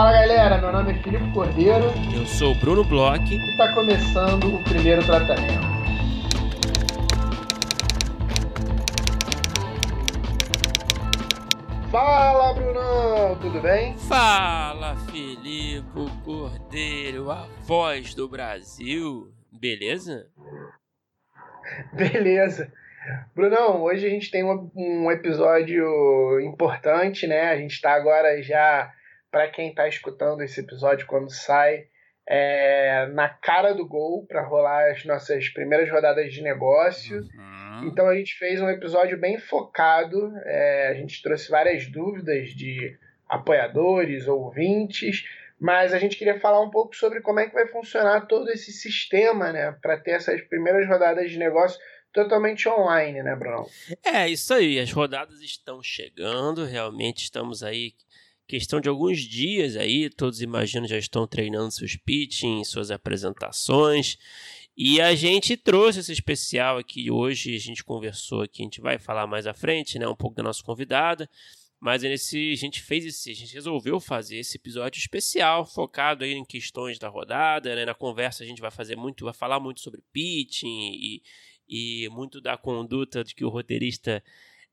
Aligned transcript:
Fala 0.00 0.12
galera, 0.12 0.56
meu 0.56 0.72
nome 0.72 0.92
é 0.92 1.02
Filipe 1.02 1.30
Cordeiro. 1.30 1.84
Eu 2.16 2.24
sou 2.24 2.52
o 2.52 2.54
Bruno 2.54 2.82
Bloch. 2.82 3.22
E 3.22 3.50
está 3.50 3.74
começando 3.74 4.54
o 4.54 4.64
primeiro 4.64 5.04
tratamento. 5.04 5.60
Fala 11.90 12.54
Brunão, 12.54 13.38
tudo 13.42 13.60
bem? 13.60 13.94
Fala 13.98 14.96
Filipe 15.12 16.10
Cordeiro, 16.24 17.30
a 17.30 17.46
voz 17.66 18.14
do 18.14 18.26
Brasil. 18.26 19.30
Beleza? 19.52 20.28
Beleza. 21.92 22.72
Brunão, 23.36 23.82
hoje 23.82 24.06
a 24.06 24.08
gente 24.08 24.30
tem 24.30 24.42
um 24.42 25.10
episódio 25.10 26.40
importante, 26.40 27.26
né? 27.26 27.50
A 27.50 27.58
gente 27.58 27.72
está 27.72 27.92
agora 27.92 28.42
já 28.42 28.90
para 29.30 29.48
quem 29.48 29.70
está 29.70 29.86
escutando 29.88 30.42
esse 30.42 30.60
episódio 30.60 31.06
quando 31.06 31.30
sai, 31.30 31.86
é, 32.26 33.06
na 33.12 33.28
cara 33.28 33.72
do 33.72 33.86
gol 33.86 34.24
para 34.26 34.42
rolar 34.42 34.90
as 34.90 35.04
nossas 35.04 35.48
primeiras 35.48 35.90
rodadas 35.90 36.32
de 36.32 36.42
negócio. 36.42 37.22
Uhum. 37.34 37.88
Então 37.88 38.06
a 38.06 38.14
gente 38.14 38.34
fez 38.34 38.60
um 38.60 38.68
episódio 38.68 39.18
bem 39.18 39.38
focado, 39.38 40.32
é, 40.44 40.88
a 40.88 40.94
gente 40.94 41.22
trouxe 41.22 41.50
várias 41.50 41.86
dúvidas 41.86 42.50
de 42.50 42.96
apoiadores, 43.28 44.26
ouvintes, 44.26 45.24
mas 45.58 45.92
a 45.92 45.98
gente 45.98 46.16
queria 46.16 46.38
falar 46.40 46.60
um 46.60 46.70
pouco 46.70 46.96
sobre 46.96 47.20
como 47.20 47.40
é 47.40 47.46
que 47.46 47.54
vai 47.54 47.66
funcionar 47.68 48.26
todo 48.26 48.50
esse 48.50 48.72
sistema, 48.72 49.52
né, 49.52 49.76
para 49.80 49.96
ter 49.96 50.12
essas 50.12 50.40
primeiras 50.42 50.88
rodadas 50.88 51.30
de 51.30 51.38
negócio 51.38 51.78
totalmente 52.12 52.68
online, 52.68 53.22
né, 53.22 53.36
Bruno? 53.36 53.66
É, 54.04 54.28
isso 54.28 54.52
aí. 54.52 54.80
As 54.80 54.90
rodadas 54.90 55.40
estão 55.40 55.82
chegando, 55.82 56.64
realmente 56.64 57.22
estamos 57.22 57.62
aí 57.62 57.92
questão 58.50 58.80
de 58.80 58.88
alguns 58.88 59.20
dias 59.20 59.76
aí, 59.76 60.10
todos 60.10 60.42
imagino 60.42 60.88
já 60.88 60.98
estão 60.98 61.24
treinando 61.24 61.70
seus 61.70 61.94
pitching, 61.94 62.64
suas 62.64 62.90
apresentações. 62.90 64.18
E 64.76 65.00
a 65.00 65.14
gente 65.14 65.56
trouxe 65.56 66.00
esse 66.00 66.12
especial 66.12 66.78
aqui 66.78 67.12
hoje, 67.12 67.54
a 67.54 67.60
gente 67.60 67.84
conversou 67.84 68.42
aqui, 68.42 68.62
a 68.62 68.64
gente 68.64 68.80
vai 68.80 68.98
falar 68.98 69.28
mais 69.28 69.46
à 69.46 69.54
frente, 69.54 70.00
né, 70.00 70.08
um 70.08 70.16
pouco 70.16 70.34
da 70.34 70.42
nossa 70.42 70.64
convidada. 70.64 71.30
Mas 71.78 72.02
nesse, 72.02 72.50
a 72.52 72.56
gente 72.56 72.82
fez 72.82 73.04
esse, 73.06 73.30
a 73.30 73.34
gente 73.34 73.54
resolveu 73.54 74.00
fazer 74.00 74.38
esse 74.38 74.56
episódio 74.56 74.98
especial, 74.98 75.64
focado 75.64 76.24
aí 76.24 76.32
em 76.32 76.44
questões 76.44 76.98
da 76.98 77.08
rodada, 77.08 77.74
né? 77.74 77.86
Na 77.86 77.94
conversa 77.94 78.42
a 78.42 78.46
gente 78.46 78.60
vai 78.60 78.70
fazer 78.70 78.96
muito, 78.96 79.24
vai 79.24 79.32
falar 79.32 79.60
muito 79.60 79.80
sobre 79.80 80.02
pitching 80.12 80.90
e, 80.92 81.22
e 81.68 82.08
muito 82.10 82.40
da 82.40 82.58
conduta 82.58 83.24
de 83.24 83.34
que 83.34 83.44
o 83.44 83.48
roteirista, 83.48 84.22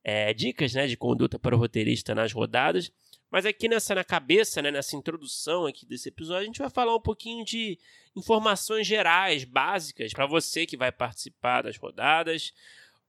é, 0.03 0.33
dicas, 0.33 0.73
né, 0.73 0.86
de 0.88 0.98
conduta 0.98 1.39
para 1.39 1.55
o 1.55 1.59
roteirista 1.59 2.14
nas 2.14 2.33
rodadas. 2.33 2.92
Mas 3.30 3.45
aqui 3.45 3.67
nessa 3.67 3.94
na 3.94 4.03
cabeça, 4.03 4.61
né, 4.61 4.72
nessa 4.72 4.95
introdução 4.95 5.66
aqui 5.66 5.86
desse 5.86 6.09
episódio, 6.09 6.44
a 6.44 6.45
gente 6.45 6.59
vai 6.59 6.70
falar 6.70 6.95
um 6.95 7.02
pouquinho 7.02 7.44
de 7.44 7.78
informações 8.16 8.88
gerais, 8.88 9.44
básicas, 9.44 10.14
para 10.14 10.25
você 10.25 10.66
que 10.66 10.78
vai 10.78 10.92
participar 10.92 11.64
das 11.64 11.78
rodadas, 11.78 12.53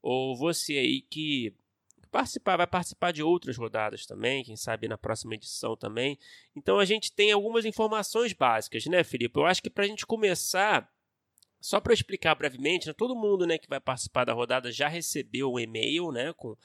ou 0.02 0.36
você 0.36 0.74
aí 0.74 1.02
que 1.02 1.54
participar, 2.10 2.56
vai 2.56 2.66
participar 2.66 3.12
de 3.12 3.22
outras 3.22 3.56
rodadas 3.56 4.06
também, 4.06 4.42
quem 4.42 4.56
sabe 4.56 4.88
na 4.88 4.98
próxima 4.98 5.34
edição 5.34 5.76
também. 5.76 6.18
Então 6.56 6.78
a 6.78 6.84
gente 6.84 7.12
tem 7.12 7.30
algumas 7.32 7.64
informações 7.64 8.32
básicas, 8.32 8.84
né, 8.86 9.04
Felipe? 9.04 9.38
Eu 9.38 9.46
acho 9.46 9.62
que 9.62 9.70
para 9.70 9.84
a 9.84 9.86
gente 9.86 10.06
começar, 10.06 10.90
só 11.60 11.80
para 11.80 11.94
explicar 11.94 12.34
brevemente, 12.34 12.86
né, 12.86 12.92
todo 12.92 13.14
mundo 13.14 13.46
né, 13.46 13.58
que 13.58 13.68
vai 13.68 13.80
participar 13.80 14.24
da 14.24 14.32
rodada 14.32 14.72
já 14.72 14.88
recebeu 14.88 15.52
um 15.52 15.60
e-mail 15.60 16.10
né, 16.10 16.32
com 16.32 16.56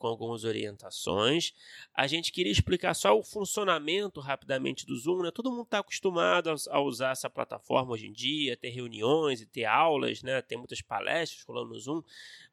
com 0.00 0.06
algumas 0.06 0.44
orientações. 0.44 1.52
A 1.94 2.06
gente 2.06 2.32
queria 2.32 2.50
explicar 2.50 2.94
só 2.94 3.16
o 3.16 3.22
funcionamento 3.22 4.18
rapidamente 4.18 4.86
do 4.86 4.96
Zoom. 4.96 5.22
Né? 5.22 5.30
Todo 5.30 5.50
mundo 5.50 5.64
está 5.64 5.80
acostumado 5.80 6.50
a, 6.70 6.80
usar 6.80 7.10
essa 7.10 7.28
plataforma 7.28 7.92
hoje 7.92 8.06
em 8.06 8.12
dia, 8.12 8.56
ter 8.56 8.70
reuniões 8.70 9.42
e 9.42 9.46
ter 9.46 9.66
aulas, 9.66 10.22
né? 10.22 10.40
tem 10.40 10.56
muitas 10.56 10.80
palestras 10.80 11.44
rolando 11.44 11.74
no 11.74 11.78
Zoom, 11.78 12.02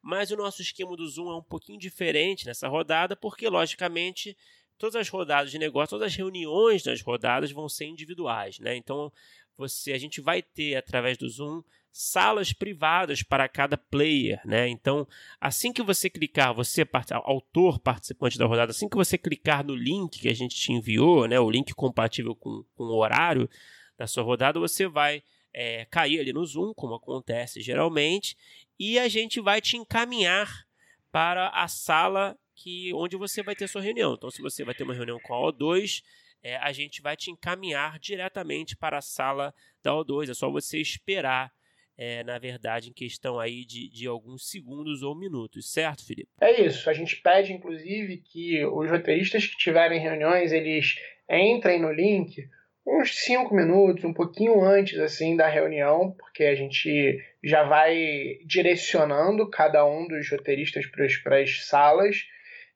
mas 0.02 0.30
o 0.30 0.36
nosso 0.36 0.60
esquema 0.60 0.94
do 0.94 1.08
Zoom 1.08 1.30
é 1.30 1.36
um 1.36 1.42
pouquinho 1.42 1.78
diferente 1.78 2.44
nessa 2.44 2.68
rodada, 2.68 3.16
porque, 3.16 3.48
logicamente, 3.48 4.36
todas 4.76 4.94
as 4.94 5.08
rodadas 5.08 5.50
de 5.50 5.58
negócio, 5.58 5.96
todas 5.96 6.08
as 6.08 6.14
reuniões 6.16 6.82
das 6.82 7.00
rodadas 7.00 7.50
vão 7.50 7.66
ser 7.66 7.86
individuais. 7.86 8.58
Né? 8.58 8.76
Então, 8.76 9.10
você, 9.56 9.92
a 9.92 9.98
gente 9.98 10.20
vai 10.20 10.42
ter, 10.42 10.76
através 10.76 11.16
do 11.16 11.26
Zoom, 11.26 11.62
salas 11.90 12.52
privadas 12.52 13.22
para 13.22 13.48
cada 13.48 13.76
player, 13.76 14.40
né? 14.44 14.68
Então, 14.68 15.06
assim 15.40 15.72
que 15.72 15.82
você 15.82 16.08
clicar, 16.08 16.54
você 16.54 16.86
autor 17.10 17.78
participante 17.78 18.38
da 18.38 18.46
rodada, 18.46 18.70
assim 18.70 18.88
que 18.88 18.96
você 18.96 19.18
clicar 19.18 19.64
no 19.64 19.74
link 19.74 20.20
que 20.20 20.28
a 20.28 20.34
gente 20.34 20.54
te 20.54 20.72
enviou, 20.72 21.26
né, 21.26 21.40
o 21.40 21.50
link 21.50 21.74
compatível 21.74 22.34
com, 22.36 22.64
com 22.74 22.84
o 22.84 22.96
horário 22.96 23.48
da 23.96 24.06
sua 24.06 24.22
rodada, 24.22 24.60
você 24.60 24.86
vai 24.86 25.22
é, 25.52 25.84
cair 25.86 26.20
ali 26.20 26.32
no 26.32 26.44
Zoom, 26.44 26.72
como 26.72 26.94
acontece 26.94 27.60
geralmente, 27.60 28.36
e 28.78 28.98
a 28.98 29.08
gente 29.08 29.40
vai 29.40 29.60
te 29.60 29.76
encaminhar 29.76 30.66
para 31.10 31.48
a 31.48 31.66
sala 31.66 32.38
que 32.54 32.92
onde 32.94 33.16
você 33.16 33.42
vai 33.42 33.56
ter 33.56 33.68
sua 33.68 33.82
reunião. 33.82 34.14
Então, 34.14 34.30
se 34.30 34.42
você 34.42 34.64
vai 34.64 34.74
ter 34.74 34.84
uma 34.84 34.94
reunião 34.94 35.18
com 35.20 35.34
a 35.34 35.52
O2, 35.52 36.02
é, 36.42 36.56
a 36.58 36.72
gente 36.72 37.02
vai 37.02 37.16
te 37.16 37.30
encaminhar 37.30 37.98
diretamente 37.98 38.76
para 38.76 38.98
a 38.98 39.02
sala 39.02 39.54
da 39.82 39.92
O2. 39.92 40.30
É 40.30 40.34
só 40.34 40.50
você 40.50 40.80
esperar 40.80 41.52
é, 41.98 42.22
na 42.22 42.38
verdade, 42.38 42.88
em 42.88 42.92
questão 42.92 43.40
aí 43.40 43.64
de, 43.64 43.90
de 43.90 44.06
alguns 44.06 44.48
segundos 44.48 45.02
ou 45.02 45.18
minutos, 45.18 45.72
certo, 45.72 46.06
Felipe? 46.06 46.30
É 46.40 46.62
isso. 46.62 46.88
A 46.88 46.92
gente 46.92 47.16
pede, 47.16 47.52
inclusive, 47.52 48.18
que 48.18 48.64
os 48.64 48.88
roteiristas 48.88 49.46
que 49.46 49.56
tiverem 49.56 49.98
reuniões, 49.98 50.52
eles 50.52 50.94
entrem 51.28 51.80
no 51.80 51.92
link 51.92 52.48
uns 52.86 53.22
cinco 53.22 53.54
minutos, 53.54 54.04
um 54.04 54.14
pouquinho 54.14 54.64
antes 54.64 54.98
assim 54.98 55.36
da 55.36 55.46
reunião, 55.46 56.12
porque 56.12 56.44
a 56.44 56.54
gente 56.54 57.22
já 57.44 57.64
vai 57.64 58.38
direcionando 58.46 59.50
cada 59.50 59.84
um 59.84 60.06
dos 60.06 60.30
roteiristas 60.30 60.86
para 60.86 61.40
as 61.40 61.66
salas 61.66 62.16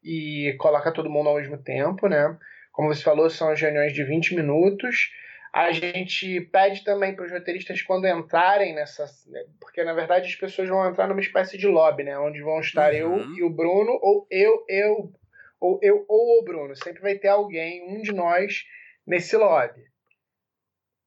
e 0.05 0.55
coloca 0.59 0.93
todo 0.93 1.09
mundo 1.09 1.29
ao 1.29 1.37
mesmo 1.37 1.57
tempo, 1.57 2.09
né? 2.09 2.37
Como 2.73 2.89
você 2.89 3.03
falou, 3.03 3.31
são 3.31 3.49
as 3.49 3.61
reuniões 3.61 3.93
de 3.93 4.03
20 4.05 4.35
minutos 4.35 5.11
a 5.53 5.71
gente 5.71 6.41
pede 6.41 6.83
também 6.83 7.15
para 7.15 7.27
os 7.27 7.31
roteiristas 7.31 7.83
quando 7.83 8.07
entrarem 8.07 8.75
nessa. 8.75 9.05
Porque 9.61 9.85
na 9.85 9.93
verdade 9.93 10.29
as 10.29 10.35
pessoas 10.35 10.69
vão 10.69 10.89
entrar 10.89 11.07
numa 11.07 11.21
espécie 11.21 11.59
de 11.59 11.69
lobby, 11.69 12.05
né? 12.05 12.19
Onde 12.19 12.41
vão 12.41 12.59
estar 12.61 12.93
uhum. 12.93 12.99
eu 12.99 13.35
e 13.35 13.43
o 13.43 13.51
Bruno, 13.51 13.99
ou 14.01 14.27
eu, 14.31 14.65
eu, 14.67 15.13
ou 15.61 15.79
eu 15.83 16.07
ou 16.09 16.41
o 16.41 16.45
Bruno. 16.45 16.75
Sempre 16.75 17.03
vai 17.03 17.17
ter 17.17 17.29
alguém, 17.29 17.85
um 17.87 18.01
de 18.01 18.13
nós, 18.13 18.65
nesse 19.07 19.37
lobby. 19.37 19.83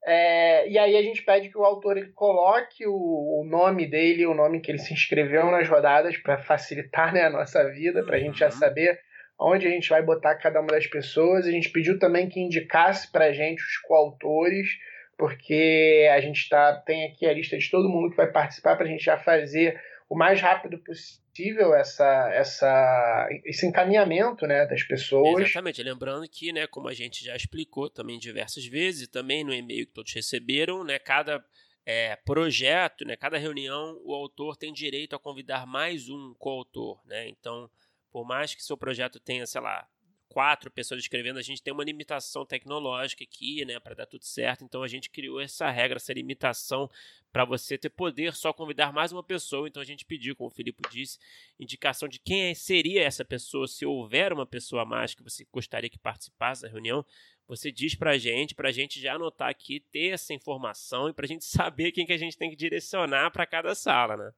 É, 0.07 0.69
e 0.69 0.77
aí 0.77 0.95
a 0.95 1.01
gente 1.01 1.23
pede 1.23 1.49
que 1.49 1.57
o 1.57 1.65
autor 1.65 1.97
ele 1.97 2.11
coloque 2.11 2.85
o, 2.85 2.93
o, 2.93 3.43
nome 3.43 3.87
dele, 3.87 4.27
o 4.27 4.35
nome 4.35 4.61
que 4.61 4.69
ele 4.69 4.77
se 4.77 4.93
inscreveu 4.93 5.49
nas 5.49 5.67
rodadas, 5.67 6.15
para 6.17 6.37
facilitar 6.37 7.11
né, 7.11 7.23
a 7.23 7.29
nossa 7.31 7.67
vida, 7.71 8.03
para 8.03 8.17
a 8.17 8.19
gente 8.19 8.37
já 8.37 8.45
uhum. 8.45 8.51
saber 8.51 8.99
onde 9.39 9.67
a 9.67 9.69
gente 9.69 9.89
vai 9.89 10.01
botar 10.01 10.35
cada 10.35 10.59
uma 10.59 10.69
das 10.69 10.87
pessoas. 10.87 11.45
A 11.45 11.51
gente 11.51 11.69
pediu 11.69 11.99
também 11.99 12.29
que 12.29 12.39
indicasse 12.39 13.11
para 13.11 13.25
a 13.25 13.33
gente 13.33 13.61
os 13.61 13.77
coautores, 13.77 14.69
porque 15.17 16.09
a 16.11 16.19
gente 16.21 16.47
tá, 16.49 16.73
tem 16.85 17.05
aqui 17.05 17.25
a 17.25 17.33
lista 17.33 17.57
de 17.57 17.69
todo 17.69 17.89
mundo 17.89 18.11
que 18.11 18.17
vai 18.17 18.31
participar 18.31 18.75
para 18.75 18.85
a 18.85 18.89
gente 18.89 19.03
já 19.03 19.17
fazer 19.17 19.79
o 20.09 20.15
mais 20.15 20.39
rápido 20.39 20.77
possível 20.79 21.73
essa, 21.73 22.29
essa, 22.33 23.27
esse 23.43 23.65
encaminhamento 23.65 24.45
né, 24.45 24.65
das 24.65 24.83
pessoas. 24.83 25.43
Exatamente, 25.43 25.83
lembrando 25.83 26.27
que, 26.29 26.53
né, 26.53 26.67
como 26.67 26.87
a 26.87 26.93
gente 26.93 27.23
já 27.23 27.35
explicou 27.35 27.89
também 27.89 28.19
diversas 28.19 28.65
vezes, 28.65 29.07
também 29.07 29.43
no 29.43 29.53
e-mail 29.53 29.87
que 29.87 29.93
todos 29.93 30.13
receberam, 30.13 30.83
né, 30.83 30.99
cada 30.99 31.43
é, 31.85 32.15
projeto, 32.17 33.03
né, 33.05 33.15
cada 33.15 33.37
reunião, 33.37 33.99
o 34.03 34.13
autor 34.13 34.55
tem 34.55 34.71
direito 34.71 35.15
a 35.15 35.19
convidar 35.19 35.65
mais 35.65 36.07
um 36.07 36.33
coautor. 36.37 37.01
Né? 37.05 37.27
Então, 37.27 37.69
por 38.15 38.25
mais 38.25 38.55
que 38.55 38.63
seu 38.63 38.77
projeto 38.77 39.19
tenha, 39.19 39.45
sei 39.45 39.59
lá, 39.59 39.85
quatro 40.29 40.71
pessoas 40.71 41.01
escrevendo, 41.01 41.37
a 41.37 41.41
gente 41.41 41.61
tem 41.61 41.73
uma 41.73 41.83
limitação 41.83 42.45
tecnológica 42.45 43.25
aqui, 43.25 43.65
né, 43.65 43.77
para 43.77 43.93
dar 43.93 44.05
tudo 44.05 44.23
certo. 44.23 44.63
Então 44.63 44.81
a 44.83 44.87
gente 44.87 45.09
criou 45.09 45.41
essa 45.41 45.69
regra, 45.69 45.97
essa 45.97 46.13
limitação 46.13 46.89
para 47.29 47.43
você 47.43 47.77
ter 47.77 47.89
poder 47.89 48.33
só 48.33 48.53
convidar 48.53 48.93
mais 48.93 49.11
uma 49.11 49.21
pessoa. 49.21 49.67
Então 49.67 49.81
a 49.81 49.85
gente 49.85 50.05
pediu, 50.05 50.33
como 50.33 50.47
o 50.49 50.53
Filipe 50.53 50.81
disse, 50.89 51.19
indicação 51.59 52.07
de 52.07 52.17
quem 52.17 52.55
seria 52.55 53.03
essa 53.03 53.25
pessoa, 53.25 53.67
se 53.67 53.85
houver 53.85 54.31
uma 54.31 54.45
pessoa 54.45 54.83
a 54.83 54.85
mais 54.85 55.13
que 55.13 55.21
você 55.21 55.45
gostaria 55.51 55.89
que 55.89 55.99
participasse 55.99 56.61
da 56.61 56.69
reunião. 56.69 57.05
Você 57.49 57.69
diz 57.69 57.95
para 57.95 58.11
a 58.11 58.17
gente, 58.17 58.55
para 58.55 58.69
a 58.69 58.71
gente 58.71 58.97
já 58.97 59.15
anotar 59.15 59.49
aqui, 59.49 59.81
ter 59.91 60.13
essa 60.13 60.33
informação 60.33 61.09
e 61.09 61.13
para 61.13 61.25
a 61.25 61.27
gente 61.27 61.43
saber 61.51 61.91
quem 61.91 62.05
que 62.05 62.13
a 62.13 62.17
gente 62.17 62.37
tem 62.37 62.49
que 62.49 62.55
direcionar 62.55 63.29
para 63.31 63.45
cada 63.45 63.75
sala, 63.75 64.15
né? 64.15 64.31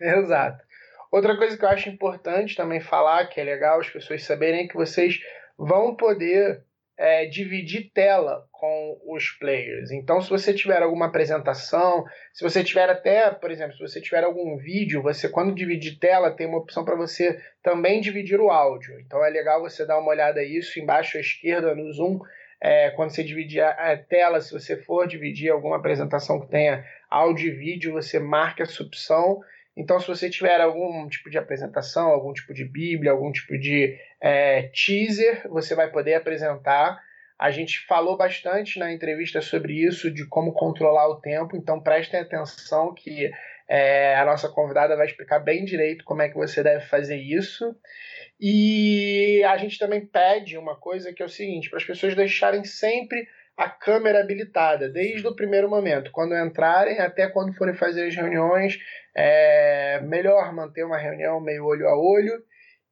Exato. 0.00 0.64
Outra 1.10 1.36
coisa 1.36 1.56
que 1.56 1.64
eu 1.64 1.68
acho 1.68 1.88
importante 1.88 2.56
também 2.56 2.80
falar, 2.80 3.26
que 3.26 3.40
é 3.40 3.44
legal 3.44 3.80
as 3.80 3.88
pessoas 3.88 4.22
saberem, 4.24 4.64
é 4.64 4.68
que 4.68 4.74
vocês 4.74 5.18
vão 5.56 5.94
poder 5.96 6.62
é, 6.98 7.26
dividir 7.26 7.90
tela 7.94 8.44
com 8.50 8.98
os 9.06 9.30
players. 9.30 9.92
Então, 9.92 10.20
se 10.20 10.28
você 10.28 10.52
tiver 10.52 10.82
alguma 10.82 11.06
apresentação, 11.06 12.04
se 12.32 12.42
você 12.42 12.64
tiver 12.64 12.90
até, 12.90 13.30
por 13.30 13.52
exemplo, 13.52 13.76
se 13.76 13.80
você 13.80 14.00
tiver 14.00 14.24
algum 14.24 14.56
vídeo, 14.56 15.00
você 15.00 15.28
quando 15.28 15.54
dividir 15.54 15.98
tela 16.00 16.32
tem 16.32 16.48
uma 16.48 16.58
opção 16.58 16.84
para 16.84 16.96
você 16.96 17.40
também 17.62 18.00
dividir 18.00 18.40
o 18.40 18.50
áudio. 18.50 18.98
Então 19.00 19.24
é 19.24 19.30
legal 19.30 19.60
você 19.60 19.86
dar 19.86 19.98
uma 19.98 20.10
olhada 20.10 20.42
nisso 20.42 20.80
embaixo 20.80 21.16
à 21.16 21.20
esquerda 21.20 21.72
no 21.74 21.92
Zoom. 21.92 22.18
é, 22.60 22.90
quando 22.90 23.10
você 23.10 23.22
dividir 23.22 23.60
a, 23.60 23.96
tela, 23.96 24.40
se 24.40 24.52
você 24.52 24.76
for 24.76 25.06
dividir 25.06 25.50
alguma 25.50 25.76
apresentação 25.76 26.40
que 26.40 26.48
tenha 26.48 26.84
áudio 27.08 27.48
e 27.48 27.56
vídeo, 27.56 27.92
você 27.92 28.18
marca 28.18 28.64
essa 28.64 28.82
opção. 28.82 29.40
Então, 29.78 30.00
se 30.00 30.08
você 30.08 30.28
tiver 30.28 30.60
algum 30.60 31.08
tipo 31.08 31.30
de 31.30 31.38
apresentação, 31.38 32.08
algum 32.08 32.32
tipo 32.32 32.52
de 32.52 32.64
bíblia, 32.64 33.12
algum 33.12 33.30
tipo 33.30 33.56
de 33.56 33.96
é, 34.20 34.70
teaser, 34.74 35.48
você 35.48 35.72
vai 35.72 35.88
poder 35.88 36.14
apresentar. 36.14 37.00
A 37.38 37.52
gente 37.52 37.86
falou 37.86 38.16
bastante 38.16 38.76
na 38.80 38.92
entrevista 38.92 39.40
sobre 39.40 39.74
isso, 39.74 40.10
de 40.10 40.26
como 40.26 40.52
controlar 40.52 41.08
o 41.08 41.20
tempo, 41.20 41.56
então 41.56 41.80
prestem 41.80 42.18
atenção 42.18 42.92
que 42.92 43.30
é, 43.68 44.16
a 44.16 44.24
nossa 44.24 44.48
convidada 44.48 44.96
vai 44.96 45.06
explicar 45.06 45.38
bem 45.38 45.64
direito 45.64 46.04
como 46.04 46.22
é 46.22 46.28
que 46.28 46.34
você 46.34 46.60
deve 46.60 46.84
fazer 46.86 47.16
isso. 47.16 47.72
E 48.40 49.44
a 49.44 49.56
gente 49.58 49.78
também 49.78 50.04
pede 50.04 50.58
uma 50.58 50.74
coisa 50.74 51.12
que 51.12 51.22
é 51.22 51.26
o 51.26 51.28
seguinte: 51.28 51.70
para 51.70 51.78
as 51.78 51.84
pessoas 51.84 52.16
deixarem 52.16 52.64
sempre 52.64 53.28
a 53.58 53.68
câmera 53.68 54.20
habilitada, 54.20 54.88
desde 54.88 55.26
o 55.26 55.34
primeiro 55.34 55.68
momento, 55.68 56.12
quando 56.12 56.38
entrarem 56.38 57.00
até 57.00 57.26
quando 57.26 57.52
forem 57.56 57.74
fazer 57.74 58.06
as 58.06 58.14
reuniões. 58.14 58.78
É 59.16 60.00
melhor 60.02 60.54
manter 60.54 60.84
uma 60.84 60.96
reunião 60.96 61.40
meio 61.40 61.64
olho 61.64 61.88
a 61.88 62.00
olho. 62.00 62.40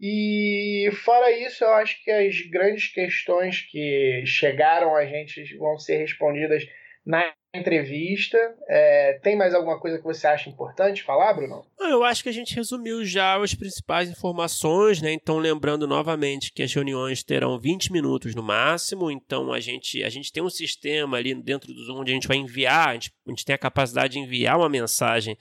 E 0.00 0.90
fora 1.04 1.30
isso, 1.30 1.62
eu 1.62 1.72
acho 1.74 2.02
que 2.02 2.10
as 2.10 2.34
grandes 2.50 2.92
questões 2.92 3.62
que 3.70 4.24
chegaram 4.26 4.96
a 4.96 5.06
gente 5.06 5.56
vão 5.56 5.78
ser 5.78 5.98
respondidas 5.98 6.64
na 7.06 7.32
entrevista. 7.54 8.36
É, 8.68 9.18
tem 9.22 9.36
mais 9.36 9.54
alguma 9.54 9.78
coisa 9.78 9.98
que 9.98 10.04
você 10.04 10.26
acha 10.26 10.50
importante 10.50 11.02
falar, 11.02 11.32
Bruno? 11.32 11.64
Eu 11.78 12.04
acho 12.04 12.22
que 12.22 12.28
a 12.28 12.32
gente 12.32 12.54
resumiu 12.54 13.04
já 13.04 13.40
as 13.42 13.54
principais 13.54 14.10
informações, 14.10 15.00
né? 15.00 15.12
Então, 15.12 15.38
lembrando 15.38 15.86
novamente 15.86 16.52
que 16.52 16.62
as 16.62 16.74
reuniões 16.74 17.22
terão 17.22 17.58
20 17.58 17.92
minutos 17.92 18.34
no 18.34 18.42
máximo. 18.42 19.10
Então, 19.10 19.52
a 19.52 19.60
gente, 19.60 20.02
a 20.02 20.08
gente 20.08 20.32
tem 20.32 20.42
um 20.42 20.50
sistema 20.50 21.16
ali 21.16 21.34
dentro 21.34 21.72
do 21.72 21.84
Zoom 21.84 22.00
onde 22.00 22.10
a 22.10 22.14
gente 22.14 22.28
vai 22.28 22.36
enviar, 22.36 22.88
a 22.88 22.94
gente, 22.94 23.12
a 23.26 23.30
gente 23.30 23.44
tem 23.44 23.54
a 23.54 23.58
capacidade 23.58 24.14
de 24.14 24.18
enviar 24.18 24.58
uma 24.58 24.68
mensagem 24.68 25.38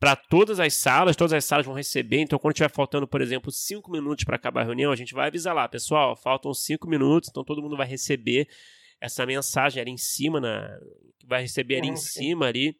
para 0.00 0.14
todas 0.14 0.60
as 0.60 0.74
salas, 0.74 1.16
todas 1.16 1.32
as 1.32 1.44
salas 1.44 1.66
vão 1.66 1.74
receber. 1.74 2.20
Então, 2.20 2.38
quando 2.38 2.54
tiver 2.54 2.70
faltando, 2.70 3.06
por 3.06 3.20
exemplo, 3.20 3.50
5 3.50 3.90
minutos 3.90 4.24
para 4.24 4.36
acabar 4.36 4.60
a 4.60 4.64
reunião, 4.64 4.92
a 4.92 4.96
gente 4.96 5.14
vai 5.14 5.26
avisar 5.26 5.54
lá, 5.54 5.68
pessoal, 5.68 6.14
faltam 6.14 6.54
5 6.54 6.88
minutos, 6.88 7.30
então 7.30 7.42
todo 7.42 7.62
mundo 7.62 7.76
vai 7.76 7.86
receber 7.86 8.48
essa 9.00 9.24
mensagem 9.24 9.80
ali 9.80 9.90
em 9.90 9.96
cima, 9.96 10.40
na, 10.40 10.78
vai 11.24 11.42
receber 11.42 11.78
ali 11.78 11.88
em 11.88 11.96
cima 11.96 12.46
ali 12.46 12.78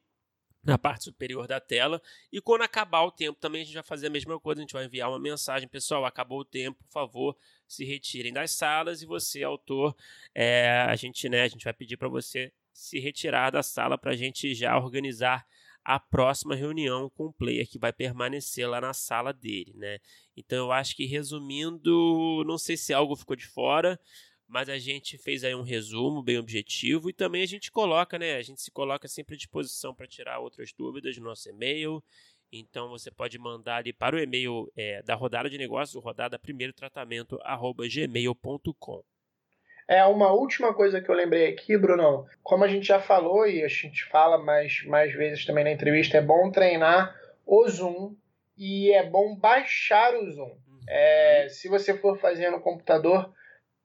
na 0.62 0.76
parte 0.76 1.05
superior 1.05 1.47
da 1.47 1.61
tela. 1.61 2.00
E 2.32 2.41
quando 2.41 2.62
acabar 2.62 3.03
o 3.03 3.11
tempo 3.11 3.38
também 3.38 3.62
a 3.62 3.65
gente 3.65 3.75
vai 3.75 3.82
fazer 3.82 4.09
a 4.09 4.11
mesma 4.11 4.38
coisa, 4.38 4.61
a 4.61 4.62
gente 4.62 4.73
vai 4.73 4.85
enviar 4.85 5.09
uma 5.09 5.19
mensagem, 5.19 5.69
pessoal, 5.69 6.05
acabou 6.05 6.41
o 6.41 6.44
tempo, 6.44 6.82
por 6.85 6.93
favor, 6.93 7.37
se 7.67 7.85
retirem 7.85 8.32
das 8.32 8.50
salas 8.50 9.03
e 9.03 9.06
você, 9.06 9.43
autor, 9.43 9.97
é, 10.35 10.85
a 10.88 10.97
gente, 10.97 11.29
né, 11.29 11.43
a 11.43 11.49
gente 11.49 11.65
vai 11.65 11.73
pedir 11.73 11.97
para 11.97 12.09
você 12.09 12.53
se 12.73 12.99
retirar 12.99 13.50
da 13.50 13.62
sala 13.62 13.97
para 13.99 14.12
a 14.12 14.17
gente 14.17 14.55
já 14.55 14.76
organizar 14.79 15.47
a 15.85 15.99
próxima 15.99 16.55
reunião 16.55 17.09
com 17.09 17.26
o 17.26 17.32
player 17.32 17.67
que 17.67 17.79
vai 17.79 17.93
permanecer 17.93 18.69
lá 18.69 18.79
na 18.79 18.93
sala 18.93 19.32
dele, 19.32 19.73
né? 19.75 19.99
Então 20.37 20.67
eu 20.67 20.73
acho 20.73 20.94
que 20.94 21.06
resumindo, 21.06 22.44
não 22.47 22.59
sei 22.59 22.76
se 22.76 22.93
algo 22.93 23.17
ficou 23.17 23.35
de 23.35 23.47
fora, 23.47 23.99
mas 24.48 24.70
a 24.70 24.78
gente 24.78 25.18
fez 25.18 25.44
aí 25.44 25.54
um 25.54 25.62
resumo 25.62 26.22
bem 26.22 26.38
objetivo 26.38 27.10
e 27.10 27.12
também 27.12 27.42
a 27.42 27.46
gente 27.46 27.70
coloca, 27.70 28.18
né? 28.18 28.36
A 28.36 28.42
gente 28.42 28.62
se 28.62 28.70
coloca 28.70 29.06
sempre 29.06 29.34
à 29.34 29.36
disposição 29.38 29.94
para 29.94 30.06
tirar 30.06 30.38
outras 30.38 30.72
dúvidas 30.72 31.16
no 31.18 31.24
nosso 31.24 31.50
e-mail. 31.50 32.02
Então 32.50 32.88
você 32.88 33.10
pode 33.10 33.38
mandar 33.38 33.76
ali 33.76 33.92
para 33.92 34.16
o 34.16 34.18
e-mail 34.18 34.72
é, 34.74 35.02
da 35.02 35.14
rodada 35.14 35.50
de 35.50 35.58
negócios, 35.58 36.02
rodada 36.02 36.38
primeiro 36.38 36.72
tratamento 36.72 37.38
arroba 37.42 37.84
gmail.com. 37.86 39.04
É 39.86 40.04
uma 40.04 40.32
última 40.32 40.72
coisa 40.72 41.00
que 41.00 41.10
eu 41.10 41.14
lembrei 41.14 41.48
aqui, 41.48 41.76
Brunão. 41.76 42.26
Como 42.42 42.64
a 42.64 42.68
gente 42.68 42.86
já 42.86 43.00
falou 43.00 43.46
e 43.46 43.62
a 43.62 43.68
gente 43.68 44.04
fala 44.06 44.38
mais, 44.38 44.82
mais 44.86 45.12
vezes 45.14 45.44
também 45.44 45.64
na 45.64 45.70
entrevista, 45.70 46.16
é 46.16 46.22
bom 46.22 46.50
treinar 46.50 47.14
o 47.44 47.68
Zoom 47.68 48.14
e 48.56 48.92
é 48.92 49.02
bom 49.08 49.36
baixar 49.36 50.14
o 50.14 50.30
Zoom. 50.30 50.58
Uhum. 50.68 50.80
É, 50.88 51.48
se 51.50 51.68
você 51.68 51.96
for 51.96 52.18
fazer 52.18 52.50
no 52.50 52.60
computador, 52.60 53.32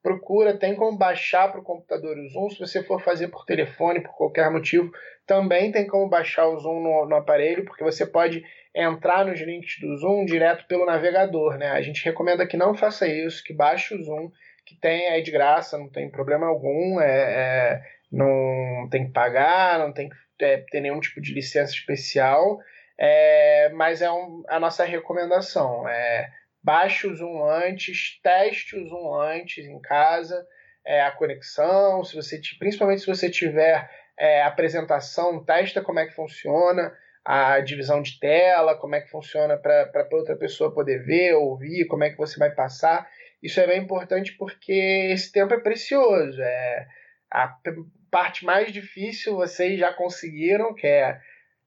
procura, 0.03 0.57
tem 0.57 0.75
como 0.75 0.97
baixar 0.97 1.49
para 1.49 1.61
o 1.61 1.63
computador 1.63 2.17
o 2.17 2.27
Zoom. 2.27 2.49
Se 2.49 2.59
você 2.59 2.83
for 2.83 3.01
fazer 3.01 3.29
por 3.29 3.45
telefone, 3.45 4.01
por 4.01 4.13
qualquer 4.15 4.51
motivo, 4.51 4.91
também 5.25 5.71
tem 5.71 5.87
como 5.87 6.09
baixar 6.09 6.45
o 6.47 6.59
Zoom 6.59 6.83
no, 6.83 7.05
no, 7.07 7.15
aparelho, 7.15 7.63
porque 7.63 7.83
você 7.83 8.05
pode 8.05 8.43
entrar 8.75 9.25
nos 9.25 9.39
links 9.39 9.79
do 9.79 9.95
Zoom 9.97 10.25
direto 10.25 10.67
pelo 10.67 10.85
navegador. 10.85 11.57
Né? 11.57 11.71
A 11.71 11.81
gente 11.81 12.03
recomenda 12.03 12.45
que 12.45 12.57
não 12.57 12.75
faça 12.75 13.07
isso, 13.07 13.41
que 13.41 13.53
baixe 13.53 13.95
o 13.95 14.03
Zoom, 14.03 14.29
que 14.65 14.75
tem 14.75 15.07
aí 15.07 15.23
de 15.23 15.31
graça, 15.31 15.77
não 15.77 15.89
tem 15.89 16.11
problema 16.11 16.47
algum, 16.47 16.99
é, 16.99 17.07
é 17.07 17.81
não 18.11 18.87
tem 18.91 19.07
que 19.07 19.11
pagar, 19.11 19.79
não 19.79 19.91
tem 19.91 20.09
que 20.09 20.15
é, 20.41 20.57
ter 20.69 20.81
nenhum 20.81 20.99
tipo 20.99 21.19
de 21.19 21.33
licença 21.33 21.73
especial, 21.73 22.59
é, 22.99 23.69
mas 23.73 24.01
é 24.01 24.11
um, 24.11 24.43
a 24.47 24.59
nossa 24.59 24.83
recomendação. 24.83 25.87
É, 25.87 26.29
baixe 26.63 27.07
o 27.07 27.15
Zoom 27.15 27.45
antes, 27.45 28.19
teste 28.21 28.77
o 28.77 28.87
Zoom 28.87 29.13
antes 29.19 29.65
em 29.65 29.79
casa, 29.81 30.47
é, 30.85 31.01
a 31.01 31.11
conexão, 31.11 32.03
se 32.03 32.15
você, 32.15 32.39
principalmente 32.57 33.01
se 33.01 33.07
você 33.07 33.29
tiver 33.29 33.89
é, 34.17 34.43
apresentação, 34.43 35.43
testa 35.43 35.81
como 35.81 35.99
é 35.99 36.05
que 36.05 36.13
funciona 36.13 36.95
a 37.25 37.61
divisão 37.61 38.01
de 38.01 38.19
tela, 38.19 38.77
como 38.77 38.95
é 38.95 39.01
que 39.01 39.09
funciona 39.09 39.57
para 39.57 40.07
outra 40.11 40.35
pessoa 40.35 40.73
poder 40.73 41.03
ver, 41.05 41.33
ouvir, 41.35 41.85
como 41.87 42.03
é 42.03 42.09
que 42.09 42.17
você 42.17 42.37
vai 42.37 42.51
passar. 42.51 43.09
Isso 43.41 43.59
é 43.59 43.67
bem 43.67 43.81
importante 43.81 44.33
porque 44.33 45.09
esse 45.11 45.31
tempo 45.31 45.53
é 45.53 45.59
precioso. 45.59 46.41
É 46.41 46.87
a 47.31 47.55
parte 48.11 48.45
mais 48.45 48.71
difícil 48.71 49.35
vocês 49.35 49.79
já 49.79 49.91
conseguiram, 49.93 50.75
que 50.75 50.85
é, 50.85 51.19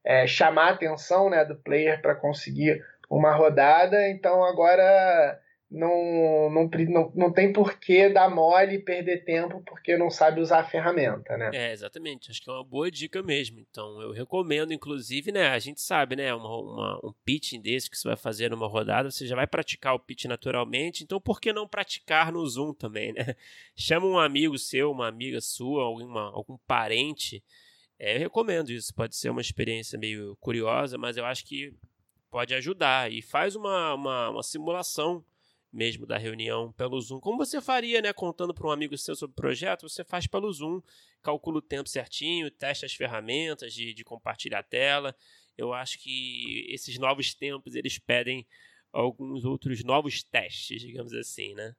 é 0.05 0.27
chamar 0.27 0.69
a 0.69 0.73
atenção 0.73 1.29
né, 1.29 1.43
do 1.43 1.55
player 1.57 2.01
para 2.01 2.15
conseguir 2.15 2.81
uma 3.09 3.33
rodada, 3.33 4.09
então 4.09 4.43
agora 4.43 5.39
não, 5.69 6.49
não, 6.49 6.69
não, 6.69 7.11
não 7.13 7.33
tem 7.33 7.51
por 7.51 7.77
que 7.77 8.07
dar 8.07 8.33
mole 8.33 8.75
e 8.75 8.81
perder 8.81 9.25
tempo 9.25 9.61
porque 9.65 9.97
não 9.97 10.09
sabe 10.09 10.39
usar 10.39 10.59
a 10.59 10.63
ferramenta, 10.63 11.35
né? 11.35 11.51
É, 11.53 11.73
exatamente. 11.73 12.31
Acho 12.31 12.41
que 12.41 12.49
é 12.49 12.53
uma 12.53 12.63
boa 12.63 12.89
dica 12.89 13.21
mesmo. 13.21 13.59
Então, 13.59 14.01
eu 14.01 14.11
recomendo, 14.11 14.71
inclusive, 14.71 15.29
né? 15.29 15.49
A 15.49 15.59
gente 15.59 15.81
sabe, 15.81 16.15
né? 16.15 16.33
Uma, 16.33 16.57
uma, 16.57 16.99
um 17.03 17.13
pitching 17.25 17.61
desse 17.61 17.89
que 17.89 17.97
você 17.97 18.07
vai 18.07 18.15
fazer 18.15 18.49
numa 18.49 18.67
rodada, 18.67 19.11
você 19.11 19.27
já 19.27 19.35
vai 19.35 19.45
praticar 19.45 19.93
o 19.93 19.99
pitch 19.99 20.25
naturalmente. 20.25 21.03
Então, 21.03 21.19
por 21.19 21.41
que 21.41 21.51
não 21.51 21.67
praticar 21.67 22.31
no 22.31 22.45
Zoom 22.47 22.73
também, 22.73 23.11
né? 23.11 23.35
Chama 23.75 24.07
um 24.07 24.17
amigo 24.17 24.57
seu, 24.57 24.89
uma 24.89 25.07
amiga 25.07 25.41
sua, 25.41 25.83
alguma, 25.83 26.31
algum 26.31 26.57
parente. 26.65 27.43
É, 27.99 28.15
eu 28.15 28.19
recomendo 28.19 28.69
isso. 28.69 28.93
Pode 28.95 29.17
ser 29.17 29.29
uma 29.29 29.41
experiência 29.41 29.99
meio 29.99 30.37
curiosa, 30.39 30.97
mas 30.97 31.17
eu 31.17 31.25
acho 31.25 31.45
que 31.45 31.73
pode 32.29 32.53
ajudar. 32.53 33.11
E 33.11 33.21
faz 33.21 33.55
uma, 33.55 33.93
uma, 33.93 34.29
uma 34.29 34.43
simulação 34.43 35.23
mesmo 35.71 36.05
da 36.05 36.17
reunião 36.17 36.71
pelo 36.73 36.99
Zoom. 36.99 37.19
Como 37.19 37.37
você 37.37 37.61
faria, 37.61 38.01
né? 38.01 38.13
Contando 38.13 38.53
para 38.53 38.67
um 38.67 38.71
amigo 38.71 38.97
seu 38.97 39.15
sobre 39.15 39.33
o 39.33 39.35
projeto, 39.35 39.87
você 39.87 40.03
faz 40.03 40.25
pelo 40.25 40.51
Zoom, 40.51 40.81
calcula 41.21 41.57
o 41.57 41.61
tempo 41.61 41.89
certinho, 41.89 42.49
testa 42.49 42.85
as 42.85 42.93
ferramentas 42.93 43.73
de, 43.73 43.93
de 43.93 44.03
compartilhar 44.03 44.59
a 44.59 44.63
tela. 44.63 45.15
Eu 45.57 45.73
acho 45.73 45.99
que 45.99 46.65
esses 46.69 46.97
novos 46.97 47.33
tempos 47.33 47.75
eles 47.75 47.99
pedem 47.99 48.47
alguns 48.91 49.43
outros 49.43 49.83
novos 49.83 50.23
testes, 50.23 50.81
digamos 50.81 51.13
assim, 51.13 51.53
né? 51.53 51.73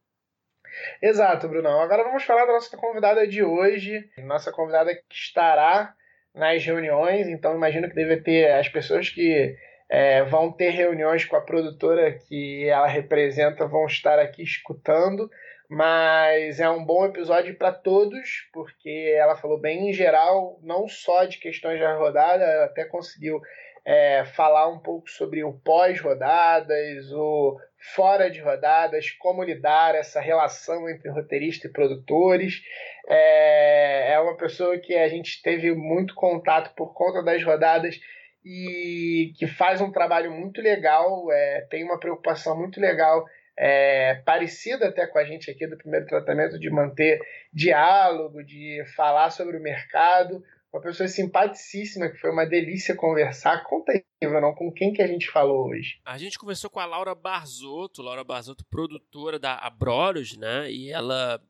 Exato, 1.02 1.49
Brunão. 1.49 1.81
Agora 1.81 2.05
vamos 2.05 2.25
falar 2.25 2.45
da 2.45 2.52
nossa 2.52 2.76
convidada 2.76 3.26
de 3.26 3.43
hoje. 3.43 4.09
Nossa 4.19 4.52
convidada 4.52 4.95
que 4.95 5.14
estará 5.14 5.95
nas 6.35 6.64
reuniões, 6.64 7.26
então 7.26 7.57
imagino 7.57 7.88
que 7.88 7.95
deve 7.95 8.19
ter 8.19 8.52
as 8.52 8.69
pessoas 8.69 9.09
que 9.09 9.57
é, 9.90 10.23
vão 10.25 10.52
ter 10.52 10.71
reuniões 10.71 11.25
com 11.25 11.37
a 11.37 11.40
produtora 11.40 12.12
que 12.12 12.68
ela 12.68 12.87
representa, 12.87 13.66
vão 13.66 13.87
estar 13.87 14.18
aqui 14.18 14.42
escutando, 14.42 15.30
mas 15.68 16.61
é 16.61 16.68
um 16.68 16.85
bom 16.85 17.07
episódio 17.07 17.54
para 17.57 17.73
todos, 17.73 18.49
porque 18.52 19.14
ela 19.16 19.37
falou 19.37 19.59
bem 19.59 19.90
em 19.90 19.92
geral, 19.92 20.59
não 20.62 20.88
só 20.88 21.25
de 21.25 21.38
questões 21.38 21.80
da 21.80 21.95
rodada, 21.95 22.45
ela 22.45 22.64
até 22.64 22.85
conseguiu 22.85 23.40
é, 23.85 24.25
falar 24.25 24.68
um 24.68 24.78
pouco 24.78 25.09
sobre 25.11 25.42
o 25.42 25.52
pós-rodadas, 25.52 27.11
o 27.12 27.59
fora 27.95 28.30
de 28.30 28.40
rodadas, 28.40 29.11
como 29.12 29.42
lidar 29.42 29.95
essa 29.95 30.21
relação 30.21 30.88
entre 30.90 31.09
roteirista 31.09 31.66
e 31.66 31.73
produtores. 31.73 32.62
É, 33.07 34.12
é 34.12 34.21
uma 34.21 34.37
pessoa 34.37 34.78
que 34.78 34.95
a 34.95 35.09
gente 35.09 35.40
teve 35.42 35.73
muito 35.75 36.14
contato 36.14 36.75
por 36.75 36.92
conta 36.92 37.23
das 37.23 37.42
rodadas 37.42 37.99
e 38.45 39.33
que 39.37 39.47
faz 39.47 39.80
um 39.80 39.90
trabalho 39.90 40.30
muito 40.33 40.61
legal, 40.61 41.30
é, 41.33 41.66
tem 41.71 41.85
uma 41.85 41.99
preocupação 41.99 42.57
muito 42.57 42.80
legal, 42.80 43.25
é, 43.59 44.14
parecida 44.25 44.88
até 44.88 45.07
com 45.07 45.18
a 45.18 45.25
gente 45.25 45.50
aqui 45.50 45.66
do 45.66 45.76
primeiro 45.76 46.07
tratamento, 46.07 46.59
de 46.59 46.71
manter 46.71 47.21
diálogo, 47.52 48.45
de 48.45 48.85
falar 48.95 49.30
sobre 49.30 49.57
o 49.57 49.62
mercado. 49.62 50.42
Uma 50.73 50.83
pessoa 50.83 51.09
simpaticíssima, 51.09 52.09
que 52.09 52.18
foi 52.18 52.30
uma 52.30 52.45
delícia 52.45 52.95
conversar. 52.95 53.64
Conta 53.64 53.90
aí, 53.92 54.04
não 54.23 54.54
com 54.54 54.71
quem 54.71 54.92
que 54.92 55.02
a 55.02 55.07
gente 55.07 55.28
falou 55.30 55.68
hoje? 55.68 55.99
A 56.04 56.18
gente 56.18 56.38
conversou 56.38 56.68
com 56.68 56.78
a 56.78 56.85
Laura 56.85 57.14
Barzotto, 57.14 58.02
Laura 58.02 58.23
Barzotto, 58.23 58.64
produtora 58.71 59.38
da 59.38 59.54
Abroros, 59.54 60.37
né? 60.37 60.71
E 60.71 60.92
ela 60.92 61.40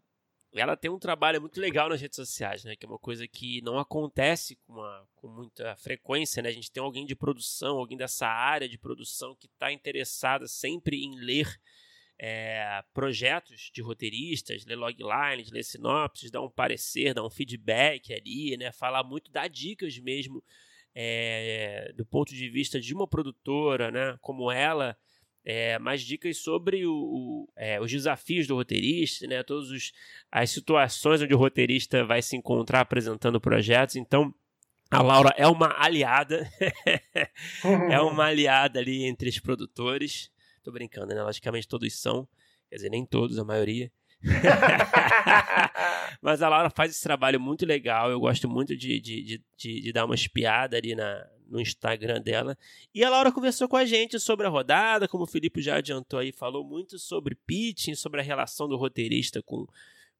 ela 0.54 0.76
tem 0.76 0.90
um 0.90 0.98
trabalho 0.98 1.40
muito 1.40 1.60
legal 1.60 1.88
nas 1.88 2.00
redes 2.00 2.16
sociais, 2.16 2.64
né? 2.64 2.74
Que 2.74 2.86
é 2.86 2.88
uma 2.88 2.98
coisa 2.98 3.28
que 3.28 3.60
não 3.62 3.78
acontece 3.78 4.56
com, 4.56 4.72
uma, 4.72 5.08
com 5.14 5.28
muita 5.28 5.76
frequência, 5.76 6.42
né? 6.42 6.48
A 6.48 6.52
gente 6.52 6.70
tem 6.70 6.82
alguém 6.82 7.04
de 7.04 7.14
produção, 7.14 7.78
alguém 7.78 7.98
dessa 7.98 8.26
área 8.26 8.68
de 8.68 8.78
produção 8.78 9.34
que 9.34 9.46
está 9.46 9.70
interessada 9.70 10.46
sempre 10.46 11.04
em 11.04 11.16
ler 11.16 11.60
é, 12.18 12.82
projetos 12.92 13.70
de 13.72 13.82
roteiristas, 13.82 14.64
ler 14.64 14.76
loglines, 14.76 15.50
ler 15.50 15.62
sinopses, 15.62 16.30
dar 16.30 16.40
um 16.40 16.50
parecer, 16.50 17.14
dar 17.14 17.24
um 17.24 17.30
feedback 17.30 18.12
ali, 18.12 18.56
né? 18.56 18.72
Falar 18.72 19.04
muito, 19.04 19.30
dar 19.30 19.48
dicas 19.48 19.98
mesmo 19.98 20.42
é, 20.94 21.92
do 21.94 22.04
ponto 22.06 22.34
de 22.34 22.48
vista 22.48 22.80
de 22.80 22.94
uma 22.94 23.06
produtora, 23.06 23.90
né? 23.90 24.18
Como 24.22 24.50
ela 24.50 24.96
é, 25.50 25.78
mais 25.78 26.02
dicas 26.02 26.36
sobre 26.36 26.84
o, 26.84 26.92
o, 26.92 27.48
é, 27.56 27.80
os 27.80 27.90
desafios 27.90 28.46
do 28.46 28.54
roteirista, 28.54 29.26
né? 29.26 29.42
Todas 29.42 29.92
as 30.30 30.50
situações 30.50 31.22
onde 31.22 31.32
o 31.32 31.38
roteirista 31.38 32.04
vai 32.04 32.20
se 32.20 32.36
encontrar 32.36 32.82
apresentando 32.82 33.40
projetos. 33.40 33.96
Então, 33.96 34.34
a 34.90 35.00
Laura 35.00 35.32
é 35.38 35.46
uma 35.46 35.74
aliada, 35.82 36.46
é 37.90 37.98
uma 37.98 38.26
aliada 38.26 38.78
ali 38.78 39.06
entre 39.06 39.30
os 39.30 39.38
produtores. 39.38 40.30
Tô 40.62 40.70
brincando, 40.70 41.14
né? 41.14 41.22
Logicamente 41.22 41.66
todos 41.66 41.98
são, 41.98 42.28
quer 42.68 42.76
dizer, 42.76 42.90
nem 42.90 43.06
todos, 43.06 43.38
a 43.38 43.44
maioria. 43.44 43.90
Mas 46.20 46.42
a 46.42 46.48
Laura 46.50 46.68
faz 46.68 46.90
esse 46.90 47.02
trabalho 47.02 47.40
muito 47.40 47.64
legal. 47.64 48.10
Eu 48.10 48.20
gosto 48.20 48.50
muito 48.50 48.76
de, 48.76 49.00
de, 49.00 49.42
de, 49.56 49.80
de, 49.80 49.92
dar 49.94 50.04
uma 50.04 50.14
espiada 50.14 50.76
ali 50.76 50.94
na, 50.94 51.26
no 51.48 51.60
Instagram 51.60 52.20
dela. 52.20 52.56
E 52.94 53.02
a 53.02 53.10
Laura 53.10 53.32
conversou 53.32 53.68
com 53.68 53.76
a 53.76 53.84
gente 53.84 54.20
sobre 54.20 54.46
a 54.46 54.50
rodada, 54.50 55.08
como 55.08 55.24
o 55.24 55.26
Felipe 55.26 55.62
já 55.62 55.76
adiantou 55.76 56.18
aí, 56.18 56.32
falou 56.32 56.64
muito 56.64 56.98
sobre 56.98 57.34
pitching, 57.34 57.94
sobre 57.94 58.20
a 58.20 58.24
relação 58.24 58.68
do 58.68 58.76
roteirista 58.76 59.42
com, 59.42 59.66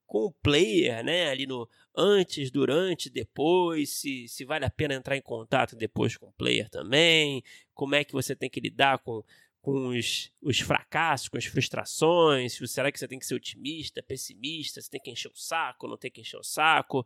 com 0.05 0.25
o 0.25 0.31
player, 0.31 1.03
né? 1.03 1.29
Ali 1.29 1.45
no 1.45 1.69
antes, 1.95 2.49
durante, 2.49 3.09
depois, 3.09 3.89
se, 3.89 4.27
se 4.27 4.45
vale 4.45 4.65
a 4.65 4.69
pena 4.69 4.93
entrar 4.93 5.17
em 5.17 5.21
contato 5.21 5.75
depois 5.75 6.15
com 6.15 6.27
o 6.27 6.33
player 6.33 6.69
também, 6.69 7.43
como 7.73 7.95
é 7.95 8.03
que 8.03 8.13
você 8.13 8.35
tem 8.35 8.49
que 8.49 8.59
lidar 8.59 8.99
com 8.99 9.23
com 9.61 9.89
os, 9.89 10.31
os 10.41 10.59
fracassos, 10.59 11.27
com 11.27 11.37
as 11.37 11.45
frustrações, 11.45 12.57
será 12.71 12.91
que 12.91 12.99
você 12.99 13.07
tem 13.07 13.19
que 13.19 13.25
ser 13.25 13.35
otimista, 13.35 14.01
pessimista, 14.01 14.81
você 14.81 14.89
tem 14.89 15.01
que 15.01 15.11
encher 15.11 15.29
o 15.29 15.35
saco, 15.35 15.87
não 15.87 15.97
tem 15.97 16.09
que 16.09 16.21
encher 16.21 16.37
o 16.37 16.43
saco. 16.43 17.05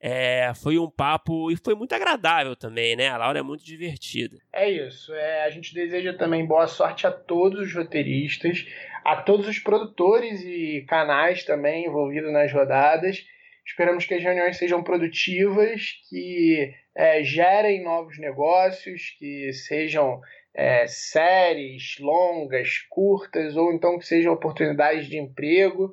É, 0.00 0.52
foi 0.54 0.78
um 0.78 0.90
papo 0.90 1.50
e 1.50 1.56
foi 1.56 1.74
muito 1.74 1.94
agradável 1.94 2.56
também, 2.56 2.96
né? 2.96 3.08
A 3.08 3.16
Laura 3.16 3.38
é 3.38 3.42
muito 3.42 3.64
divertida. 3.64 4.38
É 4.52 4.68
isso. 4.68 5.14
É, 5.14 5.44
a 5.44 5.50
gente 5.50 5.72
deseja 5.72 6.12
também 6.14 6.44
boa 6.44 6.66
sorte 6.66 7.06
a 7.06 7.12
todos 7.12 7.60
os 7.60 7.74
roteiristas, 7.74 8.66
a 9.04 9.22
todos 9.22 9.46
os 9.46 9.58
produtores 9.60 10.40
e 10.42 10.84
canais 10.88 11.44
também 11.44 11.86
envolvidos 11.86 12.32
nas 12.32 12.52
rodadas. 12.52 13.24
Esperamos 13.64 14.04
que 14.04 14.14
as 14.14 14.22
reuniões 14.22 14.56
sejam 14.56 14.82
produtivas, 14.82 15.92
que 16.08 16.74
é, 16.96 17.22
gerem 17.22 17.82
novos 17.84 18.18
negócios, 18.18 19.14
que 19.18 19.52
sejam 19.52 20.20
é, 20.54 20.86
séries 20.86 21.96
longas, 21.98 22.78
curtas, 22.90 23.56
ou 23.56 23.72
então 23.72 23.98
que 23.98 24.06
sejam 24.06 24.32
oportunidades 24.32 25.06
de 25.06 25.18
emprego. 25.18 25.92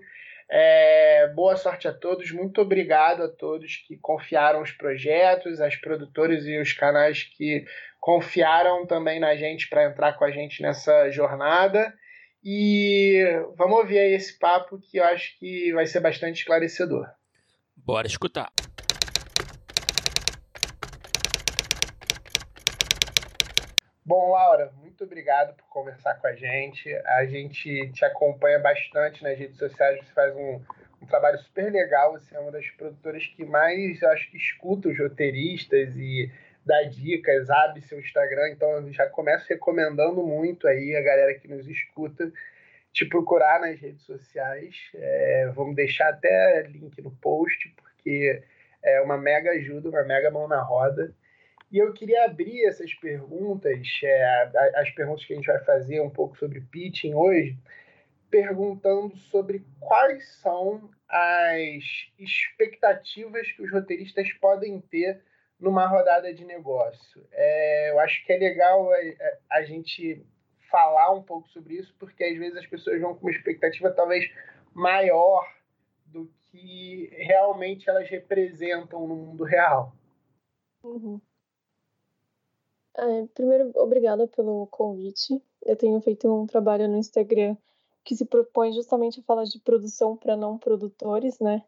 É, 0.52 1.28
boa 1.36 1.56
sorte 1.56 1.88
a 1.88 1.94
todos, 1.94 2.32
muito 2.32 2.60
obrigado 2.60 3.22
a 3.22 3.30
todos 3.30 3.78
que 3.88 3.98
confiaram 3.98 4.62
os 4.62 4.72
projetos, 4.72 5.62
as 5.62 5.76
produtoras 5.76 6.46
e 6.46 6.58
os 6.60 6.74
canais 6.74 7.24
que 7.24 7.64
confiaram 8.00 8.88
também 8.88 9.20
na 9.20 9.36
gente 9.36 9.70
para 9.70 9.86
entrar 9.86 10.14
com 10.14 10.26
a 10.26 10.32
gente 10.32 10.62
nessa 10.62 11.10
jornada. 11.12 11.94
E 12.44 13.24
vamos 13.58 13.78
ouvir 13.80 14.00
aí 14.00 14.14
esse 14.14 14.40
papo 14.40 14.80
que 14.80 14.98
eu 14.98 15.04
acho 15.04 15.38
que 15.38 15.72
vai 15.74 15.86
ser 15.86 16.00
bastante 16.00 16.40
esclarecedor. 16.40 17.06
Bora 17.76 18.08
escutar. 18.08 18.52
Bom, 24.10 24.32
Laura, 24.32 24.72
muito 24.82 25.04
obrigado 25.04 25.54
por 25.54 25.68
conversar 25.68 26.16
com 26.16 26.26
a 26.26 26.34
gente. 26.34 26.92
A 27.06 27.26
gente 27.26 27.92
te 27.92 28.04
acompanha 28.04 28.58
bastante 28.58 29.22
nas 29.24 29.38
redes 29.38 29.56
sociais, 29.56 30.00
você 30.00 30.12
faz 30.14 30.36
um, 30.36 30.60
um 31.00 31.06
trabalho 31.06 31.38
super 31.38 31.72
legal. 31.72 32.14
Você 32.14 32.36
é 32.36 32.40
uma 32.40 32.52
das 32.52 32.68
produtoras 32.72 33.28
que 33.28 33.46
mais, 33.46 34.02
acho 34.02 34.32
que, 34.32 34.38
escuta 34.38 34.90
os 34.90 34.98
roteiristas 34.98 35.96
e 35.96 36.32
dá 36.66 36.82
dicas, 36.86 37.52
abre 37.52 37.82
seu 37.82 38.00
Instagram. 38.00 38.50
Então, 38.50 38.72
eu 38.78 38.92
já 38.92 39.08
começo 39.08 39.46
recomendando 39.48 40.24
muito 40.24 40.68
aí 40.68 40.96
a 40.96 41.04
galera 41.04 41.36
que 41.36 41.48
nos 41.48 41.68
escuta 41.68 42.32
te 42.92 43.06
procurar 43.06 43.62
nas 43.62 43.80
redes 43.80 44.02
sociais. 44.02 44.76
É, 44.96 45.52
vamos 45.54 45.76
deixar 45.76 46.10
até 46.10 46.64
link 46.64 47.00
no 47.04 47.12
post, 47.12 47.76
porque 47.78 48.42
é 48.82 49.02
uma 49.02 49.20
mega 49.20 49.52
ajuda, 49.52 49.88
uma 49.88 50.04
mega 50.04 50.32
mão 50.32 50.48
na 50.48 50.64
roda. 50.64 51.14
E 51.72 51.78
eu 51.78 51.94
queria 51.94 52.26
abrir 52.26 52.66
essas 52.66 52.94
perguntas, 52.96 53.88
é, 54.04 54.52
as 54.76 54.90
perguntas 54.92 55.24
que 55.24 55.34
a 55.34 55.36
gente 55.36 55.46
vai 55.46 55.64
fazer 55.64 56.02
um 56.02 56.10
pouco 56.10 56.38
sobre 56.38 56.62
pitching 56.62 57.14
hoje, 57.14 57.58
perguntando 58.30 59.16
sobre 59.16 59.64
quais 59.80 60.28
são 60.38 60.90
as 61.08 61.84
expectativas 62.18 63.52
que 63.52 63.62
os 63.62 63.72
roteiristas 63.72 64.32
podem 64.34 64.80
ter 64.80 65.22
numa 65.60 65.86
rodada 65.86 66.34
de 66.34 66.46
negócio. 66.46 67.28
É, 67.32 67.92
eu 67.92 68.00
acho 68.00 68.26
que 68.26 68.32
é 68.32 68.38
legal 68.38 68.90
a, 68.92 69.58
a, 69.58 69.64
gente 69.64 70.26
falar 70.72 71.12
um 71.12 71.22
pouco 71.22 71.50
sobre 71.50 71.76
isso, 71.76 71.94
porque 72.00 72.24
às 72.24 72.38
vezes 72.38 72.58
as 72.58 72.68
pessoas 72.68 73.02
vão 73.02 73.14
com 73.14 73.28
uma 73.28 73.32
expectativa 73.32 73.92
talvez 73.92 74.32
maior 74.74 75.46
do 76.06 76.32
que 76.44 77.10
realmente 77.12 77.90
elas 77.90 78.10
representam 78.10 79.08
no 79.08 79.16
mundo 79.16 79.44
real. 79.44 79.94
Uhum. 80.84 81.20
É, 82.98 83.26
primeiro, 83.34 83.72
obrigada 83.76 84.28
pelo 84.28 84.68
convite. 84.68 85.42
Eu 85.66 85.76
tenho 85.76 86.00
feito 86.02 86.28
um 86.28 86.46
trabalho 86.46 86.88
no 86.88 86.98
Instagram 86.98 87.56
que 88.04 88.16
se 88.16 88.26
propõe 88.26 88.74
justamente 88.74 89.20
a 89.20 89.24
falar 89.24 89.44
de 89.44 89.60
produção 89.60 90.18
para 90.18 90.36
não 90.36 90.58
produtores, 90.58 91.40
né? 91.40 91.64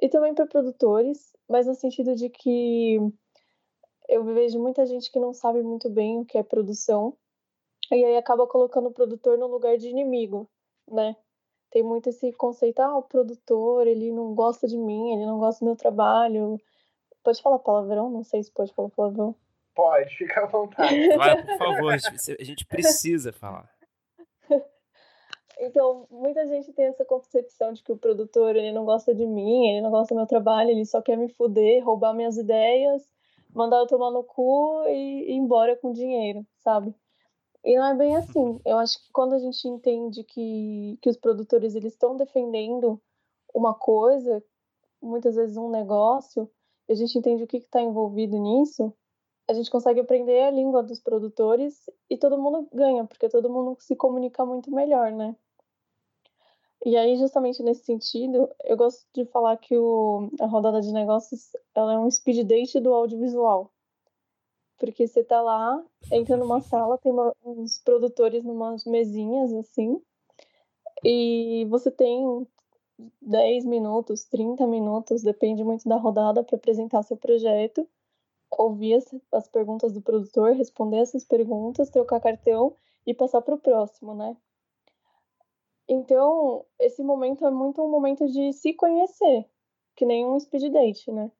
E 0.00 0.08
também 0.08 0.34
para 0.34 0.46
produtores, 0.46 1.32
mas 1.48 1.66
no 1.66 1.74
sentido 1.74 2.14
de 2.14 2.28
que 2.30 2.98
eu 4.08 4.24
vejo 4.24 4.58
muita 4.58 4.86
gente 4.86 5.10
que 5.10 5.18
não 5.18 5.32
sabe 5.32 5.62
muito 5.62 5.90
bem 5.90 6.18
o 6.18 6.24
que 6.24 6.38
é 6.38 6.42
produção 6.42 7.16
e 7.90 8.04
aí 8.04 8.16
acaba 8.16 8.46
colocando 8.46 8.88
o 8.88 8.92
produtor 8.92 9.36
no 9.36 9.46
lugar 9.46 9.76
de 9.76 9.88
inimigo, 9.88 10.48
né? 10.88 11.16
Tem 11.70 11.82
muito 11.82 12.08
esse 12.08 12.32
conceito, 12.32 12.80
ah, 12.80 12.96
o 12.96 13.02
produtor, 13.02 13.86
ele 13.86 14.10
não 14.12 14.34
gosta 14.34 14.66
de 14.66 14.76
mim, 14.76 15.12
ele 15.12 15.26
não 15.26 15.38
gosta 15.38 15.64
do 15.64 15.66
meu 15.66 15.76
trabalho. 15.76 16.60
Pode 17.22 17.40
falar 17.42 17.58
palavrão? 17.60 18.10
Não 18.10 18.24
sei 18.24 18.42
se 18.42 18.50
pode 18.50 18.72
falar 18.74 18.90
palavrão. 18.90 19.34
Pode, 19.74 20.16
fica 20.16 20.42
à 20.42 20.46
vontade. 20.46 21.08
Vai, 21.16 21.42
por 21.44 21.58
favor, 21.58 21.94
a 21.94 22.44
gente 22.44 22.66
precisa 22.66 23.32
falar. 23.32 23.70
Então, 25.62 26.06
muita 26.10 26.46
gente 26.46 26.72
tem 26.72 26.86
essa 26.86 27.04
concepção 27.04 27.74
de 27.74 27.82
que 27.82 27.92
o 27.92 27.96
produtor 27.96 28.56
ele 28.56 28.72
não 28.72 28.86
gosta 28.86 29.14
de 29.14 29.26
mim, 29.26 29.68
ele 29.68 29.82
não 29.82 29.90
gosta 29.90 30.14
do 30.14 30.16
meu 30.16 30.26
trabalho, 30.26 30.70
ele 30.70 30.86
só 30.86 31.02
quer 31.02 31.18
me 31.18 31.28
fuder, 31.28 31.84
roubar 31.84 32.14
minhas 32.14 32.38
ideias, 32.38 33.06
mandar 33.54 33.76
eu 33.76 33.86
tomar 33.86 34.10
no 34.10 34.24
cu 34.24 34.84
e 34.88 35.32
ir 35.32 35.34
embora 35.34 35.76
com 35.76 35.92
dinheiro, 35.92 36.46
sabe? 36.60 36.94
E 37.62 37.76
não 37.76 37.84
é 37.84 37.94
bem 37.94 38.16
assim. 38.16 38.58
Eu 38.64 38.78
acho 38.78 38.98
que 39.04 39.12
quando 39.12 39.34
a 39.34 39.38
gente 39.38 39.68
entende 39.68 40.24
que, 40.24 40.98
que 41.02 41.10
os 41.10 41.18
produtores 41.18 41.74
eles 41.74 41.92
estão 41.92 42.16
defendendo 42.16 42.98
uma 43.54 43.74
coisa, 43.74 44.42
muitas 45.02 45.36
vezes 45.36 45.58
um 45.58 45.68
negócio, 45.68 46.50
e 46.88 46.92
a 46.92 46.96
gente 46.96 47.18
entende 47.18 47.44
o 47.44 47.46
que 47.46 47.58
está 47.58 47.82
envolvido 47.82 48.38
nisso, 48.38 48.94
a 49.50 49.52
gente 49.52 49.68
consegue 49.68 49.98
aprender 49.98 50.42
a 50.44 50.50
língua 50.50 50.80
dos 50.80 51.00
produtores 51.00 51.90
e 52.08 52.16
todo 52.16 52.38
mundo 52.38 52.68
ganha, 52.72 53.04
porque 53.04 53.28
todo 53.28 53.50
mundo 53.50 53.76
se 53.80 53.96
comunica 53.96 54.46
muito 54.46 54.70
melhor, 54.70 55.10
né? 55.10 55.34
E 56.86 56.96
aí, 56.96 57.16
justamente 57.16 57.60
nesse 57.60 57.84
sentido, 57.84 58.48
eu 58.64 58.76
gosto 58.76 59.04
de 59.12 59.24
falar 59.26 59.56
que 59.56 59.76
o, 59.76 60.30
a 60.40 60.46
rodada 60.46 60.80
de 60.80 60.92
negócios 60.92 61.50
ela 61.74 61.94
é 61.94 61.98
um 61.98 62.08
speed 62.08 62.46
date 62.46 62.78
do 62.78 62.94
audiovisual. 62.94 63.72
Porque 64.78 65.08
você 65.08 65.24
tá 65.24 65.42
lá, 65.42 65.84
entra 66.12 66.36
numa 66.36 66.60
sala, 66.62 66.96
tem 66.96 67.10
uma, 67.10 67.34
uns 67.44 67.80
produtores 67.80 68.44
numas 68.44 68.84
mesinhas 68.84 69.52
assim, 69.52 70.00
e 71.02 71.66
você 71.68 71.90
tem 71.90 72.46
10 73.20 73.64
minutos, 73.64 74.24
30 74.26 74.64
minutos, 74.68 75.22
depende 75.22 75.64
muito 75.64 75.88
da 75.88 75.96
rodada 75.96 76.44
para 76.44 76.56
apresentar 76.56 77.02
seu 77.02 77.16
projeto 77.16 77.86
ouvir 78.50 78.94
as, 78.94 79.14
as 79.32 79.48
perguntas 79.48 79.92
do 79.92 80.00
produtor, 80.00 80.52
responder 80.52 80.98
essas 80.98 81.24
perguntas, 81.24 81.90
trocar 81.90 82.20
cartão 82.20 82.76
e 83.06 83.14
passar 83.14 83.40
para 83.42 83.54
o 83.54 83.58
próximo, 83.58 84.14
né? 84.14 84.36
Então, 85.88 86.64
esse 86.78 87.02
momento 87.02 87.44
é 87.44 87.50
muito 87.50 87.82
um 87.82 87.90
momento 87.90 88.26
de 88.28 88.52
se 88.52 88.72
conhecer, 88.72 89.44
que 89.96 90.04
nem 90.04 90.24
um 90.24 90.38
speed 90.38 90.72
date, 90.72 91.10
né? 91.10 91.30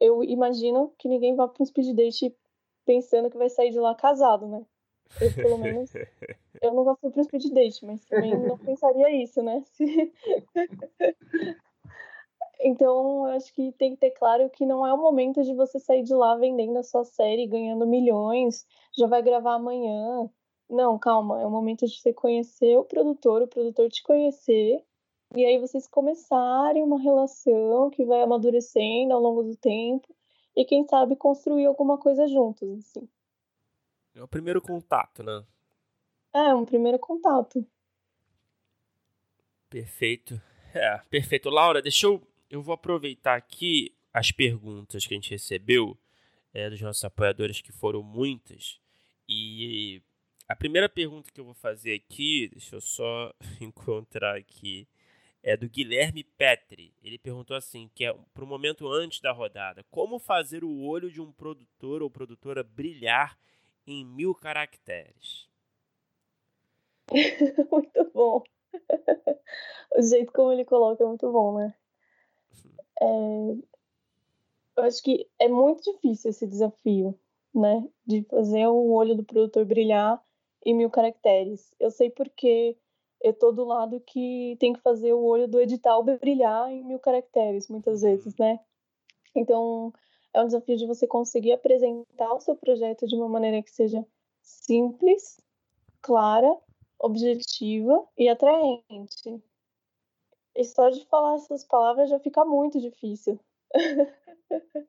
Eu 0.00 0.22
imagino 0.22 0.92
que 0.98 1.08
ninguém 1.08 1.34
vá 1.34 1.48
para 1.48 1.62
um 1.62 1.66
speed 1.66 1.94
date 1.94 2.36
pensando 2.84 3.30
que 3.30 3.38
vai 3.38 3.48
sair 3.48 3.70
de 3.70 3.80
lá 3.80 3.94
casado, 3.94 4.46
né? 4.46 4.64
Eu, 5.20 5.34
pelo 5.34 5.58
menos, 5.58 5.92
eu 6.62 6.72
não 6.72 6.84
gosto 6.84 7.10
para 7.10 7.20
um 7.20 7.24
speed 7.24 7.52
date, 7.52 7.84
mas 7.84 8.04
também 8.04 8.36
não 8.38 8.56
pensaria 8.56 9.10
isso, 9.22 9.42
né? 9.42 9.64
Então, 12.62 13.28
eu 13.28 13.34
acho 13.34 13.52
que 13.52 13.72
tem 13.72 13.92
que 13.92 13.96
ter 13.96 14.10
claro 14.12 14.48
que 14.50 14.64
não 14.64 14.86
é 14.86 14.92
o 14.92 14.98
momento 14.98 15.42
de 15.42 15.54
você 15.54 15.78
sair 15.78 16.02
de 16.02 16.14
lá 16.14 16.36
vendendo 16.36 16.78
a 16.78 16.82
sua 16.82 17.04
série, 17.04 17.46
ganhando 17.46 17.86
milhões, 17.86 18.66
já 18.96 19.06
vai 19.06 19.22
gravar 19.22 19.54
amanhã. 19.54 20.30
Não, 20.70 20.98
calma, 20.98 21.40
é 21.42 21.46
o 21.46 21.50
momento 21.50 21.86
de 21.86 22.00
você 22.00 22.12
conhecer 22.12 22.76
o 22.78 22.84
produtor, 22.84 23.42
o 23.42 23.48
produtor 23.48 23.88
te 23.88 24.02
conhecer, 24.02 24.82
e 25.34 25.44
aí 25.44 25.58
vocês 25.58 25.86
começarem 25.88 26.82
uma 26.82 27.00
relação 27.00 27.90
que 27.90 28.04
vai 28.04 28.22
amadurecendo 28.22 29.12
ao 29.12 29.20
longo 29.20 29.42
do 29.42 29.56
tempo 29.56 30.14
e 30.54 30.64
quem 30.64 30.86
sabe 30.86 31.16
construir 31.16 31.66
alguma 31.66 31.98
coisa 31.98 32.26
juntos, 32.28 32.68
assim. 32.78 33.08
É 34.14 34.22
o 34.22 34.28
primeiro 34.28 34.60
contato, 34.60 35.22
né? 35.22 35.42
É, 36.34 36.54
um 36.54 36.64
primeiro 36.64 36.98
contato. 36.98 37.66
Perfeito. 39.70 40.40
É, 40.74 40.98
perfeito. 41.10 41.48
Laura, 41.48 41.80
deixa 41.80 42.06
eu. 42.06 42.20
Eu 42.52 42.60
vou 42.60 42.74
aproveitar 42.74 43.34
aqui 43.34 43.94
as 44.12 44.30
perguntas 44.30 45.06
que 45.06 45.14
a 45.14 45.16
gente 45.16 45.30
recebeu 45.30 45.96
é, 46.52 46.68
dos 46.68 46.82
nossos 46.82 47.02
apoiadores, 47.02 47.62
que 47.62 47.72
foram 47.72 48.02
muitas. 48.02 48.78
E 49.26 50.02
a 50.46 50.54
primeira 50.54 50.86
pergunta 50.86 51.32
que 51.32 51.40
eu 51.40 51.46
vou 51.46 51.54
fazer 51.54 51.94
aqui, 51.94 52.50
deixa 52.52 52.76
eu 52.76 52.80
só 52.82 53.32
encontrar 53.58 54.36
aqui, 54.36 54.86
é 55.42 55.56
do 55.56 55.66
Guilherme 55.66 56.22
Petri. 56.22 56.92
Ele 57.02 57.16
perguntou 57.16 57.56
assim, 57.56 57.90
que 57.94 58.04
é 58.04 58.12
para 58.34 58.44
o 58.44 58.46
momento 58.46 58.86
antes 58.86 59.22
da 59.22 59.32
rodada, 59.32 59.82
como 59.90 60.18
fazer 60.18 60.62
o 60.62 60.82
olho 60.82 61.10
de 61.10 61.22
um 61.22 61.32
produtor 61.32 62.02
ou 62.02 62.10
produtora 62.10 62.62
brilhar 62.62 63.34
em 63.86 64.04
mil 64.04 64.34
caracteres? 64.34 65.48
muito 67.72 68.10
bom. 68.12 68.44
o 69.96 70.02
jeito 70.02 70.30
como 70.34 70.52
ele 70.52 70.66
coloca 70.66 71.02
é 71.02 71.06
muito 71.06 71.32
bom, 71.32 71.56
né? 71.56 71.74
É... 73.00 73.06
Eu 74.76 74.84
acho 74.84 75.02
que 75.02 75.28
é 75.38 75.48
muito 75.48 75.82
difícil 75.92 76.30
esse 76.30 76.46
desafio, 76.46 77.18
né? 77.54 77.86
De 78.06 78.22
fazer 78.24 78.66
o 78.66 78.92
olho 78.92 79.14
do 79.14 79.24
produtor 79.24 79.64
brilhar 79.64 80.22
em 80.64 80.74
mil 80.74 80.90
caracteres. 80.90 81.74
Eu 81.78 81.90
sei 81.90 82.10
porque 82.10 82.76
eu 83.20 83.32
tô 83.32 83.52
do 83.52 83.64
lado 83.64 84.00
que 84.00 84.56
tem 84.58 84.72
que 84.72 84.80
fazer 84.80 85.12
o 85.12 85.22
olho 85.22 85.46
do 85.46 85.60
edital 85.60 86.02
brilhar 86.02 86.70
em 86.70 86.84
mil 86.84 86.98
caracteres, 86.98 87.68
muitas 87.68 88.02
vezes, 88.02 88.36
né? 88.36 88.58
Então, 89.34 89.92
é 90.32 90.42
um 90.42 90.46
desafio 90.46 90.76
de 90.76 90.86
você 90.86 91.06
conseguir 91.06 91.52
apresentar 91.52 92.32
o 92.32 92.40
seu 92.40 92.56
projeto 92.56 93.06
de 93.06 93.14
uma 93.14 93.28
maneira 93.28 93.62
que 93.62 93.70
seja 93.70 94.04
simples, 94.42 95.40
clara, 96.00 96.56
objetiva 96.98 98.06
e 98.16 98.28
atraente. 98.28 99.42
E 100.54 100.64
só 100.64 100.90
de 100.90 101.04
falar 101.06 101.36
essas 101.36 101.64
palavras 101.64 102.10
já 102.10 102.18
fica 102.18 102.44
muito 102.44 102.80
difícil. 102.80 103.38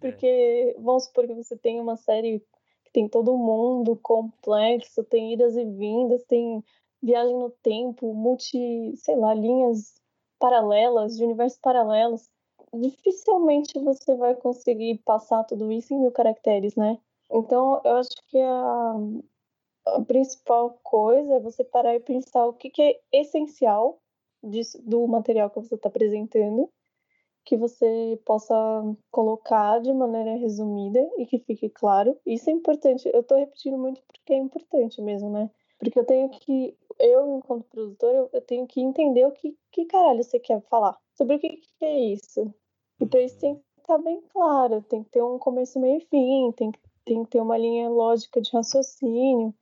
Porque, 0.00 0.74
vamos 0.78 1.04
supor 1.04 1.26
que 1.26 1.34
você 1.34 1.56
tem 1.56 1.80
uma 1.80 1.96
série 1.96 2.40
que 2.84 2.92
tem 2.92 3.08
todo 3.08 3.36
mundo 3.36 3.96
complexo, 4.02 5.04
tem 5.04 5.32
idas 5.32 5.56
e 5.56 5.64
vindas, 5.64 6.24
tem 6.24 6.62
viagem 7.00 7.36
no 7.36 7.50
tempo, 7.50 8.12
multi, 8.12 8.96
sei 8.96 9.16
lá, 9.16 9.32
linhas 9.32 9.94
paralelas, 10.38 11.16
de 11.16 11.24
universos 11.24 11.58
paralelos, 11.60 12.28
dificilmente 12.74 13.78
você 13.78 14.16
vai 14.16 14.34
conseguir 14.34 14.98
passar 15.04 15.44
tudo 15.44 15.70
isso 15.70 15.94
em 15.94 16.00
mil 16.00 16.10
caracteres, 16.10 16.74
né? 16.74 16.98
Então, 17.30 17.80
eu 17.84 17.96
acho 17.96 18.10
que 18.28 18.40
a, 18.40 18.94
a 19.86 20.00
principal 20.02 20.78
coisa 20.82 21.34
é 21.34 21.40
você 21.40 21.62
parar 21.62 21.94
e 21.94 22.00
pensar 22.00 22.44
o 22.46 22.52
que, 22.52 22.70
que 22.70 22.82
é 22.82 23.00
essencial 23.12 24.01
disso, 24.42 24.80
do 24.82 25.06
material 25.06 25.50
que 25.50 25.60
você 25.60 25.74
está 25.74 25.88
apresentando, 25.88 26.70
que 27.44 27.56
você 27.56 28.20
possa 28.24 28.54
colocar 29.10 29.80
de 29.80 29.92
maneira 29.92 30.36
resumida 30.36 31.00
e 31.18 31.26
que 31.26 31.38
fique 31.38 31.68
claro. 31.68 32.16
Isso 32.24 32.48
é 32.48 32.52
importante. 32.52 33.10
Eu 33.12 33.20
estou 33.20 33.38
repetindo 33.38 33.76
muito 33.76 34.00
porque 34.06 34.32
é 34.32 34.36
importante 34.36 35.00
mesmo, 35.02 35.30
né? 35.30 35.50
Porque 35.78 35.98
eu 35.98 36.04
tenho 36.04 36.28
que, 36.28 36.76
eu, 36.98 37.38
enquanto 37.38 37.64
produtor, 37.64 38.14
eu, 38.14 38.30
eu 38.32 38.40
tenho 38.40 38.66
que 38.66 38.80
entender 38.80 39.26
o 39.26 39.32
que, 39.32 39.56
que 39.72 39.84
caralho 39.86 40.22
você 40.22 40.38
quer 40.38 40.60
falar. 40.62 40.96
Sobre 41.16 41.36
o 41.36 41.38
que, 41.40 41.48
que 41.48 41.84
é 41.84 41.98
isso. 42.12 42.54
E 43.00 43.06
para 43.06 43.20
isso 43.20 43.38
tem 43.40 43.56
que 43.56 43.62
estar 43.78 43.98
bem 43.98 44.22
claro, 44.32 44.80
tem 44.82 45.02
que 45.02 45.10
ter 45.10 45.22
um 45.22 45.38
começo, 45.38 45.80
meio 45.80 45.98
e 45.98 46.06
fim, 46.06 46.52
tem 46.52 46.70
que, 46.70 46.78
tem 47.04 47.24
que 47.24 47.30
ter 47.30 47.40
uma 47.40 47.58
linha 47.58 47.88
lógica 47.88 48.40
de 48.40 48.50
raciocínio. 48.52 49.52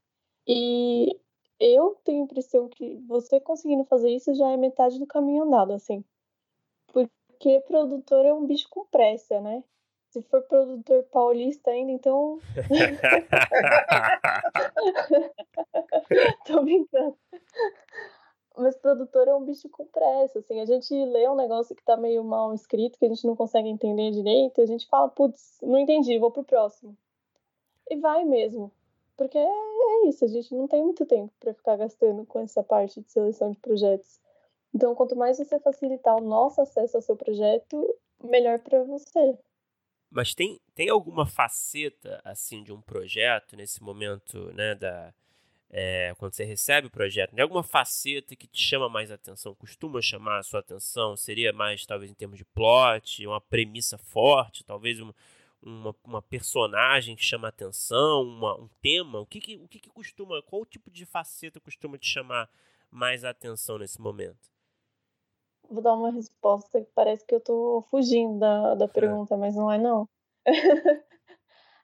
E 0.46 1.18
eu 1.60 1.96
tenho 2.02 2.22
a 2.22 2.24
impressão 2.24 2.68
que 2.68 2.96
você 3.06 3.38
conseguindo 3.38 3.84
fazer 3.84 4.10
isso 4.10 4.34
já 4.34 4.50
é 4.50 4.56
metade 4.56 4.98
do 4.98 5.06
caminho 5.06 5.44
andado, 5.44 5.74
assim. 5.74 6.02
Porque 6.92 7.60
produtor 7.66 8.24
é 8.24 8.32
um 8.32 8.46
bicho 8.46 8.66
com 8.70 8.86
pressa, 8.86 9.38
né? 9.40 9.62
Se 10.08 10.22
for 10.22 10.42
produtor 10.42 11.04
paulista 11.04 11.70
ainda, 11.70 11.92
então. 11.92 12.40
Tô 16.46 16.62
brincando. 16.62 17.16
Mas 18.56 18.76
produtor 18.76 19.28
é 19.28 19.34
um 19.34 19.44
bicho 19.44 19.68
com 19.68 19.84
pressa, 19.86 20.40
assim. 20.40 20.60
A 20.60 20.64
gente 20.64 20.92
lê 20.92 21.28
um 21.28 21.36
negócio 21.36 21.76
que 21.76 21.84
tá 21.84 21.96
meio 21.96 22.24
mal 22.24 22.52
escrito, 22.54 22.98
que 22.98 23.04
a 23.04 23.08
gente 23.08 23.26
não 23.26 23.36
consegue 23.36 23.68
entender 23.68 24.10
direito, 24.10 24.60
a 24.60 24.66
gente 24.66 24.88
fala, 24.88 25.08
putz, 25.08 25.58
não 25.62 25.78
entendi, 25.78 26.18
vou 26.18 26.30
pro 26.30 26.42
próximo. 26.42 26.96
E 27.88 27.96
vai 27.96 28.24
mesmo. 28.24 28.72
Porque 29.20 29.36
é, 29.36 29.42
é 29.42 30.08
isso, 30.08 30.24
a 30.24 30.28
gente 30.28 30.54
não 30.54 30.66
tem 30.66 30.82
muito 30.82 31.04
tempo 31.04 31.30
para 31.38 31.52
ficar 31.52 31.76
gastando 31.76 32.24
com 32.24 32.40
essa 32.40 32.62
parte 32.62 33.02
de 33.02 33.12
seleção 33.12 33.50
de 33.50 33.58
projetos. 33.58 34.18
Então, 34.74 34.94
quanto 34.94 35.14
mais 35.14 35.36
você 35.36 35.60
facilitar 35.60 36.16
o 36.16 36.26
nosso 36.26 36.58
acesso 36.62 36.96
ao 36.96 37.02
seu 37.02 37.14
projeto, 37.14 37.98
melhor 38.24 38.58
para 38.60 38.82
você. 38.82 39.38
Mas 40.10 40.34
tem, 40.34 40.58
tem 40.74 40.88
alguma 40.88 41.26
faceta 41.26 42.18
assim 42.24 42.64
de 42.64 42.72
um 42.72 42.80
projeto 42.80 43.56
nesse 43.56 43.82
momento, 43.82 44.50
né, 44.54 44.74
da 44.74 45.12
é, 45.68 46.14
quando 46.16 46.32
você 46.34 46.44
recebe 46.44 46.86
o 46.86 46.90
projeto, 46.90 47.34
tem 47.34 47.42
alguma 47.42 47.62
faceta 47.62 48.34
que 48.34 48.46
te 48.46 48.62
chama 48.62 48.88
mais 48.88 49.10
atenção, 49.10 49.54
costuma 49.54 50.00
chamar 50.00 50.38
a 50.38 50.42
sua 50.42 50.60
atenção? 50.60 51.14
Seria 51.14 51.52
mais 51.52 51.84
talvez 51.84 52.10
em 52.10 52.14
termos 52.14 52.38
de 52.38 52.44
plot, 52.46 53.26
uma 53.26 53.40
premissa 53.40 53.98
forte, 53.98 54.64
talvez 54.64 54.98
uma, 54.98 55.14
uma, 55.62 55.94
uma 56.04 56.22
personagem 56.22 57.14
que 57.16 57.22
chama 57.22 57.48
atenção, 57.48 58.22
uma, 58.22 58.58
um 58.58 58.68
tema? 58.80 59.20
O 59.20 59.26
que 59.26 59.40
que, 59.40 59.56
o 59.56 59.68
que 59.68 59.78
que 59.78 59.90
costuma, 59.90 60.42
qual 60.42 60.64
tipo 60.64 60.90
de 60.90 61.04
faceta 61.04 61.60
costuma 61.60 61.98
te 61.98 62.06
chamar 62.06 62.50
mais 62.90 63.24
atenção 63.24 63.78
nesse 63.78 64.00
momento? 64.00 64.50
Vou 65.68 65.82
dar 65.82 65.94
uma 65.94 66.10
resposta 66.10 66.80
que 66.80 66.90
parece 66.94 67.24
que 67.24 67.34
eu 67.34 67.40
tô 67.40 67.84
fugindo 67.90 68.38
da, 68.38 68.74
da 68.74 68.88
pergunta, 68.88 69.36
mas 69.36 69.54
não 69.54 69.70
é 69.70 69.78
não. 69.78 70.08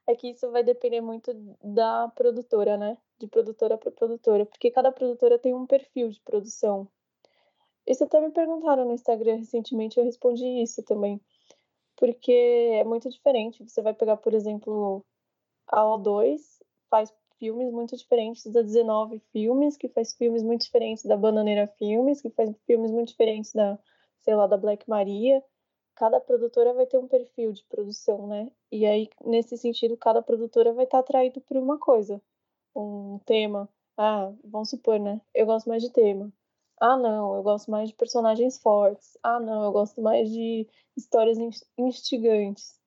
é 0.08 0.16
que 0.16 0.30
isso 0.30 0.50
vai 0.50 0.64
depender 0.64 1.00
muito 1.00 1.32
da 1.62 2.08
produtora, 2.08 2.76
né? 2.76 2.98
De 3.18 3.28
produtora 3.28 3.78
para 3.78 3.92
produtora, 3.92 4.44
porque 4.44 4.70
cada 4.70 4.90
produtora 4.90 5.38
tem 5.38 5.54
um 5.54 5.66
perfil 5.66 6.10
de 6.10 6.20
produção. 6.20 6.88
Isso 7.86 8.02
até 8.02 8.20
me 8.20 8.32
perguntaram 8.32 8.84
no 8.84 8.92
Instagram 8.92 9.36
recentemente, 9.36 9.98
eu 9.98 10.04
respondi 10.04 10.44
isso 10.60 10.82
também. 10.82 11.20
Porque 11.96 12.32
é 12.32 12.84
muito 12.84 13.08
diferente. 13.08 13.64
Você 13.66 13.82
vai 13.82 13.94
pegar, 13.94 14.16
por 14.18 14.34
exemplo, 14.34 15.04
a 15.68 15.82
O2, 15.82 16.62
faz 16.90 17.12
filmes 17.38 17.70
muito 17.70 17.96
diferentes 17.96 18.46
da 18.46 18.62
19 18.62 19.20
Filmes, 19.32 19.76
que 19.76 19.88
faz 19.88 20.14
filmes 20.14 20.42
muito 20.42 20.62
diferentes 20.62 21.04
da 21.04 21.16
Bananeira 21.16 21.66
Filmes, 21.78 22.20
que 22.20 22.30
faz 22.30 22.50
filmes 22.66 22.90
muito 22.90 23.08
diferentes 23.08 23.52
da, 23.52 23.78
sei 24.20 24.34
lá, 24.34 24.46
da 24.46 24.56
Black 24.56 24.88
Maria. 24.88 25.42
Cada 25.94 26.20
produtora 26.20 26.74
vai 26.74 26.86
ter 26.86 26.98
um 26.98 27.08
perfil 27.08 27.52
de 27.52 27.64
produção, 27.64 28.26
né? 28.26 28.50
E 28.70 28.86
aí, 28.86 29.08
nesse 29.24 29.56
sentido, 29.56 29.96
cada 29.96 30.22
produtora 30.22 30.72
vai 30.72 30.84
estar 30.84 30.98
atraído 30.98 31.40
por 31.40 31.56
uma 31.56 31.78
coisa, 31.78 32.20
um 32.74 33.18
tema. 33.24 33.68
Ah, 33.96 34.32
vamos 34.44 34.70
supor, 34.70 35.00
né? 35.00 35.20
Eu 35.34 35.46
gosto 35.46 35.68
mais 35.68 35.82
de 35.82 35.90
tema. 35.90 36.30
Ah, 36.80 36.96
não, 36.96 37.34
eu 37.36 37.42
gosto 37.42 37.70
mais 37.70 37.88
de 37.88 37.94
personagens 37.94 38.58
fortes. 38.58 39.16
Ah, 39.22 39.40
não, 39.40 39.64
eu 39.64 39.72
gosto 39.72 40.00
mais 40.02 40.30
de 40.30 40.68
histórias 40.96 41.38
instigantes. 41.78 42.78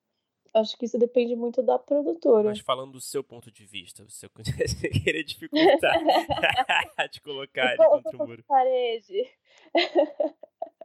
Acho 0.54 0.78
que 0.78 0.86
isso 0.86 0.98
depende 0.98 1.36
muito 1.36 1.62
da 1.62 1.78
produtora. 1.78 2.50
Mas 2.50 2.60
falando 2.60 2.94
do 2.94 3.02
seu 3.02 3.24
ponto 3.24 3.52
de 3.52 3.66
vista, 3.66 4.04
você 4.04 4.28
querer 5.04 5.24
dificultar 5.24 6.00
de 7.12 7.22
colocar 7.22 7.78
contra 7.78 8.18
o 8.18 8.28
muro. 8.28 8.44
Parede. 8.48 9.30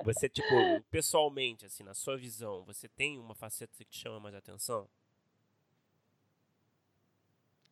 Você, 0.02 0.28
tipo, 0.28 0.82
pessoalmente, 0.90 1.64
assim, 1.64 1.82
na 1.82 1.94
sua 1.94 2.16
visão, 2.16 2.62
você 2.64 2.88
tem 2.88 3.18
uma 3.18 3.34
faceta 3.34 3.72
que 3.74 3.84
te 3.84 3.98
chama 3.98 4.20
mais 4.20 4.34
atenção? 4.34 4.88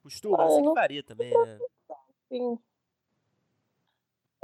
Costuma, 0.02 0.42
ah, 0.42 0.48
você 0.48 0.62
não... 0.62 0.74
varia 0.74 1.02
também, 1.02 1.30
né? 1.30 1.58
Sim. 2.28 2.58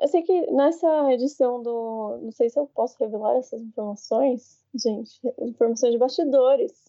Eu 0.01 0.09
sei 0.09 0.23
que 0.23 0.51
nessa 0.53 1.13
edição 1.13 1.63
do. 1.63 2.19
Não 2.23 2.31
sei 2.33 2.49
se 2.49 2.59
eu 2.59 2.67
posso 2.67 2.97
revelar 3.01 3.37
essas 3.37 3.61
informações, 3.61 4.65
gente. 4.75 5.21
Informações 5.41 5.93
de 5.93 5.99
bastidores. 5.99 6.85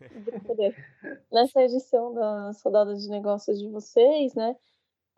Nessa 1.30 1.62
edição 1.62 2.14
das 2.14 2.62
rodadas 2.62 3.02
de 3.02 3.10
negócios 3.10 3.58
de 3.58 3.68
vocês, 3.68 4.34
né? 4.34 4.56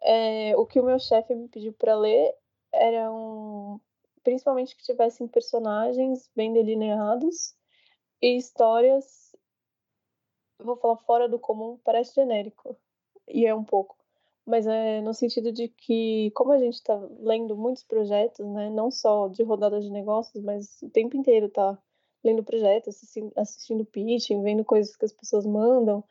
É, 0.03 0.57
o 0.57 0.67
que 0.67 0.81
o 0.81 0.85
meu 0.85 0.99
chefe 0.99 1.35
me 1.35 1.49
pediu 1.49 1.73
para 1.75 1.95
ler 1.95 2.35
eram 2.73 3.81
principalmente 4.23 4.77
que 4.77 4.83
tivessem 4.83 5.29
personagens 5.29 6.31
bem 6.35 6.53
delineados 6.53 7.55
e 8.21 8.37
histórias, 8.37 9.35
vou 10.59 10.77
falar 10.77 10.97
fora 10.99 11.29
do 11.29 11.39
comum, 11.39 11.79
parece 11.85 12.15
genérico, 12.15 12.77
e 13.27 13.47
é 13.47 13.55
um 13.55 13.65
pouco. 13.65 14.00
Mas 14.47 14.67
é 14.67 15.01
no 15.01 15.15
sentido 15.15 15.53
de 15.53 15.69
que, 15.69 16.31
como 16.33 16.53
a 16.53 16.59
gente 16.59 16.75
está 16.75 16.97
lendo 17.21 17.57
muitos 17.57 17.85
projetos, 17.85 18.47
né, 18.47 18.71
não 18.71 18.91
só 18.91 19.29
de 19.29 19.43
rodadas 19.43 19.85
de 19.85 19.91
negócios, 19.91 20.43
mas 20.43 20.81
o 20.83 20.91
tempo 20.91 21.17
inteiro 21.17 21.49
tá 21.49 21.79
lendo 22.25 22.43
projetos, 22.43 22.97
assistindo, 22.97 23.33
assistindo 23.37 23.85
pitching, 23.85 24.43
vendo 24.43 24.65
coisas 24.65 24.97
que 24.97 25.05
as 25.05 25.13
pessoas 25.13 25.47
mandam, 25.47 26.05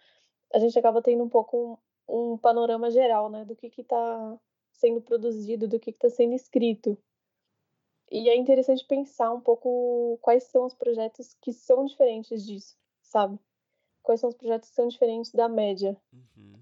a 0.54 0.60
gente 0.60 0.78
acaba 0.78 1.02
tendo 1.02 1.24
um 1.24 1.30
pouco 1.30 1.80
um, 2.08 2.34
um 2.34 2.38
panorama 2.38 2.90
geral, 2.90 3.30
né, 3.30 3.46
do 3.46 3.56
que 3.56 3.68
está 3.68 4.40
sendo 4.72 5.02
produzido, 5.02 5.68
do 5.68 5.80
que 5.80 5.92
está 5.92 6.10
sendo 6.10 6.34
escrito. 6.34 6.98
E 8.12 8.28
é 8.30 8.36
interessante 8.36 8.86
pensar 8.86 9.32
um 9.32 9.42
pouco 9.42 10.18
quais 10.22 10.44
são 10.46 10.66
os 10.66 10.74
projetos 10.74 11.36
que 11.42 11.54
são 11.54 11.86
diferentes 11.86 12.44
disso, 12.44 12.76
sabe? 13.04 13.40
Quais 14.02 14.20
são 14.20 14.30
os 14.30 14.36
projetos 14.36 14.70
que 14.70 14.76
são 14.76 14.88
diferentes 14.88 15.32
da 15.32 15.48
média. 15.48 15.96
Uhum. 16.12 16.60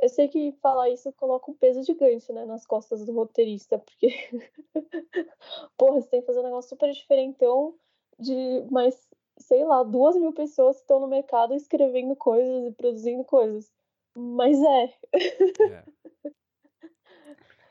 Eu 0.00 0.08
sei 0.08 0.28
que 0.28 0.52
falar 0.62 0.90
isso 0.90 1.12
coloca 1.12 1.50
um 1.50 1.54
peso 1.54 1.82
gigante, 1.82 2.32
né, 2.32 2.44
nas 2.44 2.64
costas 2.64 3.04
do 3.04 3.12
roteirista, 3.12 3.78
porque, 3.78 4.08
porra, 5.76 6.00
você 6.00 6.08
tem 6.08 6.20
que 6.20 6.26
fazer 6.26 6.38
um 6.38 6.44
negócio 6.44 6.68
super 6.68 6.92
diferentão 6.92 7.74
de 8.18 8.64
mais, 8.70 9.08
sei 9.38 9.64
lá, 9.64 9.82
duas 9.82 10.16
mil 10.16 10.32
pessoas 10.32 10.76
que 10.76 10.82
estão 10.82 11.00
no 11.00 11.08
mercado 11.08 11.54
escrevendo 11.54 12.14
coisas 12.14 12.66
e 12.66 12.72
produzindo 12.72 13.24
coisas. 13.24 13.72
Mas 14.16 14.60
é. 14.60 14.94
é. 15.14 15.84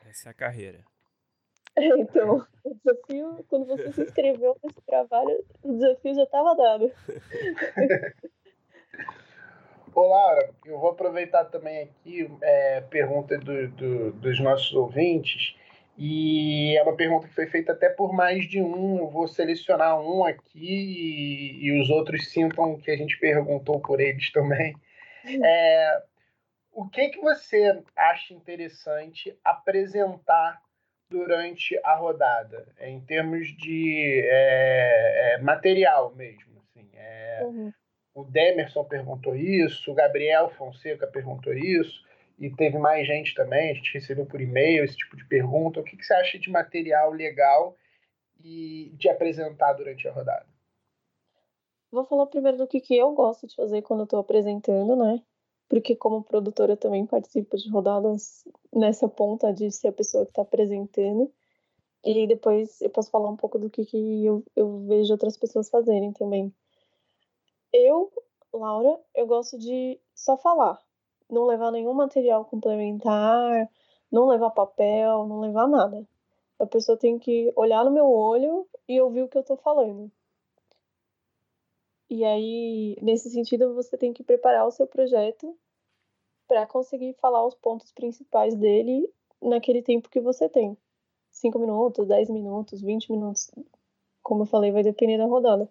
Essa 0.08 0.28
é 0.28 0.30
a 0.30 0.34
carreira. 0.34 0.84
É, 1.76 1.86
então, 1.96 2.44
o 2.64 2.74
desafio, 2.74 3.44
quando 3.46 3.66
você 3.66 3.92
se 3.92 4.02
inscreveu 4.02 4.56
nesse 4.64 4.80
trabalho, 4.80 5.44
o 5.62 5.74
desafio 5.74 6.12
já 6.12 6.24
estava 6.24 6.56
dado. 6.56 6.90
Ô, 9.98 10.06
Laura, 10.06 10.54
eu 10.64 10.78
vou 10.78 10.90
aproveitar 10.90 11.46
também 11.46 11.82
aqui 11.82 12.30
é, 12.40 12.80
pergunta 12.82 13.36
do, 13.36 13.66
do, 13.70 14.12
dos 14.12 14.38
nossos 14.38 14.72
ouvintes. 14.72 15.56
E 15.96 16.76
é 16.76 16.82
uma 16.84 16.94
pergunta 16.94 17.26
que 17.26 17.34
foi 17.34 17.48
feita 17.48 17.72
até 17.72 17.88
por 17.88 18.12
mais 18.12 18.48
de 18.48 18.62
um. 18.62 18.98
Eu 18.98 19.10
vou 19.10 19.26
selecionar 19.26 20.00
um 20.00 20.24
aqui 20.24 20.56
e, 20.56 21.66
e 21.66 21.82
os 21.82 21.90
outros 21.90 22.30
sintam 22.30 22.78
que 22.78 22.92
a 22.92 22.96
gente 22.96 23.18
perguntou 23.18 23.80
por 23.80 24.00
eles 24.00 24.30
também. 24.30 24.76
É, 25.44 26.02
o 26.70 26.88
que, 26.88 27.08
que 27.08 27.20
você 27.20 27.82
acha 27.96 28.32
interessante 28.32 29.36
apresentar 29.44 30.62
durante 31.10 31.76
a 31.82 31.96
rodada, 31.96 32.68
em 32.80 33.00
termos 33.00 33.48
de 33.48 34.22
é, 34.24 35.34
é, 35.34 35.38
material 35.38 36.14
mesmo? 36.14 36.62
Assim, 36.62 36.88
é, 36.94 37.40
uhum. 37.42 37.72
O 38.18 38.24
Demerson 38.24 38.82
perguntou 38.82 39.36
isso, 39.36 39.92
o 39.92 39.94
Gabriel 39.94 40.50
Fonseca 40.50 41.06
perguntou 41.06 41.54
isso, 41.54 42.04
e 42.36 42.50
teve 42.50 42.76
mais 42.76 43.06
gente 43.06 43.32
também. 43.32 43.70
A 43.70 43.74
gente 43.74 43.94
recebeu 43.94 44.26
por 44.26 44.40
e-mail 44.40 44.82
esse 44.82 44.96
tipo 44.96 45.16
de 45.16 45.24
pergunta. 45.24 45.78
O 45.78 45.84
que, 45.84 45.96
que 45.96 46.04
você 46.04 46.14
acha 46.14 46.36
de 46.36 46.50
material 46.50 47.12
legal 47.12 47.76
e 48.42 48.90
de 48.94 49.08
apresentar 49.08 49.74
durante 49.74 50.08
a 50.08 50.12
rodada? 50.12 50.46
Vou 51.92 52.04
falar 52.06 52.26
primeiro 52.26 52.58
do 52.58 52.66
que, 52.66 52.80
que 52.80 52.96
eu 52.96 53.12
gosto 53.12 53.46
de 53.46 53.54
fazer 53.54 53.82
quando 53.82 54.02
estou 54.02 54.18
apresentando, 54.18 54.96
né? 54.96 55.22
Porque 55.68 55.94
como 55.94 56.24
produtora 56.24 56.76
também 56.76 57.06
participo 57.06 57.56
de 57.56 57.70
rodadas 57.70 58.42
nessa 58.74 59.08
ponta 59.08 59.52
de 59.52 59.70
ser 59.70 59.88
a 59.88 59.92
pessoa 59.92 60.24
que 60.24 60.32
está 60.32 60.42
apresentando. 60.42 61.32
E 62.04 62.26
depois 62.26 62.80
eu 62.80 62.90
posso 62.90 63.12
falar 63.12 63.30
um 63.30 63.36
pouco 63.36 63.60
do 63.60 63.70
que, 63.70 63.84
que 63.84 64.24
eu, 64.24 64.42
eu 64.56 64.86
vejo 64.88 65.12
outras 65.12 65.36
pessoas 65.36 65.70
fazerem 65.70 66.12
também. 66.12 66.52
Eu, 67.72 68.12
Laura, 68.52 68.98
eu 69.14 69.26
gosto 69.26 69.58
de 69.58 70.00
só 70.14 70.36
falar, 70.36 70.80
não 71.30 71.44
levar 71.46 71.70
nenhum 71.70 71.92
material 71.92 72.44
complementar, 72.44 73.68
não 74.10 74.26
levar 74.26 74.50
papel, 74.50 75.26
não 75.26 75.40
levar 75.40 75.68
nada. 75.68 76.06
A 76.58 76.66
pessoa 76.66 76.98
tem 76.98 77.18
que 77.18 77.52
olhar 77.54 77.84
no 77.84 77.90
meu 77.90 78.10
olho 78.10 78.66
e 78.88 79.00
ouvir 79.00 79.22
o 79.22 79.28
que 79.28 79.38
eu 79.38 79.44
tô 79.44 79.56
falando. 79.56 80.10
E 82.10 82.24
aí, 82.24 82.96
nesse 83.02 83.30
sentido, 83.30 83.74
você 83.74 83.96
tem 83.96 84.12
que 84.12 84.24
preparar 84.24 84.66
o 84.66 84.70
seu 84.70 84.86
projeto 84.86 85.56
para 86.46 86.66
conseguir 86.66 87.12
falar 87.20 87.46
os 87.46 87.54
pontos 87.54 87.92
principais 87.92 88.56
dele 88.56 89.12
naquele 89.42 89.82
tempo 89.82 90.08
que 90.08 90.18
você 90.18 90.48
tem. 90.48 90.76
5 91.30 91.58
minutos, 91.58 92.08
10 92.08 92.30
minutos, 92.30 92.80
20 92.80 93.12
minutos. 93.12 93.50
Como 94.22 94.42
eu 94.42 94.46
falei, 94.46 94.72
vai 94.72 94.82
depender 94.82 95.18
da 95.18 95.26
rodada. 95.26 95.70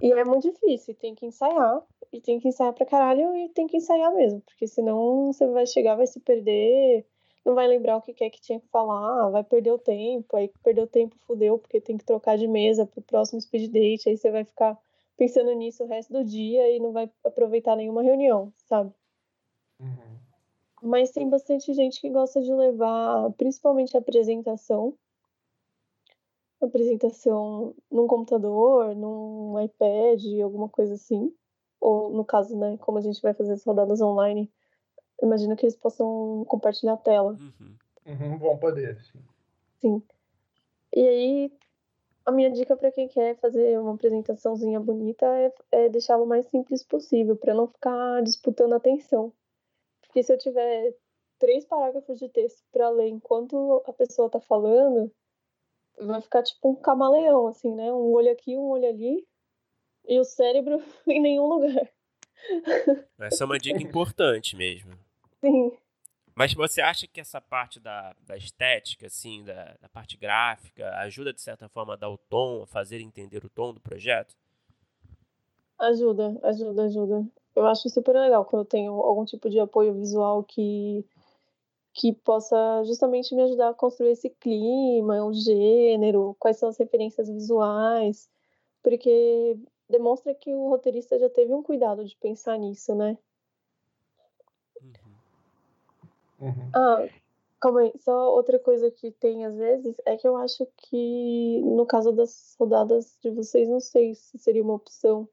E 0.00 0.12
é 0.12 0.24
muito 0.24 0.50
difícil, 0.50 0.94
tem 0.94 1.14
que 1.14 1.26
ensaiar, 1.26 1.82
e 2.12 2.20
tem 2.20 2.38
que 2.40 2.48
ensaiar 2.48 2.72
pra 2.72 2.86
caralho, 2.86 3.34
e 3.36 3.48
tem 3.50 3.66
que 3.66 3.76
ensaiar 3.76 4.12
mesmo, 4.14 4.40
porque 4.42 4.66
senão 4.66 5.32
você 5.32 5.46
vai 5.46 5.66
chegar, 5.66 5.94
vai 5.94 6.06
se 6.06 6.18
perder, 6.20 7.06
não 7.44 7.54
vai 7.54 7.66
lembrar 7.68 7.96
o 7.96 8.02
que 8.02 8.24
é 8.24 8.30
que 8.30 8.40
tinha 8.40 8.60
que 8.60 8.68
falar, 8.68 9.30
vai 9.30 9.44
perder 9.44 9.72
o 9.72 9.78
tempo, 9.78 10.36
aí 10.36 10.50
perdeu 10.62 10.84
o 10.84 10.88
tempo, 10.88 11.16
fudeu, 11.20 11.58
porque 11.58 11.80
tem 11.80 11.96
que 11.96 12.04
trocar 12.04 12.36
de 12.36 12.46
mesa 12.48 12.86
pro 12.86 13.02
próximo 13.02 13.40
speed 13.40 13.70
date, 13.70 14.08
aí 14.08 14.16
você 14.16 14.30
vai 14.30 14.44
ficar 14.44 14.78
pensando 15.16 15.52
nisso 15.52 15.84
o 15.84 15.86
resto 15.86 16.12
do 16.12 16.24
dia 16.24 16.68
e 16.74 16.80
não 16.80 16.92
vai 16.92 17.10
aproveitar 17.24 17.76
nenhuma 17.76 18.02
reunião, 18.02 18.52
sabe? 18.66 18.92
Uhum. 19.80 20.18
Mas 20.82 21.12
tem 21.12 21.28
bastante 21.28 21.72
gente 21.74 22.00
que 22.00 22.10
gosta 22.10 22.40
de 22.40 22.52
levar, 22.52 23.30
principalmente 23.32 23.96
a 23.96 24.00
apresentação, 24.00 24.94
apresentação 26.66 27.74
num 27.90 28.06
computador, 28.06 28.94
num 28.94 29.60
iPad, 29.60 30.24
alguma 30.42 30.68
coisa 30.68 30.94
assim. 30.94 31.34
Ou 31.80 32.10
no 32.10 32.24
caso, 32.24 32.56
né, 32.56 32.76
como 32.78 32.98
a 32.98 33.00
gente 33.00 33.20
vai 33.20 33.34
fazer 33.34 33.52
as 33.52 33.64
rodadas 33.64 34.00
online, 34.00 34.50
imagino 35.20 35.56
que 35.56 35.64
eles 35.64 35.76
possam 35.76 36.44
compartilhar 36.46 36.94
a 36.94 36.98
tela. 36.98 37.32
Uhum. 37.32 37.76
Uhum, 38.06 38.38
vão 38.38 38.58
poder, 38.58 39.00
sim. 39.02 39.18
Sim. 39.80 40.02
E 40.94 41.00
aí, 41.00 41.52
a 42.24 42.32
minha 42.32 42.50
dica 42.50 42.76
para 42.76 42.92
quem 42.92 43.08
quer 43.08 43.36
fazer 43.36 43.78
uma 43.80 43.94
apresentaçãozinha 43.94 44.78
bonita 44.78 45.26
é, 45.26 45.52
é 45.72 45.88
deixá-lo 45.88 46.24
o 46.24 46.28
mais 46.28 46.46
simples 46.46 46.84
possível, 46.84 47.36
para 47.36 47.54
não 47.54 47.66
ficar 47.66 48.22
disputando 48.22 48.74
atenção. 48.74 49.32
Porque 50.02 50.22
se 50.22 50.32
eu 50.32 50.38
tiver 50.38 50.94
três 51.38 51.64
parágrafos 51.64 52.18
de 52.18 52.28
texto 52.28 52.62
para 52.70 52.90
ler 52.90 53.08
enquanto 53.08 53.82
a 53.86 53.92
pessoa 53.92 54.26
está 54.26 54.40
falando, 54.40 55.10
vai 55.98 56.20
ficar 56.20 56.42
tipo 56.42 56.70
um 56.70 56.74
camaleão, 56.74 57.46
assim, 57.46 57.74
né? 57.74 57.92
Um 57.92 58.12
olho 58.12 58.30
aqui, 58.30 58.56
um 58.56 58.68
olho 58.68 58.88
ali, 58.88 59.26
e 60.06 60.18
o 60.18 60.24
cérebro 60.24 60.82
em 61.06 61.20
nenhum 61.20 61.46
lugar. 61.46 61.88
Essa 63.18 63.44
é 63.44 63.46
uma 63.46 63.58
dica 63.58 63.82
importante 63.82 64.56
mesmo. 64.56 64.92
Sim. 65.40 65.72
Mas 66.34 66.54
você 66.54 66.80
acha 66.80 67.06
que 67.06 67.20
essa 67.20 67.40
parte 67.40 67.78
da, 67.78 68.16
da 68.26 68.36
estética, 68.36 69.06
assim, 69.06 69.44
da, 69.44 69.76
da 69.80 69.88
parte 69.88 70.16
gráfica, 70.16 70.90
ajuda 70.96 71.32
de 71.32 71.40
certa 71.40 71.68
forma 71.68 71.92
a 71.92 71.96
dar 71.96 72.08
o 72.08 72.16
tom, 72.16 72.62
a 72.62 72.66
fazer 72.66 73.00
entender 73.00 73.44
o 73.44 73.50
tom 73.50 73.74
do 73.74 73.80
projeto? 73.80 74.34
Ajuda, 75.78 76.38
ajuda, 76.42 76.84
ajuda. 76.84 77.26
Eu 77.54 77.66
acho 77.66 77.88
super 77.90 78.14
legal 78.14 78.44
quando 78.44 78.62
eu 78.62 78.68
tenho 78.68 78.92
algum 78.94 79.24
tipo 79.24 79.50
de 79.50 79.60
apoio 79.60 79.92
visual 79.92 80.42
que 80.42 81.04
que 81.92 82.12
possa 82.12 82.82
justamente 82.84 83.34
me 83.34 83.42
ajudar 83.42 83.70
a 83.70 83.74
construir 83.74 84.12
esse 84.12 84.30
clima, 84.30 85.24
o 85.24 85.32
gênero, 85.32 86.34
quais 86.38 86.56
são 86.56 86.68
as 86.68 86.78
referências 86.78 87.28
visuais, 87.28 88.30
porque 88.82 89.58
demonstra 89.88 90.34
que 90.34 90.54
o 90.54 90.68
roteirista 90.68 91.18
já 91.18 91.28
teve 91.28 91.52
um 91.52 91.62
cuidado 91.62 92.04
de 92.04 92.16
pensar 92.16 92.58
nisso, 92.58 92.94
né? 92.94 93.18
Uhum. 96.40 96.48
uhum. 96.48 96.70
Ah, 96.74 97.08
calma 97.60 97.80
aí, 97.80 97.92
só 98.00 98.34
outra 98.34 98.58
coisa 98.58 98.90
que 98.90 99.10
tem 99.10 99.44
às 99.44 99.56
vezes 99.56 99.94
é 100.06 100.16
que 100.16 100.26
eu 100.26 100.36
acho 100.36 100.66
que 100.76 101.60
no 101.60 101.84
caso 101.84 102.10
das 102.10 102.56
rodadas 102.58 103.18
de 103.22 103.30
vocês, 103.30 103.68
não 103.68 103.80
sei 103.80 104.14
se 104.14 104.38
seria 104.38 104.62
uma 104.62 104.74
opção, 104.74 105.28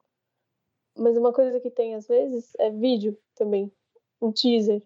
mas 0.96 1.16
uma 1.16 1.32
coisa 1.32 1.60
que 1.62 1.72
tem 1.72 1.96
às 1.96 2.06
vezes 2.06 2.54
é 2.60 2.70
vídeo 2.70 3.18
também, 3.34 3.72
um 4.22 4.32
teaser 4.32 4.84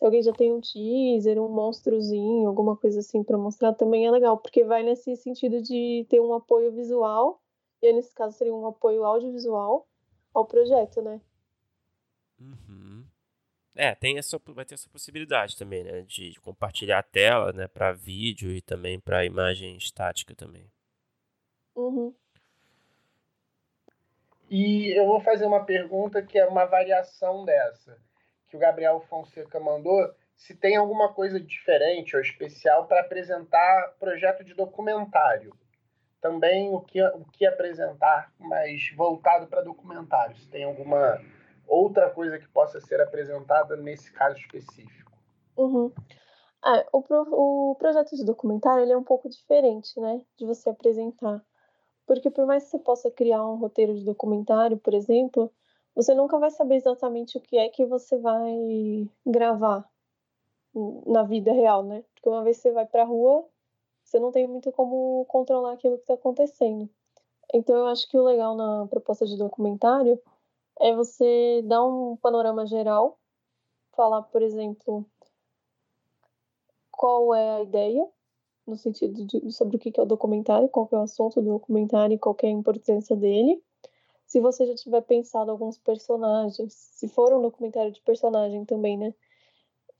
se 0.00 0.04
alguém 0.06 0.22
já 0.22 0.32
tem 0.32 0.50
um 0.50 0.62
teaser, 0.62 1.38
um 1.38 1.50
monstrozinho, 1.50 2.48
alguma 2.48 2.74
coisa 2.74 3.00
assim 3.00 3.22
para 3.22 3.36
mostrar, 3.36 3.74
também 3.74 4.06
é 4.06 4.10
legal, 4.10 4.38
porque 4.38 4.64
vai 4.64 4.82
nesse 4.82 5.14
sentido 5.14 5.60
de 5.60 6.06
ter 6.08 6.18
um 6.20 6.32
apoio 6.32 6.72
visual, 6.72 7.38
e 7.82 7.86
aí, 7.86 7.92
nesse 7.92 8.14
caso 8.14 8.34
seria 8.36 8.54
um 8.54 8.66
apoio 8.66 9.04
audiovisual 9.04 9.86
ao 10.32 10.46
projeto, 10.46 11.02
né? 11.02 11.20
Uhum. 12.40 13.04
É, 13.74 13.94
tem 13.94 14.16
essa, 14.16 14.40
vai 14.46 14.64
ter 14.64 14.72
essa 14.72 14.88
possibilidade 14.88 15.54
também, 15.58 15.84
né? 15.84 16.00
De 16.00 16.32
compartilhar 16.40 17.00
a 17.00 17.02
tela, 17.02 17.52
né? 17.52 17.68
Para 17.68 17.92
vídeo 17.92 18.50
e 18.52 18.62
também 18.62 18.98
para 18.98 19.26
imagem 19.26 19.76
estática 19.76 20.34
também. 20.34 20.70
Uhum. 21.74 22.14
E 24.48 24.98
eu 24.98 25.06
vou 25.06 25.20
fazer 25.20 25.44
uma 25.44 25.62
pergunta 25.62 26.22
que 26.22 26.38
é 26.38 26.46
uma 26.46 26.64
variação 26.64 27.44
dessa 27.44 27.98
que 28.50 28.56
o 28.56 28.60
Gabriel 28.60 29.00
Fonseca 29.08 29.60
mandou, 29.60 30.12
se 30.34 30.54
tem 30.54 30.76
alguma 30.76 31.12
coisa 31.12 31.38
diferente 31.38 32.16
ou 32.16 32.22
especial 32.22 32.86
para 32.86 33.00
apresentar 33.00 33.94
projeto 33.98 34.42
de 34.42 34.54
documentário. 34.54 35.54
Também 36.20 36.74
o 36.74 36.80
que, 36.80 37.02
o 37.02 37.24
que 37.32 37.46
apresentar, 37.46 38.32
mas 38.38 38.92
voltado 38.96 39.46
para 39.46 39.62
documentário. 39.62 40.36
Se 40.36 40.48
tem 40.48 40.64
alguma 40.64 41.22
outra 41.66 42.10
coisa 42.10 42.38
que 42.38 42.48
possa 42.48 42.80
ser 42.80 43.00
apresentada 43.00 43.76
nesse 43.76 44.12
caso 44.12 44.36
específico. 44.38 45.12
Uhum. 45.56 45.92
Ah, 46.62 46.84
o, 46.92 47.02
pro, 47.02 47.26
o 47.30 47.74
projeto 47.76 48.16
de 48.16 48.24
documentário 48.24 48.82
ele 48.82 48.92
é 48.92 48.96
um 48.96 49.04
pouco 49.04 49.28
diferente, 49.28 49.98
né, 49.98 50.20
de 50.36 50.44
você 50.44 50.68
apresentar. 50.68 51.42
Porque 52.06 52.28
por 52.28 52.44
mais 52.44 52.64
que 52.64 52.70
você 52.70 52.78
possa 52.80 53.10
criar 53.10 53.46
um 53.46 53.56
roteiro 53.56 53.94
de 53.94 54.04
documentário, 54.04 54.76
por 54.76 54.92
exemplo, 54.92 55.50
você 55.94 56.14
nunca 56.14 56.38
vai 56.38 56.50
saber 56.50 56.76
exatamente 56.76 57.36
o 57.38 57.40
que 57.40 57.58
é 57.58 57.68
que 57.68 57.84
você 57.84 58.16
vai 58.18 59.08
gravar 59.26 59.88
na 61.06 61.22
vida 61.22 61.52
real, 61.52 61.82
né? 61.82 62.04
Porque 62.14 62.28
uma 62.28 62.44
vez 62.44 62.58
você 62.58 62.70
vai 62.72 62.86
pra 62.86 63.04
rua, 63.04 63.46
você 64.04 64.18
não 64.18 64.30
tem 64.30 64.46
muito 64.46 64.70
como 64.72 65.24
controlar 65.26 65.72
aquilo 65.72 65.96
que 65.96 66.02
está 66.02 66.14
acontecendo. 66.14 66.88
Então 67.52 67.76
eu 67.76 67.86
acho 67.86 68.08
que 68.08 68.16
o 68.16 68.24
legal 68.24 68.54
na 68.56 68.86
proposta 68.86 69.26
de 69.26 69.36
documentário 69.36 70.20
é 70.80 70.94
você 70.94 71.62
dar 71.64 71.84
um 71.84 72.16
panorama 72.16 72.64
geral, 72.66 73.18
falar, 73.92 74.22
por 74.22 74.42
exemplo, 74.42 75.04
qual 76.90 77.34
é 77.34 77.50
a 77.56 77.62
ideia, 77.62 78.08
no 78.66 78.76
sentido 78.76 79.24
de 79.26 79.50
sobre 79.52 79.76
o 79.76 79.78
que 79.78 79.92
é 79.98 80.02
o 80.02 80.06
documentário, 80.06 80.68
qual 80.68 80.88
é 80.92 80.96
o 80.96 81.02
assunto 81.02 81.42
do 81.42 81.50
documentário 81.50 82.14
e 82.14 82.18
qual 82.18 82.36
é 82.42 82.46
a 82.46 82.50
importância 82.50 83.16
dele. 83.16 83.62
Se 84.30 84.38
você 84.38 84.64
já 84.64 84.76
tiver 84.76 85.00
pensado 85.00 85.50
alguns 85.50 85.76
personagens, 85.76 86.72
se 86.72 87.08
for 87.08 87.32
um 87.32 87.42
documentário 87.42 87.90
de 87.90 88.00
personagem 88.00 88.64
também, 88.64 88.96
né? 88.96 89.12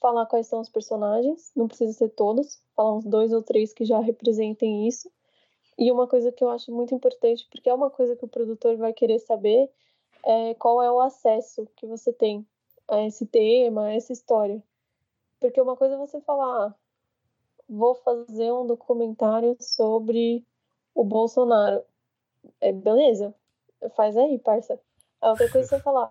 falar 0.01 0.25
quais 0.27 0.47
são 0.47 0.61
os 0.61 0.69
personagens, 0.69 1.51
não 1.57 1.66
precisa 1.66 1.93
ser 1.93 2.11
todos, 2.11 2.62
falar 2.77 2.95
uns 2.95 3.05
dois 3.05 3.33
ou 3.33 3.43
três 3.43 3.73
que 3.73 3.85
já 3.85 3.99
representem 3.99 4.87
isso. 4.87 5.11
E 5.77 5.90
uma 5.90 6.07
coisa 6.07 6.31
que 6.31 6.45
eu 6.45 6.49
acho 6.49 6.73
muito 6.73 6.95
importante, 6.95 7.45
porque 7.51 7.69
é 7.69 7.75
uma 7.75 7.90
coisa 7.90 8.14
que 8.14 8.25
o 8.25 8.29
produtor 8.29 8.77
vai 8.77 8.93
querer 8.93 9.19
saber, 9.19 9.69
é 10.25 10.55
qual 10.55 10.81
é 10.81 10.88
o 10.93 11.01
acesso 11.01 11.66
que 11.75 11.85
você 11.85 12.12
tem 12.12 12.47
a 12.88 13.03
esse 13.03 13.27
tema, 13.27 13.87
a 13.87 13.93
essa 13.93 14.12
história. 14.12 14.62
Porque 15.40 15.61
uma 15.61 15.77
coisa 15.77 15.97
é 15.97 15.99
você 15.99 16.21
falar, 16.21 16.69
ah, 16.69 16.75
vou 17.69 17.97
fazer 17.97 18.53
um 18.53 18.64
documentário 18.64 19.57
sobre 19.61 20.47
o 20.95 21.03
Bolsonaro. 21.03 21.83
É, 22.61 22.73
beleza, 22.73 23.35
faz 23.97 24.16
aí, 24.16 24.38
parça. 24.38 24.79
A 25.21 25.31
outra 25.31 25.51
coisa 25.51 25.66
é 25.66 25.79
você 25.79 25.83
falar, 25.83 26.11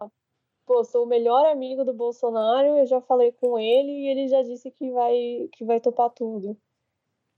pô, 0.65 0.83
sou 0.83 1.03
o 1.03 1.07
melhor 1.07 1.45
amigo 1.45 1.83
do 1.83 1.93
Bolsonaro, 1.93 2.77
eu 2.77 2.85
já 2.85 3.01
falei 3.01 3.31
com 3.31 3.59
ele 3.59 3.91
e 3.91 4.07
ele 4.07 4.27
já 4.27 4.41
disse 4.41 4.69
que 4.71 4.91
vai, 4.91 5.49
que 5.51 5.63
vai 5.63 5.79
topar 5.79 6.09
tudo. 6.09 6.57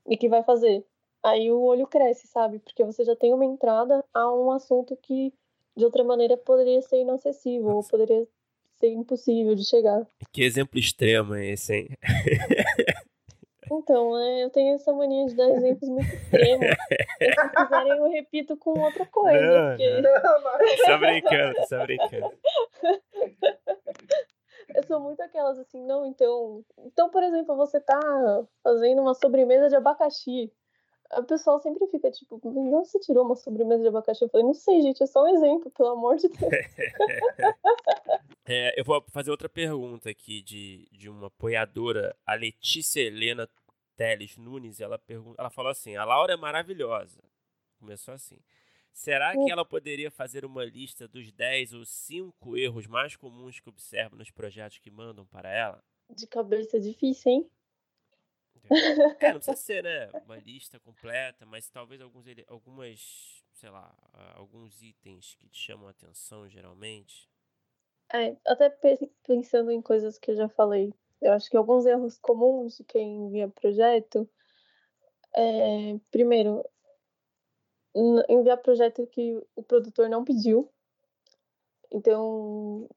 E 0.08 0.18
que 0.18 0.28
vai 0.28 0.44
fazer. 0.44 0.86
Aí 1.24 1.52
o 1.52 1.62
olho 1.62 1.86
cresce, 1.86 2.28
sabe? 2.28 2.60
Porque 2.60 2.84
você 2.84 3.06
já 3.06 3.16
tem 3.16 3.34
uma 3.34 3.46
entrada 3.46 4.04
a 4.14 4.34
um 4.34 4.52
assunto 4.52 4.98
que 4.98 5.34
de 5.78 5.86
outra 5.86 6.04
maneira 6.04 6.36
poderia 6.36 6.82
ser 6.82 7.02
inacessível, 7.02 7.70
Nossa. 7.70 7.76
ou 7.96 8.00
poderia 8.00 8.28
ser 8.78 8.90
impossível 8.90 9.56
de 9.56 9.64
chegar. 9.64 10.06
Que 10.32 10.44
exemplo 10.44 10.80
extremo 10.80 11.36
é 11.36 11.52
esse, 11.52 11.74
hein? 11.74 11.90
Então, 13.74 14.20
é, 14.20 14.44
eu 14.44 14.50
tenho 14.50 14.76
essa 14.76 14.92
mania 14.92 15.26
de 15.28 15.36
dar 15.36 15.50
exemplos 15.50 15.88
muito 15.88 16.14
extremos. 16.14 16.66
Se 17.18 17.50
quiserem, 17.56 17.98
eu 17.98 18.10
repito 18.10 18.58
com 18.58 18.78
outra 18.78 19.06
coisa. 19.06 19.40
Não, 19.40 19.70
porque... 19.70 20.02
não, 20.02 20.42
não. 20.42 20.52
Só 20.86 20.98
brincando, 20.98 21.68
só 21.68 21.84
brincando. 21.84 22.34
Eu 24.74 24.84
sou 24.84 25.00
muito 25.02 25.22
aquelas 25.22 25.60
assim, 25.60 25.84
não, 25.86 26.06
então. 26.06 26.64
Então, 26.80 27.10
por 27.10 27.22
exemplo, 27.24 27.58
você 27.58 27.80
tá 27.80 28.00
fazendo 28.64 29.02
uma 29.02 29.14
sobremesa 29.14 29.68
de 29.68 29.76
abacaxi. 29.76 30.52
A 31.10 31.22
pessoa 31.24 31.60
sempre 31.60 31.86
fica 31.88 32.10
tipo, 32.10 32.40
não 32.44 32.86
você 32.86 32.98
tirou 33.00 33.26
uma 33.26 33.36
sobremesa 33.36 33.82
de 33.82 33.90
abacaxi? 33.90 34.24
Eu 34.24 34.30
falei, 34.30 34.46
não 34.46 34.54
sei, 34.54 34.82
gente, 34.82 35.04
é 35.04 35.06
só 35.06 35.26
um 35.26 35.28
exemplo, 35.28 35.70
pelo 35.72 35.90
amor 35.90 36.16
de 36.16 36.30
Deus. 36.30 36.54
é, 38.48 38.80
eu 38.80 38.86
vou 38.86 39.04
fazer 39.10 39.30
outra 39.30 39.50
pergunta 39.50 40.10
aqui 40.10 40.42
de, 40.42 40.88
de 40.90 41.10
uma 41.10 41.28
apoiadora, 41.28 42.16
a 42.26 42.34
Letícia 42.34 43.02
Helena 43.02 43.50
Teles 44.02 44.36
Nunes, 44.36 44.82
ela, 44.82 44.98
pergunta, 44.98 45.40
ela 45.40 45.52
falou 45.52 45.70
assim: 45.70 45.96
a 45.96 46.04
Laura 46.04 46.34
é 46.34 46.36
maravilhosa. 46.36 47.22
Começou 47.80 48.16
assim. 48.16 48.40
Será 48.92 49.32
que 49.34 49.52
ela 49.52 49.64
poderia 49.64 50.10
fazer 50.10 50.44
uma 50.44 50.66
lista 50.66 51.08
dos 51.08 51.32
10 51.32 51.74
ou 51.74 51.86
5 51.86 52.58
erros 52.58 52.88
mais 52.88 53.16
comuns 53.16 53.60
que 53.60 53.70
observa 53.70 54.16
nos 54.16 54.32
projetos 54.32 54.80
que 54.80 54.90
mandam 54.90 55.24
para 55.28 55.52
ela? 55.52 55.84
De 56.10 56.26
cabeça 56.26 56.80
difícil, 56.80 57.32
hein? 57.32 57.52
É, 59.20 59.34
não 59.34 59.40
precisa 59.40 59.56
ser, 59.56 59.84
né? 59.84 60.10
Uma 60.26 60.38
lista 60.38 60.80
completa, 60.80 61.46
mas 61.46 61.70
talvez 61.70 62.02
alguns, 62.02 62.26
algumas, 62.48 63.44
sei 63.54 63.70
lá, 63.70 63.96
alguns 64.34 64.82
itens 64.82 65.36
que 65.36 65.48
te 65.48 65.60
chamam 65.60 65.88
a 65.88 65.92
atenção 65.92 66.50
geralmente. 66.50 67.30
É, 68.12 68.36
até 68.48 68.68
pensando 69.24 69.70
em 69.70 69.80
coisas 69.80 70.18
que 70.18 70.32
eu 70.32 70.36
já 70.36 70.50
falei. 70.50 70.92
Eu 71.22 71.34
acho 71.34 71.50
que 71.50 71.58
alguns 71.58 71.86
erros 71.86 72.18
comuns 72.18 72.78
de 72.78 72.84
quem 72.84 73.28
envia 73.28 73.48
projeto 73.48 74.28
é, 75.36 75.98
primeiro, 76.10 76.64
enviar 78.28 78.58
projeto 78.58 79.06
que 79.08 79.42
o 79.56 79.64
produtor 79.64 80.10
não 80.10 80.24
pediu. 80.24 80.70
Então, 81.92 82.90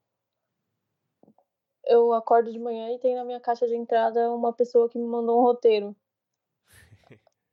eu 1.85 2.13
acordo 2.13 2.51
de 2.51 2.59
manhã 2.59 2.91
e 2.91 2.99
tem 2.99 3.15
na 3.15 3.25
minha 3.25 3.39
caixa 3.39 3.67
de 3.67 3.75
entrada 3.75 4.31
uma 4.31 4.53
pessoa 4.53 4.89
que 4.89 4.97
me 4.97 5.05
mandou 5.05 5.39
um 5.39 5.43
roteiro. 5.43 5.95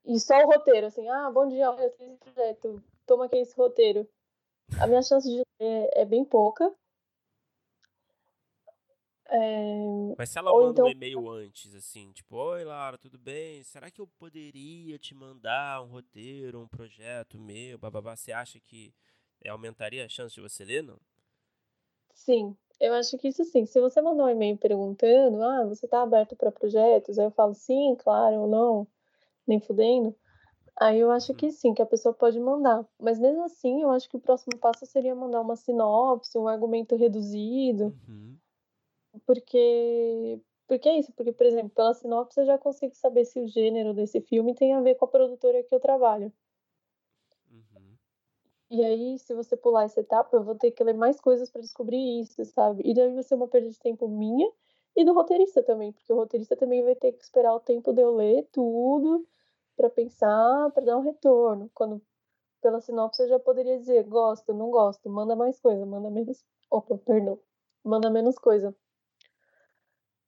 E 0.05 0.19
só 0.19 0.37
o 0.43 0.47
roteiro, 0.47 0.87
assim, 0.87 1.09
ah, 1.09 1.31
bom 1.31 1.47
dia, 1.49 1.67
eu 1.67 1.77
fiz 1.77 2.01
esse 2.01 2.17
projeto, 2.17 2.83
toma 3.07 3.27
aqui 3.27 3.37
esse 3.37 3.57
roteiro. 3.57 4.09
A 4.81 4.87
minha 4.87 5.03
chance 5.03 5.29
de 5.29 5.43
ler 5.61 5.91
é 5.93 6.05
bem 6.05 6.25
pouca. 6.25 6.73
É... 9.35 10.14
Mas 10.18 10.29
se 10.29 10.38
ela 10.38 10.53
manda 10.53 10.73
então... 10.73 10.85
um 10.85 10.90
e-mail 10.90 11.31
antes, 11.31 11.75
assim, 11.75 12.12
tipo, 12.12 12.37
oi 12.37 12.64
Lara, 12.64 12.99
tudo 12.99 13.18
bem? 13.18 13.62
Será 13.62 13.90
que 13.90 13.99
eu 13.99 14.07
poderia 14.18 14.99
te 14.99 15.14
mandar 15.14 15.83
um 15.83 15.87
roteiro, 15.87 16.61
um 16.61 16.68
projeto 16.68 17.40
meu, 17.40 17.79
bababá? 17.79 18.14
Você 18.14 18.31
acha 18.31 18.61
que 18.61 18.92
aumentaria 19.49 20.05
a 20.05 20.09
chance 20.09 20.35
de 20.35 20.42
você 20.42 20.66
ler, 20.66 20.83
não? 20.83 21.01
Sim, 22.12 22.55
eu 22.79 22.92
acho 22.92 23.16
que 23.16 23.29
isso 23.29 23.42
sim. 23.45 23.64
Se 23.64 23.81
você 23.81 24.03
mandar 24.03 24.25
um 24.25 24.29
e-mail 24.29 24.59
perguntando, 24.59 25.42
ah, 25.42 25.64
você 25.64 25.88
tá 25.88 26.03
aberto 26.03 26.37
para 26.37 26.53
projetos? 26.53 27.18
Aí 27.18 27.25
eu 27.25 27.31
falo 27.31 27.55
sim, 27.55 27.97
claro, 27.99 28.42
ou 28.42 28.47
não, 28.47 28.87
nem 29.47 29.59
fudendo. 29.61 30.14
Aí 30.79 31.01
eu 31.01 31.11
acho 31.11 31.33
que 31.33 31.47
uhum. 31.47 31.53
sim, 31.53 31.75
que 31.75 31.81
a 31.81 31.87
pessoa 31.87 32.14
pode 32.14 32.38
mandar. 32.38 32.87
Mas 33.01 33.18
mesmo 33.18 33.45
assim, 33.45 33.81
eu 33.81 33.90
acho 33.90 34.11
que 34.11 34.16
o 34.16 34.21
próximo 34.21 34.59
passo 34.59 34.85
seria 34.85 35.14
mandar 35.14 35.40
uma 35.40 35.57
sinopse, 35.57 36.37
um 36.37 36.47
argumento 36.47 36.97
reduzido. 36.97 37.97
Uhum 38.07 38.41
porque 39.27 40.40
porque 40.72 40.88
é 40.88 40.98
isso, 40.98 41.12
porque, 41.12 41.33
por 41.33 41.44
exemplo, 41.44 41.70
pela 41.70 41.92
sinopse 41.92 42.40
eu 42.40 42.46
já 42.46 42.57
consigo 42.57 42.94
saber 42.94 43.27
se 43.27 43.38
o 43.38 43.46
gênero 43.46 43.92
desse 43.92 44.22
filme 44.22 44.55
tem 44.55 44.72
a 44.72 44.81
ver 44.81 44.94
com 44.94 45.05
a 45.05 45.09
produtora 45.09 45.62
que 45.62 45.75
eu 45.75 45.79
trabalho. 45.79 46.33
Uhum. 47.51 47.96
E 48.70 48.83
aí, 48.83 49.18
se 49.18 49.35
você 49.35 49.55
pular 49.55 49.85
essa 49.85 50.01
etapa, 50.01 50.35
eu 50.35 50.42
vou 50.42 50.55
ter 50.55 50.70
que 50.70 50.83
ler 50.83 50.94
mais 50.94 51.20
coisas 51.20 51.51
para 51.51 51.61
descobrir 51.61 52.20
isso, 52.20 52.42
sabe? 52.46 52.83
E 52.87 52.94
daí 52.94 53.12
vai 53.12 53.22
ser 53.22 53.35
uma 53.35 53.48
perda 53.48 53.68
de 53.68 53.79
tempo 53.79 54.09
minha 54.09 54.51
e 54.96 55.05
do 55.05 55.12
roteirista 55.12 55.62
também, 55.62 55.92
porque 55.92 56.12
o 56.12 56.16
roteirista 56.16 56.57
também 56.57 56.83
vai 56.83 56.94
ter 56.94 57.12
que 57.12 57.22
esperar 57.22 57.55
o 57.55 57.61
tempo 57.61 57.92
de 57.92 58.01
eu 58.01 58.14
ler 58.14 58.48
tudo 58.51 59.27
para 59.77 59.90
pensar, 59.90 60.70
para 60.72 60.85
dar 60.87 60.96
um 60.96 61.03
retorno. 61.03 61.70
Quando 61.75 62.01
pela 62.62 62.81
sinopse 62.81 63.22
eu 63.22 63.29
já 63.29 63.38
poderia 63.38 63.79
dizer 63.79 64.05
gosto, 64.05 64.55
não 64.55 64.70
gosto, 64.70 65.11
manda 65.11 65.37
mais 65.37 65.61
coisa, 65.61 65.85
manda 65.85 66.11
menos. 66.11 66.42
Opa, 66.70 66.96
perdão. 66.96 67.38
Manda 67.85 68.09
menos 68.11 68.38
coisa. 68.38 68.75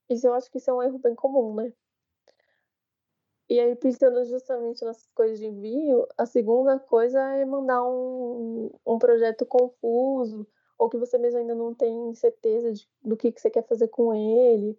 Isso 0.09 0.27
eu 0.27 0.35
acho 0.35 0.51
que 0.51 0.59
isso 0.59 0.71
é 0.71 0.75
um 0.75 0.83
erro 0.83 0.99
bem 0.99 1.15
comum, 1.15 1.55
né? 1.55 1.73
E 3.49 3.61
aí, 3.61 3.77
pensando 3.77 4.25
justamente 4.25 4.85
nessas 4.85 5.11
coisas 5.15 5.39
de 5.39 5.47
envio, 5.47 6.07
a 6.17 6.25
segunda 6.25 6.79
coisa 6.79 7.21
é 7.35 7.45
mandar 7.45 7.85
um, 7.85 8.71
um 8.87 8.99
projeto 8.99 9.45
confuso, 9.45 10.47
ou 10.79 10.89
que 10.89 10.97
você 10.97 11.19
mesmo 11.19 11.39
ainda 11.41 11.55
não 11.55 11.75
tem 11.75 12.15
certeza 12.15 12.73
de, 12.73 12.89
do 13.03 13.17
que, 13.17 13.31
que 13.31 13.41
você 13.41 13.51
quer 13.51 13.63
fazer 13.67 13.89
com 13.89 14.15
ele, 14.15 14.79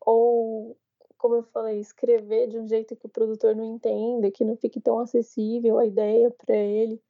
ou, 0.00 0.76
como 1.18 1.36
eu 1.36 1.42
falei, 1.42 1.78
escrever 1.78 2.48
de 2.48 2.58
um 2.58 2.66
jeito 2.66 2.96
que 2.96 3.06
o 3.06 3.10
produtor 3.10 3.54
não 3.54 3.64
entenda, 3.64 4.30
que 4.30 4.44
não 4.44 4.56
fique 4.56 4.80
tão 4.80 4.98
acessível 4.98 5.78
a 5.78 5.84
ideia 5.84 6.30
para 6.30 6.56
ele. 6.56 7.02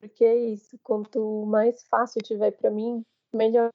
Porque 0.00 0.24
é 0.24 0.34
isso, 0.34 0.78
quanto 0.82 1.44
mais 1.46 1.84
fácil 1.84 2.22
tiver 2.22 2.52
para 2.52 2.70
mim, 2.70 3.04
melhor. 3.32 3.70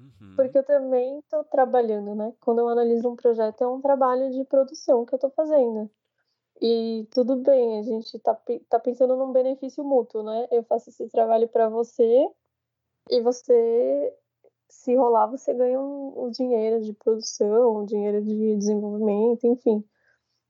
Uhum. 0.00 0.36
Porque 0.36 0.58
eu 0.58 0.64
também 0.64 1.18
estou 1.18 1.44
trabalhando, 1.44 2.14
né? 2.14 2.32
Quando 2.40 2.60
eu 2.60 2.68
analiso 2.68 3.08
um 3.08 3.16
projeto, 3.16 3.62
é 3.62 3.66
um 3.66 3.80
trabalho 3.80 4.30
de 4.30 4.44
produção 4.44 5.04
que 5.04 5.14
eu 5.14 5.18
estou 5.18 5.30
fazendo. 5.30 5.90
E 6.60 7.06
tudo 7.10 7.36
bem, 7.36 7.78
a 7.78 7.82
gente 7.82 8.16
está 8.16 8.38
tá 8.68 8.78
pensando 8.78 9.16
num 9.16 9.32
benefício 9.32 9.84
mútuo, 9.84 10.22
né? 10.22 10.46
Eu 10.50 10.62
faço 10.64 10.90
esse 10.90 11.08
trabalho 11.08 11.48
para 11.48 11.68
você 11.68 12.28
e 13.10 13.20
você 13.20 14.16
se 14.68 14.94
rolar, 14.94 15.26
você 15.26 15.52
ganha 15.52 15.80
um, 15.80 16.26
um 16.26 16.30
dinheiro 16.30 16.80
de 16.80 16.92
produção, 16.92 17.78
um 17.78 17.84
dinheiro 17.84 18.22
de 18.22 18.56
desenvolvimento, 18.56 19.44
enfim. 19.46 19.84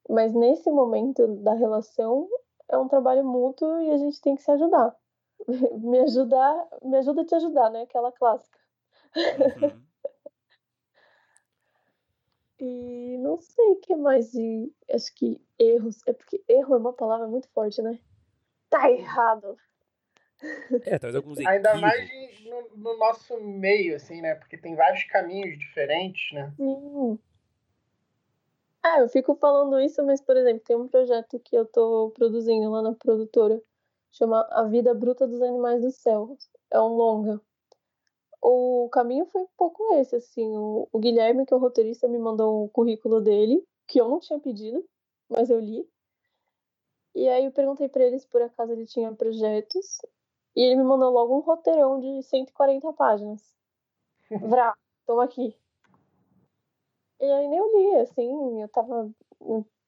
Mas 0.08 0.34
nesse 0.34 0.70
momento 0.70 1.26
da 1.42 1.54
relação, 1.54 2.28
é 2.68 2.76
um 2.76 2.88
trabalho 2.88 3.24
mútuo 3.24 3.80
e 3.80 3.90
a 3.90 3.96
gente 3.96 4.20
tem 4.20 4.36
que 4.36 4.42
se 4.42 4.50
ajudar. 4.50 4.94
me 5.80 6.00
ajudar, 6.00 6.68
me 6.82 6.98
ajuda 6.98 7.22
a 7.22 7.26
te 7.26 7.34
ajudar, 7.36 7.70
né? 7.70 7.82
Aquela 7.82 8.12
clássica. 8.12 8.59
Uhum. 9.16 9.82
e 12.60 13.18
não 13.18 13.40
sei 13.40 13.64
o 13.70 13.76
que 13.76 13.96
mais 13.96 14.30
de. 14.30 14.72
Acho 14.92 15.14
que 15.14 15.40
erros. 15.58 16.00
É 16.06 16.12
porque 16.12 16.42
erro 16.48 16.74
é 16.74 16.78
uma 16.78 16.92
palavra 16.92 17.26
muito 17.26 17.48
forte, 17.48 17.82
né? 17.82 17.98
Tá 18.68 18.90
errado. 18.90 19.56
É, 20.86 20.98
talvez 20.98 21.16
alguns 21.16 21.38
Ainda 21.38 21.74
mais 21.76 22.08
no, 22.44 22.76
no, 22.76 22.98
nosso 22.98 23.38
meio, 23.40 23.96
assim, 23.96 24.22
né? 24.22 24.34
Porque 24.34 24.56
tem 24.56 24.74
vários 24.74 25.04
caminhos 25.04 25.58
diferentes, 25.58 26.32
né? 26.32 26.52
Sim. 26.56 27.18
Ah, 28.82 29.00
eu 29.00 29.08
fico 29.08 29.34
falando 29.34 29.78
isso, 29.78 30.02
mas, 30.02 30.22
por 30.22 30.36
exemplo, 30.36 30.62
tem 30.64 30.76
um 30.76 30.88
projeto 30.88 31.38
que 31.38 31.54
eu 31.54 31.66
tô 31.66 32.10
produzindo 32.16 32.70
lá 32.70 32.80
na 32.80 32.94
produtora, 32.94 33.60
chama 34.10 34.46
A 34.50 34.64
Vida 34.64 34.94
Bruta 34.94 35.26
dos 35.28 35.42
Animais 35.42 35.82
do 35.82 35.90
Céu. 35.90 36.38
É 36.70 36.80
um 36.80 36.88
longa. 36.88 37.40
O 38.42 38.88
caminho 38.90 39.26
foi 39.26 39.42
um 39.42 39.48
pouco 39.56 39.94
esse, 39.94 40.16
assim. 40.16 40.56
O, 40.56 40.88
o 40.90 40.98
Guilherme, 40.98 41.44
que 41.44 41.52
é 41.52 41.56
o 41.56 41.60
roteirista, 41.60 42.08
me 42.08 42.18
mandou 42.18 42.64
o 42.64 42.68
currículo 42.68 43.20
dele, 43.20 43.62
que 43.86 44.00
eu 44.00 44.08
não 44.08 44.18
tinha 44.18 44.38
pedido, 44.38 44.84
mas 45.28 45.50
eu 45.50 45.60
li. 45.60 45.86
E 47.14 47.28
aí 47.28 47.44
eu 47.44 47.52
perguntei 47.52 47.88
para 47.88 48.04
ele 48.04 48.18
se 48.18 48.26
por 48.28 48.40
acaso 48.40 48.72
ele 48.72 48.86
tinha 48.86 49.12
projetos. 49.12 50.00
E 50.56 50.62
ele 50.62 50.76
me 50.76 50.84
mandou 50.84 51.10
logo 51.10 51.36
um 51.36 51.40
roteirão 51.40 52.00
de 52.00 52.22
140 52.22 52.92
páginas. 52.92 53.54
Vrá, 54.30 54.74
toma 55.06 55.24
aqui. 55.24 55.56
E 57.20 57.24
aí 57.24 57.48
nem 57.48 57.58
eu 57.58 57.76
li, 57.76 57.96
assim, 57.96 58.62
eu 58.62 58.68
tava, 58.68 59.10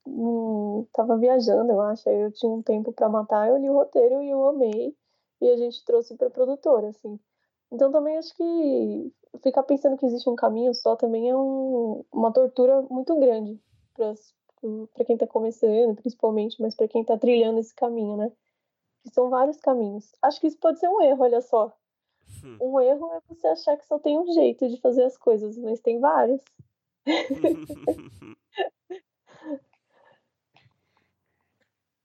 um, 0.06 0.86
tava 0.92 1.16
viajando, 1.16 1.72
eu 1.72 1.80
acho, 1.80 2.08
aí 2.08 2.20
eu 2.20 2.30
tinha 2.30 2.52
um 2.52 2.62
tempo 2.62 2.92
para 2.92 3.08
matar, 3.08 3.48
eu 3.48 3.56
li 3.56 3.70
o 3.70 3.72
roteiro 3.72 4.22
e 4.22 4.28
eu 4.28 4.46
amei, 4.48 4.94
e 5.40 5.50
a 5.50 5.56
gente 5.56 5.82
trouxe 5.84 6.14
pra 6.14 6.28
produtora, 6.28 6.88
assim. 6.88 7.18
Então 7.72 7.90
também 7.90 8.18
acho 8.18 8.34
que 8.36 9.12
ficar 9.42 9.62
pensando 9.62 9.96
que 9.96 10.04
existe 10.04 10.28
um 10.28 10.36
caminho 10.36 10.74
só 10.74 10.94
também 10.94 11.30
é 11.30 11.36
um, 11.36 12.04
uma 12.12 12.30
tortura 12.30 12.82
muito 12.82 13.18
grande 13.18 13.58
para 13.94 14.14
quem 15.06 15.16
tá 15.16 15.26
começando, 15.26 15.96
principalmente, 15.96 16.60
mas 16.60 16.74
para 16.74 16.86
quem 16.86 17.02
tá 17.02 17.16
trilhando 17.16 17.58
esse 17.58 17.74
caminho, 17.74 18.18
né? 18.18 18.30
Que 19.02 19.08
são 19.14 19.30
vários 19.30 19.56
caminhos. 19.56 20.12
Acho 20.20 20.38
que 20.38 20.48
isso 20.48 20.58
pode 20.58 20.78
ser 20.78 20.88
um 20.88 21.00
erro, 21.00 21.22
olha 21.22 21.40
só. 21.40 21.74
Hum. 22.44 22.58
Um 22.60 22.78
erro 22.78 23.10
é 23.14 23.20
você 23.26 23.46
achar 23.46 23.78
que 23.78 23.86
só 23.86 23.98
tem 23.98 24.18
um 24.18 24.30
jeito 24.32 24.68
de 24.68 24.78
fazer 24.80 25.04
as 25.04 25.16
coisas, 25.16 25.56
mas 25.56 25.80
tem 25.80 25.98
vários. 25.98 26.42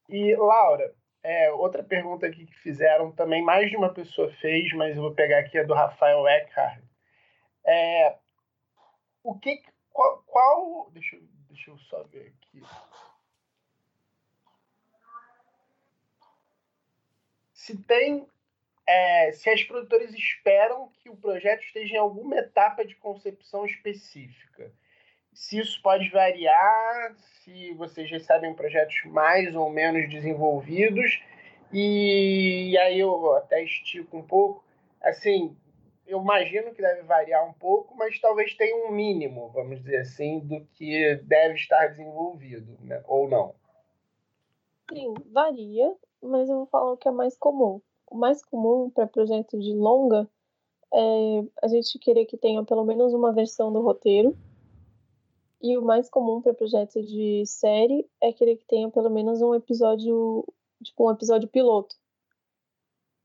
e, 0.09 0.33
Laura, 0.35 0.95
é, 1.27 1.51
outra 1.51 1.83
pergunta 1.83 2.25
aqui 2.25 2.45
que 2.45 2.57
fizeram 2.59 3.11
também, 3.11 3.43
mais 3.43 3.69
de 3.69 3.75
uma 3.75 3.93
pessoa 3.93 4.31
fez, 4.35 4.71
mas 4.71 4.95
eu 4.95 5.01
vou 5.01 5.13
pegar 5.13 5.39
aqui 5.39 5.57
a 5.57 5.63
do 5.63 5.73
Rafael 5.73 6.25
Eckhart. 6.25 6.81
É, 7.65 8.17
o 9.21 9.37
que, 9.37 9.61
qual, 9.91 10.23
qual 10.25 10.89
deixa, 10.91 11.17
eu, 11.17 11.23
deixa 11.49 11.69
eu 11.69 11.77
só 11.79 12.01
ver 12.03 12.33
aqui. 12.33 12.63
Se 17.51 17.77
tem 17.83 18.25
é, 18.87 19.33
se 19.33 19.49
as 19.49 19.61
produtoras 19.65 20.13
esperam 20.13 20.89
que 20.93 21.09
o 21.09 21.17
projeto 21.17 21.61
esteja 21.61 21.95
em 21.95 21.99
alguma 21.99 22.37
etapa 22.37 22.85
de 22.85 22.95
concepção 22.95 23.65
específica 23.65 24.71
se 25.37 25.59
isso 25.59 25.79
pode 25.83 26.09
variar, 26.09 27.15
se 27.15 27.71
vocês 27.75 28.09
recebem 28.09 28.55
projetos 28.55 28.95
mais 29.05 29.55
ou 29.55 29.69
menos 29.69 30.09
desenvolvidos. 30.09 31.21
E, 31.71 32.75
aí 32.79 32.99
eu 32.99 33.35
até 33.35 33.63
estico 33.63 34.17
um 34.17 34.23
pouco. 34.23 34.63
Assim, 34.99 35.55
eu 36.07 36.19
imagino 36.19 36.73
que 36.73 36.81
deve 36.81 37.03
variar 37.03 37.47
um 37.47 37.53
pouco, 37.53 37.95
mas 37.95 38.19
talvez 38.19 38.55
tenha 38.55 38.87
um 38.87 38.91
mínimo, 38.91 39.49
vamos 39.49 39.77
dizer 39.83 39.97
assim, 39.97 40.39
do 40.39 40.65
que 40.73 41.15
deve 41.25 41.53
estar 41.53 41.85
desenvolvido, 41.89 42.75
né? 42.81 43.03
ou 43.07 43.29
não. 43.29 43.53
Sim, 44.91 45.13
varia, 45.31 45.95
mas 46.19 46.49
eu 46.49 46.57
vou 46.57 46.65
falar 46.65 46.93
o 46.93 46.97
que 46.97 47.07
é 47.07 47.11
mais 47.11 47.37
comum. 47.37 47.79
O 48.09 48.17
mais 48.17 48.43
comum 48.43 48.89
para 48.89 49.05
projetos 49.05 49.63
de 49.63 49.73
longa 49.73 50.27
é 50.91 51.43
a 51.61 51.67
gente 51.67 51.99
querer 51.99 52.25
que 52.25 52.37
tenha 52.37 52.63
pelo 52.63 52.83
menos 52.83 53.13
uma 53.13 53.31
versão 53.31 53.71
do 53.71 53.81
roteiro, 53.81 54.35
e 55.61 55.77
o 55.77 55.81
mais 55.81 56.09
comum 56.09 56.41
para 56.41 56.53
projetos 56.53 57.07
de 57.07 57.43
série 57.45 58.07
é 58.21 58.31
querer 58.31 58.57
que 58.57 58.65
tenha 58.65 58.89
pelo 58.89 59.09
menos 59.09 59.41
um 59.41 59.55
episódio, 59.55 60.45
tipo 60.83 61.07
um 61.07 61.11
episódio 61.11 61.47
piloto. 61.47 61.95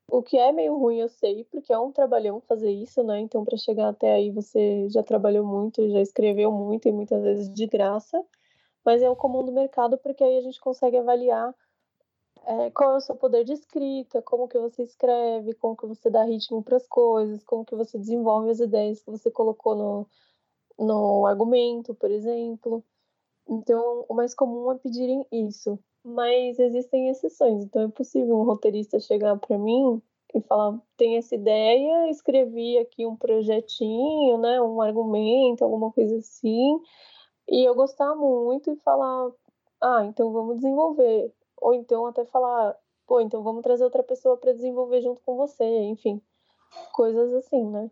O 0.09 0.23
que 0.23 0.37
é 0.37 0.53
meio 0.53 0.77
ruim, 0.77 0.99
eu 0.99 1.09
sei, 1.09 1.45
porque 1.45 1.73
é 1.73 1.79
um 1.79 1.93
trabalhão 1.93 2.41
fazer 2.41 2.71
isso, 2.71 3.03
né? 3.03 3.21
Então, 3.21 3.45
para 3.45 3.57
chegar 3.57 3.89
até 3.89 4.13
aí, 4.13 4.31
você 4.31 4.89
já 4.91 5.03
trabalhou 5.03 5.45
muito, 5.45 5.89
já 5.91 6.01
escreveu 6.01 6.53
muito 6.53 6.87
e 6.87 6.93
muitas 6.93 7.23
vezes 7.23 7.53
de 7.53 7.67
graça. 7.67 8.23
Mas 8.85 9.01
é 9.01 9.09
o 9.09 9.17
comum 9.17 9.45
do 9.45 9.53
mercado, 9.53 9.97
porque 9.99 10.23
aí 10.23 10.39
a 10.39 10.43
gente 10.43 10.61
consegue 10.61 10.99
avaliar 10.99 11.55
é, 12.45 12.71
qual 12.71 12.93
é 12.93 12.97
o 12.97 13.01
seu 13.01 13.15
poder 13.15 13.45
de 13.45 13.53
escrita, 13.53 14.21
como 14.23 14.49
que 14.49 14.59
você 14.59 14.83
escreve, 14.83 15.55
como 15.55 15.77
que 15.77 15.87
você 15.87 16.11
dá 16.11 16.25
ritmo 16.25 16.63
para 16.63 16.77
as 16.77 16.87
coisas, 16.87 17.43
como 17.45 17.65
que 17.65 17.75
você 17.75 17.97
desenvolve 17.99 18.51
as 18.51 18.61
ideias 18.61 19.03
que 19.03 19.11
você 19.11 19.31
colocou 19.31 19.75
no, 19.75 20.07
no 20.79 21.27
argumento, 21.27 21.95
por 21.95 22.11
exemplo. 22.11 22.85
Então, 23.49 24.05
o 24.09 24.15
mais 24.15 24.35
comum 24.35 24.71
é 24.73 24.79
pedirem 24.79 25.27
isso. 25.31 25.79
Mas 26.05 26.59
existem 26.59 27.09
exceções. 27.09 27.65
Então, 27.65 27.83
é 27.83 27.89
possível 27.89 28.37
um 28.37 28.45
roteirista 28.45 28.99
chegar 29.01 29.39
para 29.39 29.59
mim 29.59 30.03
e 30.35 30.41
falar: 30.41 30.81
tem 30.97 31.17
essa 31.17 31.35
ideia, 31.35 32.11
escrevi 32.11 32.79
aqui 32.79 33.07
um 33.07 33.17
projetinho, 33.17 34.39
né, 34.39 34.61
um 34.61 34.81
argumento, 34.81 35.65
alguma 35.65 35.93
coisa 35.93 36.17
assim, 36.17 36.81
e 37.49 37.65
eu 37.69 37.75
gostar 37.75 38.15
muito 38.15 38.71
e 38.71 38.77
falar: 38.77 39.31
ah, 39.81 40.05
então 40.05 40.33
vamos 40.33 40.57
desenvolver. 40.57 41.33
Ou 41.61 41.75
então 41.75 42.07
até 42.07 42.25
falar: 42.25 42.77
pô, 43.07 43.21
então 43.21 43.43
vamos 43.43 43.63
trazer 43.63 43.85
outra 43.85 44.03
pessoa 44.03 44.37
para 44.37 44.53
desenvolver 44.53 45.03
junto 45.03 45.21
com 45.23 45.37
você. 45.37 45.65
Enfim, 45.65 46.21
coisas 46.93 47.33
assim, 47.35 47.65
né? 47.71 47.91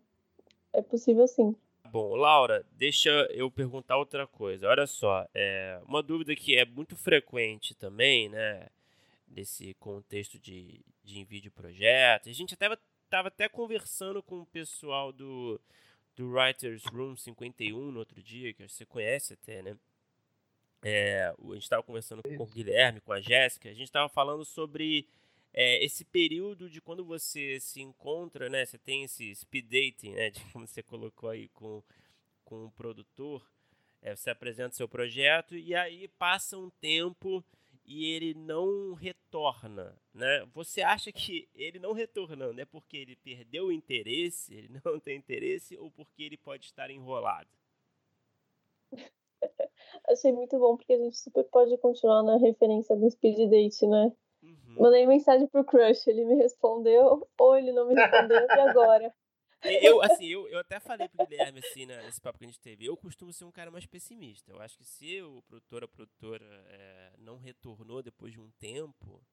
É 0.73 0.81
possível 0.81 1.27
sim. 1.27 1.55
Bom, 1.91 2.15
Laura, 2.15 2.65
deixa 2.77 3.09
eu 3.31 3.51
perguntar 3.51 3.97
outra 3.97 4.25
coisa. 4.25 4.65
Olha 4.69 4.87
só, 4.87 5.27
é 5.33 5.77
uma 5.85 6.01
dúvida 6.01 6.33
que 6.33 6.55
é 6.55 6.63
muito 6.63 6.95
frequente 6.95 7.75
também, 7.75 8.29
né? 8.29 8.69
Desse 9.27 9.73
contexto 9.73 10.39
de, 10.39 10.79
de 11.03 11.19
envio 11.19 11.41
de 11.41 11.49
projeto. 11.49 12.29
A 12.29 12.33
gente 12.33 12.53
até 12.53 12.69
estava 13.03 13.27
até 13.27 13.49
conversando 13.49 14.23
com 14.23 14.39
o 14.39 14.45
pessoal 14.45 15.11
do, 15.11 15.59
do 16.15 16.31
Writers 16.31 16.85
Room 16.85 17.17
51 17.17 17.91
no 17.91 17.99
outro 17.99 18.23
dia, 18.23 18.53
que 18.53 18.65
você 18.65 18.85
conhece 18.85 19.33
até, 19.33 19.61
né? 19.61 19.75
É, 20.83 21.33
a 21.37 21.53
gente 21.53 21.63
estava 21.63 21.83
conversando 21.83 22.23
com 22.23 22.41
o 22.41 22.47
Guilherme, 22.47 23.01
com 23.01 23.11
a 23.11 23.19
Jéssica, 23.19 23.67
a 23.67 23.73
gente 23.73 23.83
estava 23.83 24.07
falando 24.07 24.45
sobre 24.45 25.05
é, 25.53 25.83
esse 25.83 26.05
período 26.05 26.69
de 26.69 26.81
quando 26.81 27.03
você 27.03 27.59
se 27.59 27.81
encontra, 27.81 28.49
né? 28.49 28.65
Você 28.65 28.77
tem 28.77 29.03
esse 29.03 29.33
speed 29.35 29.65
dating, 29.65 30.13
né? 30.13 30.29
De 30.31 30.43
como 30.51 30.67
você 30.67 30.81
colocou 30.81 31.29
aí 31.29 31.49
com, 31.49 31.83
com 32.43 32.65
o 32.65 32.71
produtor. 32.71 33.45
É, 34.01 34.15
você 34.15 34.29
apresenta 34.29 34.75
seu 34.75 34.87
projeto 34.87 35.55
e 35.55 35.75
aí 35.75 36.07
passa 36.07 36.57
um 36.57 36.69
tempo 36.69 37.43
e 37.85 38.05
ele 38.05 38.33
não 38.33 38.93
retorna, 38.93 39.95
né? 40.13 40.45
Você 40.53 40.81
acha 40.81 41.11
que 41.11 41.47
ele 41.53 41.77
não 41.77 41.93
retornando 41.93 42.59
é 42.59 42.65
porque 42.65 42.97
ele 42.97 43.15
perdeu 43.17 43.67
o 43.67 43.71
interesse, 43.71 44.53
ele 44.53 44.69
não 44.83 44.99
tem 44.99 45.17
interesse 45.17 45.77
ou 45.77 45.91
porque 45.91 46.23
ele 46.23 46.37
pode 46.37 46.65
estar 46.65 46.89
enrolado? 46.89 47.49
Achei 50.07 50.31
muito 50.31 50.57
bom 50.57 50.77
porque 50.77 50.93
a 50.93 50.97
gente 50.97 51.17
super 51.17 51.43
pode 51.45 51.77
continuar 51.77 52.23
na 52.23 52.37
referência 52.37 52.95
do 52.95 53.09
speed 53.09 53.49
date, 53.49 53.85
né? 53.85 54.11
Uhum. 54.75 54.83
Mandei 54.83 55.05
mensagem 55.05 55.47
pro 55.47 55.63
crush, 55.63 56.07
ele 56.07 56.25
me 56.25 56.35
respondeu, 56.35 57.27
ou 57.37 57.57
ele 57.57 57.71
não 57.71 57.87
me 57.87 57.95
respondeu, 57.95 58.39
e 58.39 58.59
agora? 58.59 59.13
Eu, 59.63 60.01
assim, 60.01 60.25
eu, 60.25 60.47
eu 60.47 60.57
até 60.57 60.79
falei 60.79 61.07
pro 61.07 61.25
Guilherme, 61.25 61.59
assim, 61.59 61.85
né, 61.85 62.01
nesse 62.03 62.19
papo 62.19 62.39
que 62.39 62.45
a 62.45 62.47
gente 62.47 62.59
teve, 62.59 62.85
eu 62.85 62.97
costumo 62.97 63.31
ser 63.31 63.45
um 63.45 63.51
cara 63.51 63.69
mais 63.69 63.85
pessimista. 63.85 64.51
Eu 64.51 64.59
acho 64.59 64.75
que 64.77 64.83
se 64.83 65.21
o 65.21 65.41
produtor, 65.43 65.83
a 65.83 65.87
produtora 65.87 66.65
é, 66.67 67.13
não 67.19 67.37
retornou 67.37 68.01
depois 68.01 68.33
de 68.33 68.39
um 68.39 68.49
tempo, 68.59 69.23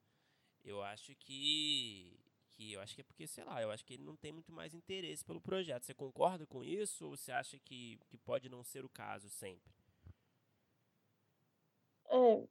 eu 0.63 0.83
acho 0.83 1.15
que, 1.17 2.21
que. 2.51 2.75
Eu 2.75 2.81
acho 2.83 2.95
que 2.95 3.01
é 3.01 3.05
porque, 3.05 3.27
sei 3.27 3.43
lá, 3.45 3.63
eu 3.63 3.71
acho 3.71 3.85
que 3.85 3.95
ele 3.95 4.05
não 4.05 4.17
tem 4.17 4.31
muito 4.31 4.53
mais 4.53 4.75
interesse 4.75 5.25
pelo 5.25 5.41
projeto. 5.41 5.85
Você 5.85 5.95
concorda 5.95 6.47
com 6.47 6.63
isso 6.63 7.07
ou 7.07 7.17
você 7.17 7.33
acha 7.33 7.59
que, 7.59 7.99
que 8.09 8.19
pode 8.19 8.51
não 8.51 8.63
ser 8.63 8.85
o 8.85 8.89
caso 8.89 9.31
sempre? 9.31 9.73
É, 12.11 12.17
é, 12.17 12.49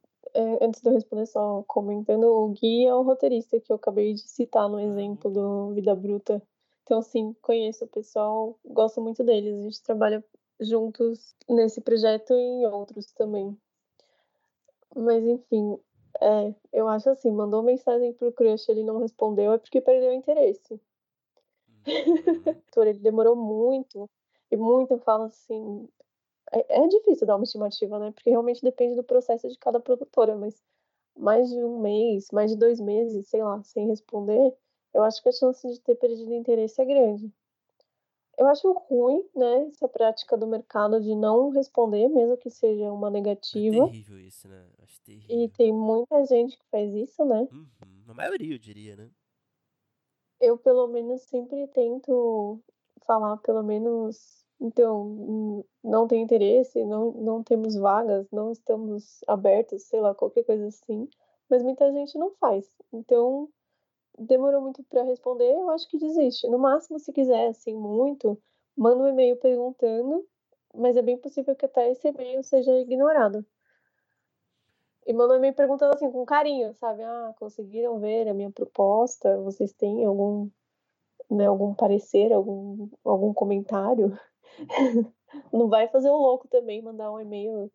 antes 0.60 0.80
de 0.80 0.88
eu 0.88 0.94
responder, 0.94 1.26
só 1.26 1.62
comentando, 1.66 2.24
o 2.24 2.48
Gui 2.48 2.86
é 2.86 2.94
o 2.94 3.02
roteirista 3.02 3.60
que 3.60 3.72
eu 3.72 3.76
acabei 3.76 4.14
de 4.14 4.20
citar 4.20 4.68
no 4.68 4.80
exemplo 4.80 5.30
do 5.30 5.72
Vida 5.74 5.94
Bruta. 5.94 6.42
Então, 6.82 7.02
sim, 7.02 7.34
conheço 7.42 7.84
o 7.84 7.88
pessoal, 7.88 8.58
gosto 8.64 9.00
muito 9.00 9.22
deles. 9.22 9.54
A 9.54 9.62
gente 9.62 9.82
trabalha 9.82 10.24
juntos 10.60 11.34
nesse 11.48 11.80
projeto 11.80 12.32
e 12.32 12.36
em 12.36 12.66
outros 12.66 13.12
também. 13.12 13.56
Mas, 14.94 15.24
enfim, 15.24 15.78
é, 16.20 16.54
eu 16.72 16.88
acho 16.88 17.10
assim, 17.10 17.30
mandou 17.30 17.62
mensagem 17.62 18.12
pro 18.12 18.32
crush, 18.32 18.68
ele 18.68 18.82
não 18.82 18.98
respondeu, 18.98 19.52
é 19.52 19.58
porque 19.58 19.80
perdeu 19.80 20.10
o 20.10 20.14
interesse. 20.14 20.80
Uhum. 21.86 21.86
ele 22.88 22.98
demorou 22.98 23.36
muito, 23.36 24.08
e 24.50 24.56
muito 24.56 24.94
eu 24.94 24.98
falo 24.98 25.24
assim, 25.24 25.88
é, 26.52 26.82
é, 26.82 26.88
difícil 26.88 27.26
dar 27.26 27.36
uma 27.36 27.44
estimativa, 27.44 27.98
né? 27.98 28.10
Porque 28.12 28.30
realmente 28.30 28.62
depende 28.62 28.96
do 28.96 29.04
processo 29.04 29.48
de 29.48 29.58
cada 29.58 29.80
produtora, 29.80 30.36
mas 30.36 30.62
mais 31.16 31.48
de 31.48 31.56
um 31.56 31.80
mês, 31.80 32.28
mais 32.32 32.50
de 32.50 32.56
dois 32.56 32.80
meses, 32.80 33.28
sei 33.28 33.42
lá, 33.42 33.62
sem 33.62 33.86
responder, 33.88 34.54
eu 34.94 35.02
acho 35.02 35.22
que 35.22 35.28
a 35.28 35.32
chance 35.32 35.68
de 35.68 35.80
ter 35.80 35.96
perdido 35.96 36.32
interesse 36.32 36.80
é 36.80 36.84
grande. 36.84 37.32
Eu 38.38 38.46
acho 38.46 38.72
ruim, 38.72 39.24
né, 39.34 39.66
essa 39.66 39.88
prática 39.88 40.36
do 40.36 40.46
mercado 40.46 41.00
de 41.00 41.12
não 41.14 41.50
responder, 41.50 42.08
mesmo 42.08 42.36
que 42.36 42.48
seja 42.48 42.92
uma 42.92 43.10
negativa. 43.10 43.76
É 43.76 43.86
terrível 43.86 44.20
isso, 44.20 44.46
né? 44.46 44.64
Acho 44.80 45.00
terrível. 45.02 45.36
E 45.36 45.48
tem 45.48 45.72
muita 45.72 46.24
gente 46.24 46.56
que 46.56 46.64
faz 46.70 46.94
isso, 46.94 47.24
né? 47.24 47.48
Uhum. 47.50 47.66
A 48.06 48.14
maioria, 48.14 48.54
eu 48.54 48.58
diria, 48.58 48.94
né? 48.94 49.10
Eu, 50.40 50.56
pelo 50.56 50.86
menos, 50.86 51.22
sempre 51.22 51.66
tento 51.68 52.60
falar, 53.04 53.38
pelo 53.38 53.64
menos, 53.64 54.37
então, 54.60 55.64
não 55.84 56.08
tem 56.08 56.22
interesse, 56.22 56.84
não, 56.84 57.12
não 57.12 57.42
temos 57.42 57.76
vagas, 57.76 58.26
não 58.32 58.50
estamos 58.50 59.20
abertos, 59.26 59.84
sei 59.84 60.00
lá, 60.00 60.14
qualquer 60.14 60.44
coisa 60.44 60.66
assim. 60.66 61.08
Mas 61.48 61.62
muita 61.62 61.90
gente 61.92 62.18
não 62.18 62.30
faz. 62.40 62.68
Então, 62.92 63.48
demorou 64.18 64.60
muito 64.60 64.82
para 64.84 65.04
responder, 65.04 65.52
eu 65.52 65.70
acho 65.70 65.88
que 65.88 65.98
desiste. 65.98 66.48
No 66.48 66.58
máximo, 66.58 66.98
se 66.98 67.12
quiser, 67.12 67.48
assim, 67.48 67.74
muito, 67.74 68.36
manda 68.76 69.04
um 69.04 69.08
e-mail 69.08 69.36
perguntando, 69.36 70.26
mas 70.74 70.96
é 70.96 71.02
bem 71.02 71.16
possível 71.16 71.54
que 71.54 71.66
até 71.66 71.90
esse 71.90 72.08
e-mail 72.08 72.42
seja 72.42 72.72
ignorado. 72.80 73.44
E 75.06 75.12
manda 75.12 75.34
um 75.34 75.36
e-mail 75.38 75.54
perguntando 75.54 75.94
assim, 75.94 76.10
com 76.10 76.24
carinho, 76.26 76.74
sabe? 76.74 77.02
Ah, 77.02 77.34
conseguiram 77.38 77.98
ver 77.98 78.28
a 78.28 78.34
minha 78.34 78.50
proposta? 78.50 79.40
Vocês 79.40 79.72
têm 79.72 80.04
algum, 80.04 80.50
né, 81.30 81.46
algum 81.46 81.74
parecer, 81.74 82.32
algum, 82.32 82.88
algum 83.04 83.32
comentário? 83.32 84.18
Não 85.52 85.68
vai 85.68 85.88
fazer 85.88 86.08
o 86.08 86.16
louco 86.16 86.48
também, 86.48 86.82
mandar 86.82 87.12
um 87.12 87.20
e-mail. 87.20 87.70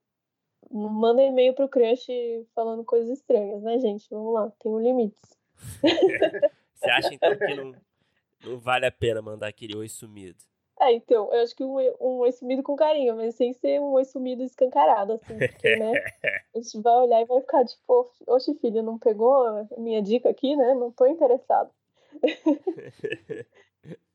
Manda 0.71 1.21
e-mail 1.21 1.53
pro 1.53 1.69
crush 1.69 2.07
falando 2.55 2.83
coisas 2.83 3.19
estranhas, 3.19 3.61
né, 3.61 3.79
gente? 3.79 4.07
Vamos 4.09 4.33
lá, 4.33 4.51
tem 4.59 4.71
um 4.71 4.79
limites. 4.79 5.37
Você 6.73 6.89
acha 6.89 7.13
então 7.13 7.37
que 7.37 7.55
não, 7.55 7.75
não 8.43 8.59
vale 8.59 8.85
a 8.85 8.91
pena 8.91 9.21
mandar 9.21 9.47
aquele 9.47 9.75
oi 9.75 9.87
sumido? 9.87 10.37
É, 10.79 10.91
então, 10.91 11.31
eu 11.33 11.43
acho 11.43 11.55
que 11.55 11.63
um, 11.63 11.77
um 12.01 12.17
oi 12.19 12.31
sumido 12.31 12.63
com 12.63 12.75
carinho, 12.75 13.15
mas 13.15 13.35
sem 13.35 13.53
ser 13.53 13.79
um 13.79 13.91
oi 13.91 14.03
sumido 14.03 14.43
escancarado, 14.43 15.13
assim, 15.13 15.37
porque, 15.37 15.75
né, 15.75 15.93
a 16.53 16.59
gente 16.59 16.81
vai 16.81 16.93
olhar 16.93 17.21
e 17.21 17.25
vai 17.25 17.39
ficar 17.41 17.63
tipo, 17.63 18.11
oxe, 18.27 18.53
filho, 18.55 18.81
não 18.81 18.97
pegou 18.97 19.45
a 19.45 19.67
minha 19.77 20.01
dica 20.01 20.29
aqui, 20.29 20.55
né? 20.55 20.73
Não 20.73 20.91
tô 20.91 21.05
interessado. 21.05 21.69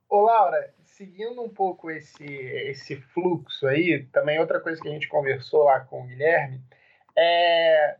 Ô, 0.09 0.23
Laura, 0.23 0.75
seguindo 0.85 1.43
um 1.43 1.49
pouco 1.49 1.91
esse, 1.91 2.25
esse 2.25 2.97
fluxo 2.97 3.67
aí, 3.67 4.05
também 4.07 4.39
outra 4.39 4.59
coisa 4.61 4.81
que 4.81 4.89
a 4.89 4.93
gente 4.93 5.09
conversou 5.09 5.65
lá 5.65 5.81
com 5.81 6.03
o 6.03 6.07
Guilherme, 6.07 6.63
é 7.17 7.99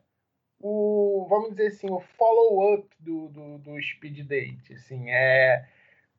o, 0.61 1.27
vamos 1.29 1.51
dizer 1.51 1.69
assim, 1.69 1.91
o 1.91 2.01
follow-up 2.01 2.89
do, 2.99 3.29
do, 3.29 3.59
do 3.59 3.83
speed 3.83 4.27
date, 4.27 4.73
assim, 4.73 5.11
é 5.11 5.65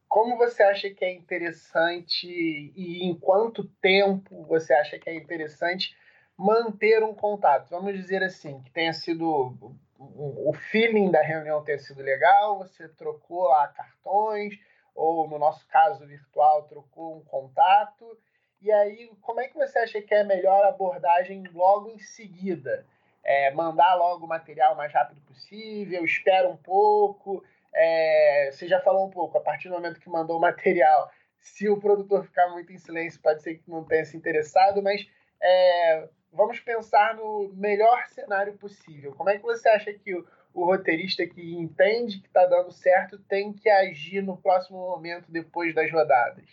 como 0.07 0.37
você 0.37 0.63
acha 0.63 0.89
que 0.89 1.05
é 1.05 1.13
interessante 1.13 2.27
e 2.27 3.03
em 3.03 3.13
quanto 3.13 3.63
tempo 3.81 4.43
você 4.45 4.73
acha 4.73 4.97
que 4.97 5.09
é 5.09 5.15
interessante 5.15 5.95
manter 6.37 7.03
um 7.03 7.13
contato? 7.13 7.69
Vamos 7.69 7.93
dizer 7.93 8.23
assim, 8.23 8.61
que 8.63 8.71
tenha 8.71 8.93
sido 8.93 9.75
o 9.99 10.53
feeling 10.53 11.11
da 11.11 11.21
reunião 11.21 11.63
tenha 11.63 11.77
sido 11.77 12.01
legal, 12.01 12.57
você 12.57 12.87
trocou 12.87 13.49
lá 13.49 13.67
cartões, 13.67 14.53
ou 14.99 15.27
no 15.27 15.39
nosso 15.39 15.67
caso 15.67 16.05
virtual, 16.05 16.63
trocou 16.63 17.17
um 17.17 17.23
contato, 17.23 18.17
e 18.61 18.71
aí 18.71 19.09
como 19.21 19.39
é 19.39 19.47
que 19.47 19.55
você 19.55 19.79
acha 19.79 20.01
que 20.01 20.13
é 20.13 20.21
a 20.21 20.25
melhor 20.25 20.65
abordagem 20.65 21.43
logo 21.53 21.89
em 21.89 21.99
seguida? 21.99 22.85
é, 23.23 23.51
mandar 23.51 23.95
logo 23.95 24.25
o 24.25 24.27
material 24.27 24.73
o 24.73 24.77
mais 24.77 24.91
rápido 24.91 25.21
possível, 25.21 26.03
espera 26.03 26.49
um 26.49 26.57
pouco. 26.57 27.43
É, 27.73 28.49
você 28.51 28.67
já 28.67 28.79
falou 28.81 29.05
um 29.05 29.09
pouco, 29.09 29.37
a 29.37 29.41
partir 29.41 29.69
do 29.69 29.75
momento 29.75 29.99
que 29.99 30.09
mandou 30.09 30.37
o 30.37 30.41
material, 30.41 31.11
se 31.39 31.69
o 31.69 31.79
produtor 31.79 32.25
ficar 32.25 32.49
muito 32.49 32.71
em 32.73 32.77
silêncio, 32.77 33.21
pode 33.21 33.41
ser 33.41 33.55
que 33.55 33.69
não 33.69 33.83
tenha 33.83 34.03
se 34.05 34.17
interessado, 34.17 34.81
mas 34.81 35.07
é, 35.41 36.09
vamos 36.33 36.59
pensar 36.59 37.15
no 37.15 37.51
melhor 37.53 38.07
cenário 38.07 38.57
possível. 38.57 39.13
Como 39.15 39.29
é 39.29 39.37
que 39.37 39.43
você 39.43 39.69
acha 39.69 39.93
que 39.93 40.15
o, 40.15 40.27
o 40.53 40.65
roteirista 40.65 41.25
que 41.25 41.55
entende 41.55 42.19
que 42.19 42.27
está 42.27 42.45
dando 42.45 42.71
certo 42.71 43.19
tem 43.27 43.53
que 43.53 43.69
agir 43.69 44.21
no 44.21 44.37
próximo 44.37 44.77
momento 44.77 45.31
depois 45.31 45.73
das 45.73 45.91
rodadas? 45.91 46.45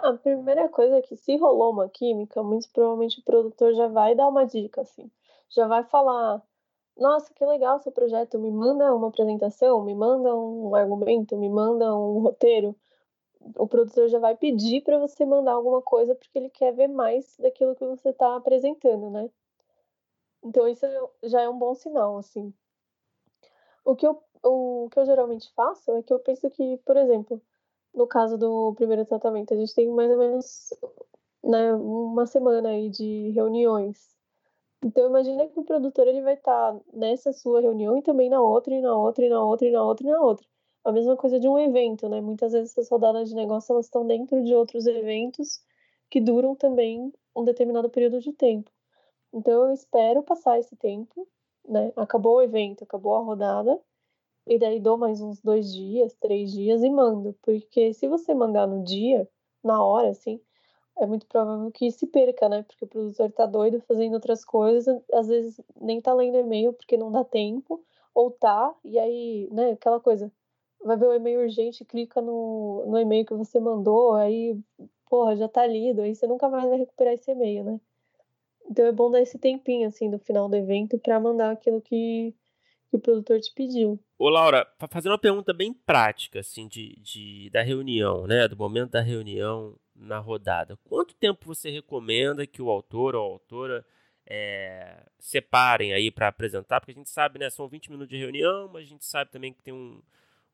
A 0.00 0.12
primeira 0.12 0.68
coisa 0.68 0.98
é 0.98 1.02
que 1.02 1.16
se 1.16 1.36
rolou 1.36 1.72
uma 1.72 1.88
química, 1.88 2.42
muito 2.42 2.68
provavelmente 2.72 3.20
o 3.20 3.24
produtor 3.24 3.74
já 3.74 3.88
vai 3.88 4.14
dar 4.14 4.28
uma 4.28 4.44
dica, 4.44 4.82
assim 4.82 5.10
já 5.48 5.66
vai 5.66 5.84
falar: 5.84 6.42
nossa, 6.96 7.32
que 7.32 7.44
legal 7.44 7.78
seu 7.80 7.92
projeto, 7.92 8.38
me 8.38 8.50
manda 8.50 8.94
uma 8.94 9.08
apresentação, 9.08 9.82
me 9.84 9.94
manda 9.94 10.34
um 10.34 10.74
argumento, 10.74 11.36
me 11.36 11.48
manda 11.48 11.94
um 11.94 12.20
roteiro. 12.20 12.74
O 13.56 13.66
produtor 13.66 14.08
já 14.08 14.18
vai 14.18 14.36
pedir 14.36 14.82
para 14.82 14.98
você 14.98 15.24
mandar 15.24 15.52
alguma 15.52 15.80
coisa 15.80 16.14
porque 16.14 16.36
ele 16.36 16.50
quer 16.50 16.72
ver 16.72 16.88
mais 16.88 17.36
daquilo 17.38 17.76
que 17.76 17.84
você 17.84 18.08
está 18.08 18.34
apresentando, 18.34 19.08
né? 19.08 19.30
Então 20.46 20.68
isso 20.68 20.86
já 21.24 21.42
é 21.42 21.48
um 21.48 21.58
bom 21.58 21.74
sinal, 21.74 22.18
assim. 22.18 22.52
O 23.84 23.94
que 23.96 24.06
eu, 24.06 24.22
o 24.42 24.88
que 24.90 24.98
eu 24.98 25.06
geralmente 25.06 25.52
faço 25.54 25.92
é 25.92 26.02
que 26.02 26.12
eu 26.12 26.18
penso 26.18 26.48
que, 26.50 26.78
por 26.78 26.96
exemplo, 26.96 27.40
no 27.94 28.06
caso 28.06 28.38
do 28.38 28.74
primeiro 28.74 29.04
tratamento, 29.04 29.54
a 29.54 29.56
gente 29.56 29.74
tem 29.74 29.88
mais 29.90 30.10
ou 30.10 30.18
menos 30.18 30.74
né, 31.44 31.74
uma 31.74 32.26
semana 32.26 32.70
aí 32.70 32.90
de 32.90 33.30
reuniões 33.30 34.16
então 34.84 35.08
imagina 35.08 35.48
que 35.48 35.58
o 35.58 35.64
produtor 35.64 36.06
ele 36.06 36.20
vai 36.22 36.34
estar 36.34 36.72
tá 36.74 36.80
nessa 36.92 37.32
sua 37.32 37.60
reunião 37.60 37.96
e 37.96 38.02
também 38.02 38.28
na 38.28 38.40
outra, 38.40 38.74
e 38.74 38.80
na 38.80 38.96
outra, 38.96 39.24
e 39.24 39.28
na 39.28 39.42
outra, 39.42 39.66
e 39.66 39.70
na 39.72 39.82
outra, 39.82 40.06
e 40.06 40.10
na 40.10 40.20
outra. 40.20 40.46
A 40.84 40.92
mesma 40.92 41.16
coisa 41.16 41.40
de 41.40 41.48
um 41.48 41.58
evento, 41.58 42.08
né? 42.08 42.20
Muitas 42.20 42.52
vezes 42.52 42.70
essas 42.72 42.88
rodadas 42.88 43.28
de 43.28 43.34
negócio 43.34 43.72
elas 43.72 43.86
estão 43.86 44.06
dentro 44.06 44.42
de 44.44 44.54
outros 44.54 44.86
eventos 44.86 45.60
que 46.10 46.20
duram 46.20 46.54
também 46.54 47.12
um 47.34 47.44
determinado 47.44 47.90
período 47.90 48.20
de 48.20 48.32
tempo. 48.32 48.70
Então 49.36 49.66
eu 49.66 49.74
espero 49.74 50.22
passar 50.22 50.58
esse 50.58 50.74
tempo, 50.76 51.28
né? 51.68 51.92
Acabou 51.94 52.36
o 52.36 52.42
evento, 52.42 52.84
acabou 52.84 53.14
a 53.16 53.20
rodada, 53.20 53.78
e 54.46 54.58
daí 54.58 54.80
dou 54.80 54.96
mais 54.96 55.20
uns 55.20 55.40
dois 55.42 55.72
dias, 55.74 56.14
três 56.14 56.52
dias 56.52 56.82
e 56.82 56.88
mando. 56.88 57.34
Porque 57.42 57.92
se 57.92 58.08
você 58.08 58.32
mandar 58.34 58.66
no 58.66 58.82
dia, 58.82 59.28
na 59.62 59.84
hora, 59.84 60.08
assim, 60.10 60.40
é 60.98 61.06
muito 61.06 61.26
provável 61.26 61.70
que 61.72 61.90
se 61.90 62.06
perca, 62.06 62.48
né? 62.48 62.62
Porque 62.62 62.84
o 62.86 62.88
produtor 62.88 63.30
tá 63.32 63.46
doido 63.46 63.80
fazendo 63.82 64.14
outras 64.14 64.44
coisas, 64.44 65.02
às 65.12 65.28
vezes 65.28 65.60
nem 65.80 66.00
tá 66.00 66.14
lendo 66.14 66.38
e-mail 66.38 66.72
porque 66.72 66.96
não 66.96 67.12
dá 67.12 67.24
tempo, 67.24 67.84
ou 68.14 68.30
tá, 68.30 68.74
e 68.84 68.98
aí, 68.98 69.48
né, 69.52 69.72
aquela 69.72 70.00
coisa, 70.00 70.32
vai 70.84 70.96
ver 70.96 71.08
o 71.08 71.14
e-mail 71.14 71.40
urgente, 71.40 71.84
clica 71.84 72.22
no, 72.22 72.84
no 72.86 72.98
e-mail 72.98 73.26
que 73.26 73.34
você 73.34 73.60
mandou, 73.60 74.14
aí, 74.14 74.58
porra, 75.10 75.36
já 75.36 75.48
tá 75.48 75.66
lido, 75.66 76.02
aí 76.02 76.14
você 76.14 76.26
nunca 76.26 76.48
mais 76.48 76.68
vai 76.68 76.78
recuperar 76.78 77.14
esse 77.14 77.30
e-mail, 77.30 77.64
né? 77.64 77.80
Então 78.70 78.84
é 78.86 78.92
bom 78.92 79.10
dar 79.10 79.20
esse 79.20 79.38
tempinho, 79.38 79.88
assim, 79.88 80.10
do 80.10 80.18
final 80.18 80.48
do 80.48 80.56
evento 80.56 80.98
para 80.98 81.18
mandar 81.20 81.52
aquilo 81.52 81.80
que, 81.80 82.34
que 82.90 82.96
o 82.96 83.00
produtor 83.00 83.40
te 83.40 83.52
pediu. 83.54 83.98
Ô, 84.18 84.28
Laura, 84.28 84.66
fazer 84.90 85.08
uma 85.08 85.18
pergunta 85.18 85.52
bem 85.52 85.72
prática, 85.72 86.40
assim, 86.40 86.66
de, 86.66 86.96
de, 87.00 87.50
da 87.50 87.62
reunião, 87.62 88.26
né? 88.26 88.48
Do 88.48 88.56
momento 88.56 88.92
da 88.92 89.00
reunião 89.00 89.78
na 89.94 90.18
rodada. 90.18 90.76
Quanto 90.84 91.14
tempo 91.14 91.46
você 91.46 91.70
recomenda 91.70 92.46
que 92.46 92.60
o 92.60 92.70
autor 92.70 93.14
ou 93.14 93.22
a 93.22 93.32
autora 93.32 93.86
é, 94.26 95.04
separem 95.18 95.92
aí 95.92 96.10
para 96.10 96.28
apresentar? 96.28 96.80
Porque 96.80 96.92
a 96.92 96.94
gente 96.94 97.10
sabe, 97.10 97.38
né? 97.38 97.48
São 97.50 97.68
20 97.68 97.90
minutos 97.90 98.10
de 98.10 98.18
reunião, 98.18 98.68
mas 98.72 98.82
a 98.82 98.88
gente 98.88 99.04
sabe 99.04 99.30
também 99.30 99.52
que 99.52 99.62
tem 99.62 99.74
um, 99.74 100.02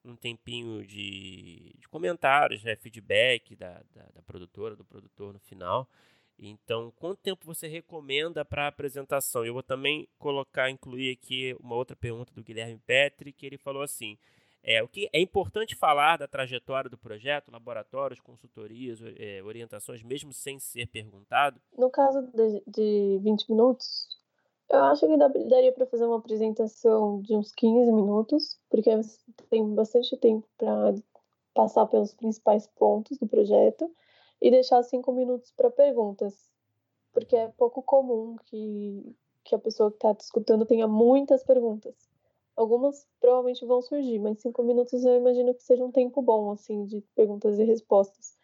um 0.04 0.16
tempinho 0.16 0.84
de, 0.84 1.74
de 1.78 1.88
comentários, 1.88 2.62
né? 2.62 2.76
Feedback 2.76 3.56
da, 3.56 3.82
da, 3.94 4.02
da 4.14 4.22
produtora, 4.22 4.76
do 4.76 4.84
produtor 4.84 5.32
no 5.32 5.40
final. 5.40 5.88
Então, 6.48 6.92
quanto 6.98 7.18
tempo 7.18 7.46
você 7.46 7.68
recomenda 7.68 8.44
para 8.44 8.64
a 8.64 8.68
apresentação? 8.68 9.44
Eu 9.44 9.54
vou 9.54 9.62
também 9.62 10.08
colocar, 10.18 10.70
incluir 10.70 11.12
aqui 11.12 11.56
uma 11.60 11.76
outra 11.76 11.96
pergunta 11.96 12.32
do 12.34 12.42
Guilherme 12.42 12.80
Petri, 12.86 13.32
que 13.32 13.46
ele 13.46 13.56
falou 13.56 13.82
assim: 13.82 14.18
é, 14.62 14.82
o 14.82 14.88
que 14.88 15.08
é 15.12 15.20
importante 15.20 15.74
falar 15.74 16.18
da 16.18 16.28
trajetória 16.28 16.88
do 16.88 16.96
projeto, 16.96 17.50
laboratórios, 17.50 18.20
consultorias, 18.20 19.00
é, 19.18 19.42
orientações, 19.42 20.02
mesmo 20.02 20.32
sem 20.32 20.58
ser 20.58 20.86
perguntado? 20.86 21.60
No 21.76 21.90
caso 21.90 22.22
de, 22.32 22.62
de 22.66 23.20
20 23.22 23.50
minutos, 23.50 24.08
eu 24.70 24.84
acho 24.84 25.06
que 25.06 25.16
daria 25.16 25.72
para 25.72 25.86
fazer 25.86 26.04
uma 26.04 26.18
apresentação 26.18 27.20
de 27.22 27.34
uns 27.34 27.52
15 27.52 27.92
minutos, 27.92 28.58
porque 28.70 28.90
tem 29.50 29.74
bastante 29.74 30.16
tempo 30.16 30.46
para 30.56 30.94
passar 31.54 31.86
pelos 31.86 32.14
principais 32.14 32.66
pontos 32.66 33.18
do 33.18 33.26
projeto 33.26 33.90
e 34.42 34.50
deixar 34.50 34.82
cinco 34.82 35.12
minutos 35.12 35.52
para 35.52 35.70
perguntas, 35.70 36.50
porque 37.12 37.36
é 37.36 37.48
pouco 37.56 37.80
comum 37.80 38.34
que, 38.46 39.14
que 39.44 39.54
a 39.54 39.58
pessoa 39.58 39.88
que 39.88 39.98
está 39.98 40.10
escutando 40.18 40.66
tenha 40.66 40.88
muitas 40.88 41.44
perguntas. 41.44 41.94
Algumas 42.56 43.06
provavelmente 43.20 43.64
vão 43.64 43.80
surgir, 43.80 44.18
mas 44.18 44.40
cinco 44.40 44.64
minutos 44.64 45.04
eu 45.04 45.16
imagino 45.16 45.54
que 45.54 45.62
seja 45.62 45.84
um 45.84 45.92
tempo 45.92 46.20
bom, 46.20 46.50
assim, 46.50 46.84
de 46.84 47.00
perguntas 47.14 47.56
e 47.60 47.64
respostas. 47.64 48.36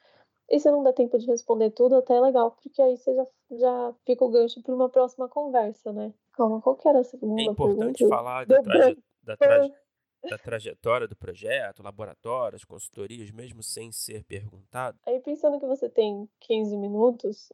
E 0.49 0.59
se 0.61 0.71
não 0.71 0.85
der 0.85 0.95
tempo 0.95 1.19
de 1.19 1.27
responder 1.27 1.71
tudo, 1.73 1.97
até 1.97 2.15
é 2.15 2.21
legal, 2.21 2.53
porque 2.53 2.81
aí 2.81 2.97
você 2.97 3.15
já, 3.15 3.27
já 3.51 3.95
fica 4.07 4.25
o 4.25 4.31
gancho 4.31 4.63
para 4.63 4.75
uma 4.75 4.89
próxima 4.89 5.29
conversa, 5.29 5.93
né? 5.93 6.15
Calma, 6.33 6.63
qual 6.63 6.77
que 6.77 6.89
era 6.89 7.01
a 7.01 7.05
segunda 7.05 7.43
É 7.43 7.45
importante 7.47 7.99
pergunta? 7.99 8.17
falar 8.17 8.47
da, 8.47 8.63
traje, 8.63 8.99
da, 9.25 9.37
traje, 9.37 9.75
da 10.23 10.39
trajetória 10.39 11.07
do 11.07 11.17
projeto, 11.17 11.83
laboratórios, 11.83 12.65
consultorias, 12.65 13.31
mesmo 13.31 13.63
sem 13.63 13.93
ser 13.93 14.25
perguntado. 14.25 14.99
Aí 15.07 15.21
pensando 15.21 15.59
que 15.59 15.67
você 15.67 15.89
tem 15.89 16.29
15 16.41 16.77
minutos, 16.77 17.53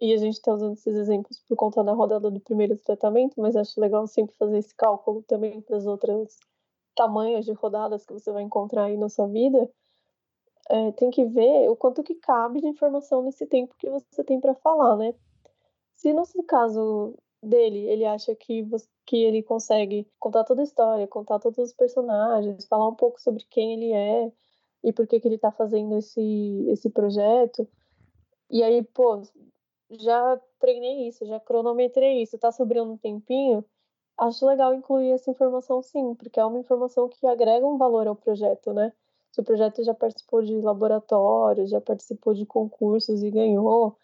e 0.00 0.12
a 0.12 0.16
gente 0.16 0.34
está 0.34 0.52
usando 0.52 0.74
esses 0.74 0.94
exemplos 0.96 1.42
por 1.48 1.56
conta 1.56 1.82
da 1.82 1.92
rodada 1.92 2.30
do 2.30 2.40
primeiro 2.40 2.76
tratamento, 2.76 3.40
mas 3.40 3.56
acho 3.56 3.80
legal 3.80 4.06
sempre 4.06 4.34
fazer 4.36 4.58
esse 4.58 4.74
cálculo 4.74 5.22
também 5.22 5.60
para 5.60 5.76
as 5.76 5.86
outras 5.86 6.38
tamanhos 6.94 7.44
de 7.44 7.52
rodadas 7.52 8.04
que 8.04 8.12
você 8.12 8.30
vai 8.32 8.42
encontrar 8.42 8.84
aí 8.84 8.96
na 8.96 9.08
sua 9.08 9.26
vida 9.26 9.68
é, 10.70 10.92
tem 10.92 11.10
que 11.10 11.24
ver 11.24 11.68
o 11.68 11.76
quanto 11.76 12.02
que 12.02 12.14
cabe 12.14 12.60
de 12.60 12.66
informação 12.66 13.22
nesse 13.22 13.46
tempo 13.46 13.74
que 13.78 13.88
você 13.90 14.24
tem 14.24 14.40
para 14.40 14.54
falar, 14.54 14.96
né? 14.96 15.14
Se 15.94 16.12
no 16.12 16.24
caso 16.46 17.14
dele, 17.48 17.78
ele 17.88 18.04
acha 18.04 18.34
que, 18.34 18.66
que 19.06 19.16
ele 19.16 19.42
consegue 19.42 20.06
contar 20.18 20.44
toda 20.44 20.62
a 20.62 20.64
história, 20.64 21.06
contar 21.06 21.38
todos 21.38 21.58
os 21.58 21.72
personagens, 21.72 22.66
falar 22.66 22.88
um 22.88 22.94
pouco 22.94 23.20
sobre 23.20 23.44
quem 23.50 23.74
ele 23.74 23.92
é 23.92 24.32
e 24.82 24.92
por 24.92 25.06
que, 25.06 25.20
que 25.20 25.28
ele 25.28 25.36
está 25.36 25.50
fazendo 25.52 25.96
esse, 25.96 26.66
esse 26.68 26.90
projeto. 26.90 27.68
E 28.50 28.62
aí, 28.62 28.82
pô, 28.82 29.22
já 29.90 30.40
treinei 30.58 31.08
isso, 31.08 31.26
já 31.26 31.40
cronometrei 31.40 32.22
isso, 32.22 32.38
tá 32.38 32.52
sobrando 32.52 32.92
um 32.92 32.98
tempinho. 32.98 33.64
Acho 34.18 34.46
legal 34.46 34.74
incluir 34.74 35.10
essa 35.10 35.30
informação 35.30 35.82
sim, 35.82 36.14
porque 36.14 36.38
é 36.40 36.44
uma 36.44 36.58
informação 36.60 37.08
que 37.08 37.26
agrega 37.26 37.66
um 37.66 37.78
valor 37.78 38.06
ao 38.06 38.16
projeto, 38.16 38.72
né? 38.72 38.92
se 39.34 39.40
o 39.40 39.44
projeto 39.44 39.82
já 39.82 39.92
participou 39.92 40.42
de 40.42 40.60
laboratórios, 40.60 41.70
já 41.70 41.80
participou 41.80 42.34
de 42.34 42.46
concursos 42.46 43.20
e 43.20 43.30
ganhou, 43.32 43.98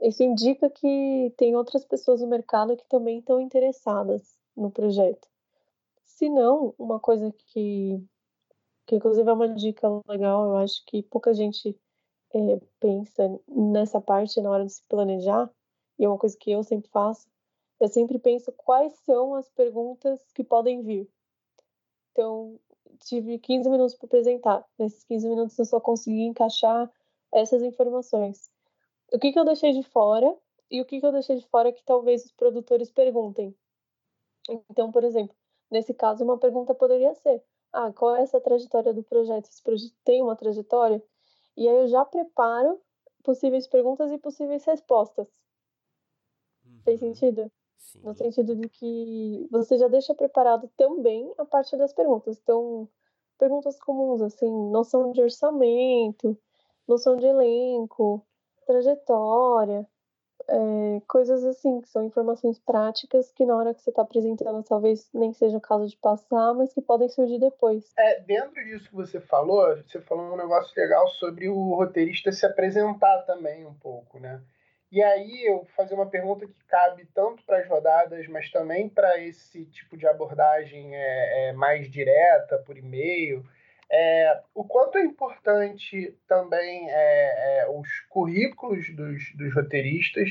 isso 0.00 0.22
indica 0.22 0.70
que 0.70 1.32
tem 1.36 1.54
outras 1.56 1.84
pessoas 1.84 2.20
no 2.20 2.26
mercado 2.26 2.76
que 2.76 2.86
também 2.88 3.18
estão 3.18 3.40
interessadas 3.40 4.38
no 4.56 4.70
projeto. 4.70 5.28
Se 6.04 6.28
não, 6.28 6.74
uma 6.78 6.98
coisa 6.98 7.32
que, 7.32 8.02
que 8.86 8.96
inclusive 8.96 9.28
é 9.28 9.32
uma 9.32 9.48
dica 9.48 9.88
legal, 10.08 10.46
eu 10.46 10.56
acho 10.56 10.84
que 10.86 11.02
pouca 11.02 11.34
gente 11.34 11.78
é, 12.34 12.60
pensa 12.78 13.40
nessa 13.48 14.00
parte 14.00 14.40
na 14.40 14.50
hora 14.50 14.64
de 14.64 14.72
se 14.72 14.82
planejar, 14.88 15.50
e 15.98 16.04
é 16.04 16.08
uma 16.08 16.18
coisa 16.18 16.36
que 16.36 16.50
eu 16.50 16.62
sempre 16.62 16.90
faço, 16.90 17.26
eu 17.78 17.88
sempre 17.88 18.18
penso 18.18 18.52
quais 18.52 18.92
são 19.04 19.34
as 19.34 19.48
perguntas 19.50 20.20
que 20.34 20.44
podem 20.44 20.82
vir. 20.82 21.08
Então, 22.12 22.58
tive 23.04 23.38
15 23.38 23.70
minutos 23.70 23.94
para 23.94 24.06
apresentar. 24.06 24.64
Nesses 24.78 25.04
15 25.04 25.28
minutos 25.28 25.58
eu 25.58 25.64
só 25.64 25.80
consegui 25.80 26.22
encaixar 26.22 26.90
essas 27.32 27.62
informações. 27.62 28.49
O 29.12 29.18
que, 29.18 29.32
que 29.32 29.38
eu 29.38 29.44
deixei 29.44 29.72
de 29.72 29.82
fora 29.82 30.36
e 30.70 30.80
o 30.80 30.84
que, 30.84 31.00
que 31.00 31.06
eu 31.06 31.12
deixei 31.12 31.36
de 31.36 31.46
fora 31.48 31.72
que 31.72 31.82
talvez 31.82 32.24
os 32.24 32.32
produtores 32.32 32.90
perguntem. 32.90 33.54
Então, 34.70 34.92
por 34.92 35.02
exemplo, 35.02 35.34
nesse 35.70 35.92
caso, 35.92 36.22
uma 36.22 36.38
pergunta 36.38 36.74
poderia 36.74 37.12
ser: 37.14 37.42
ah, 37.72 37.92
qual 37.92 38.16
é 38.16 38.22
essa 38.22 38.40
trajetória 38.40 38.94
do 38.94 39.02
projeto? 39.02 39.46
Esse 39.46 39.62
projeto 39.62 39.94
tem 40.04 40.22
uma 40.22 40.36
trajetória? 40.36 41.02
E 41.56 41.68
aí 41.68 41.76
eu 41.76 41.88
já 41.88 42.04
preparo 42.04 42.80
possíveis 43.24 43.66
perguntas 43.66 44.10
e 44.12 44.18
possíveis 44.18 44.64
respostas. 44.64 45.28
Uhum. 46.64 46.80
Fez 46.84 47.00
sentido? 47.00 47.50
Sim. 47.76 48.00
No 48.02 48.14
sentido 48.14 48.54
de 48.54 48.68
que 48.68 49.48
você 49.50 49.76
já 49.76 49.88
deixa 49.88 50.14
preparado 50.14 50.70
também 50.76 51.32
a 51.36 51.44
parte 51.44 51.76
das 51.76 51.92
perguntas. 51.92 52.38
Então, 52.42 52.88
perguntas 53.38 53.78
comuns, 53.80 54.22
assim, 54.22 54.50
noção 54.70 55.10
de 55.12 55.20
orçamento, 55.20 56.38
noção 56.86 57.16
de 57.16 57.26
elenco, 57.26 58.24
trajetória, 58.70 59.86
é, 60.48 61.00
coisas 61.06 61.44
assim, 61.44 61.80
que 61.80 61.88
são 61.88 62.04
informações 62.04 62.58
práticas 62.58 63.30
que 63.32 63.44
na 63.44 63.56
hora 63.56 63.74
que 63.74 63.82
você 63.82 63.90
está 63.90 64.02
apresentando 64.02 64.62
talvez 64.62 65.08
nem 65.12 65.32
seja 65.32 65.56
o 65.56 65.60
caso 65.60 65.88
de 65.88 65.96
passar, 65.96 66.54
mas 66.54 66.72
que 66.72 66.80
podem 66.80 67.08
surgir 67.08 67.38
depois. 67.38 67.92
É, 67.98 68.20
dentro 68.20 68.64
disso 68.64 68.88
que 68.88 68.94
você 68.94 69.20
falou, 69.20 69.76
você 69.76 70.00
falou 70.00 70.32
um 70.32 70.36
negócio 70.36 70.72
legal 70.76 71.06
sobre 71.08 71.48
o 71.48 71.74
roteirista 71.74 72.32
se 72.32 72.46
apresentar 72.46 73.22
também 73.22 73.66
um 73.66 73.74
pouco, 73.74 74.18
né? 74.18 74.40
E 74.90 75.00
aí 75.00 75.46
eu 75.46 75.64
fazer 75.76 75.94
uma 75.94 76.06
pergunta 76.06 76.46
que 76.46 76.64
cabe 76.66 77.06
tanto 77.14 77.44
para 77.44 77.58
as 77.58 77.68
rodadas, 77.68 78.26
mas 78.26 78.50
também 78.50 78.88
para 78.88 79.20
esse 79.20 79.64
tipo 79.66 79.96
de 79.96 80.04
abordagem 80.04 80.96
é, 80.96 81.48
é 81.48 81.52
mais 81.52 81.88
direta, 81.88 82.58
por 82.58 82.76
e-mail. 82.76 83.44
É, 83.92 84.40
o 84.54 84.64
quanto 84.64 84.98
é 84.98 85.04
importante 85.04 86.16
também 86.28 86.88
é, 86.88 87.62
é 87.62 87.70
os 87.70 87.88
currículos 88.08 88.94
dos, 88.94 89.34
dos 89.34 89.54
roteiristas 89.54 90.30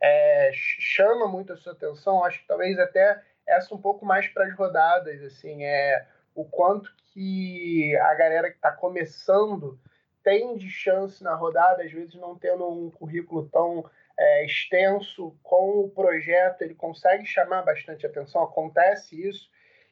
é, 0.00 0.50
chama 0.54 1.26
muito 1.26 1.52
a 1.52 1.56
sua 1.56 1.72
atenção. 1.72 2.24
Acho 2.24 2.40
que 2.40 2.46
talvez 2.46 2.78
até 2.78 3.20
essa 3.46 3.74
um 3.74 3.80
pouco 3.80 4.06
mais 4.06 4.28
para 4.28 4.46
as 4.46 4.54
rodadas, 4.54 5.22
assim, 5.22 5.64
é 5.64 6.06
o 6.34 6.44
quanto 6.44 6.94
que 7.12 7.96
a 7.96 8.14
galera 8.14 8.48
que 8.48 8.56
está 8.56 8.70
começando 8.70 9.78
tem 10.22 10.56
de 10.56 10.70
chance 10.70 11.22
na 11.22 11.34
rodada, 11.34 11.82
às 11.82 11.90
vezes 11.90 12.14
não 12.14 12.38
tendo 12.38 12.68
um 12.68 12.90
currículo 12.90 13.48
tão 13.48 13.88
é, 14.18 14.44
extenso 14.44 15.36
com 15.42 15.80
o 15.80 15.90
projeto, 15.90 16.62
ele 16.62 16.74
consegue 16.74 17.24
chamar 17.24 17.62
bastante 17.62 18.06
atenção, 18.06 18.42
acontece 18.42 19.20
isso. 19.20 19.50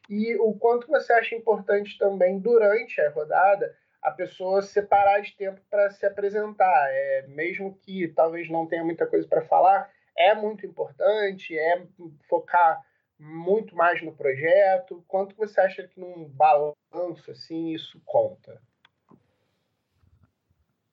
E 0.09 0.35
o 0.37 0.53
quanto 0.53 0.87
você 0.87 1.13
acha 1.13 1.35
importante 1.35 1.97
também, 1.99 2.39
durante 2.39 2.99
a 2.99 3.11
rodada, 3.11 3.77
a 4.01 4.09
pessoa 4.09 4.61
separar 4.61 5.21
de 5.21 5.35
tempo 5.35 5.61
para 5.69 5.91
se 5.91 6.05
apresentar. 6.05 6.87
É, 6.89 7.27
mesmo 7.27 7.77
que 7.77 8.07
talvez 8.07 8.49
não 8.49 8.65
tenha 8.65 8.83
muita 8.83 9.05
coisa 9.05 9.27
para 9.27 9.45
falar, 9.45 9.91
é 10.17 10.33
muito 10.33 10.65
importante, 10.65 11.57
é 11.57 11.85
focar 12.27 12.83
muito 13.19 13.75
mais 13.75 14.01
no 14.01 14.15
projeto. 14.15 15.03
Quanto 15.07 15.35
você 15.35 15.61
acha 15.61 15.87
que 15.87 15.99
num 15.99 16.27
balanço 16.29 17.29
assim 17.29 17.69
isso 17.69 18.01
conta? 18.03 18.59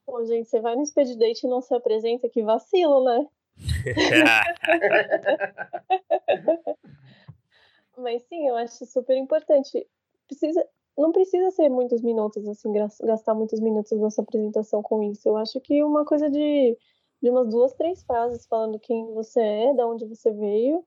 Pô, 0.05 0.25
gente, 0.27 0.49
você 0.49 0.61
vai 0.61 0.77
no 0.77 0.85
speed 0.85 1.17
date 1.17 1.47
e 1.47 1.51
não 1.51 1.63
se 1.63 1.75
apresenta, 1.75 2.29
que 2.29 2.43
vacilo, 2.43 3.03
né? 3.03 3.27
Mas 7.97 8.23
sim, 8.25 8.47
eu 8.47 8.57
acho 8.57 8.85
super 8.87 9.17
importante. 9.17 9.87
Precisa, 10.27 10.67
não 10.97 11.13
precisa 11.13 11.51
ser 11.51 11.69
muitos 11.69 12.03
minutos, 12.03 12.47
assim, 12.49 12.73
gastar 13.03 13.35
muitos 13.35 13.61
minutos 13.61 13.99
dessa 13.99 14.23
apresentação 14.23 14.83
com 14.83 15.03
isso. 15.03 15.29
Eu 15.29 15.37
acho 15.37 15.61
que 15.61 15.83
uma 15.83 16.05
coisa 16.05 16.31
de, 16.31 16.77
de 17.23 17.31
umas 17.31 17.49
duas, 17.49 17.73
três 17.75 18.03
frases 18.03 18.47
falando 18.47 18.79
quem 18.79 19.13
você 19.13 19.41
é, 19.41 19.75
de 19.75 19.83
onde 19.83 20.05
você 20.05 20.33
veio 20.33 20.85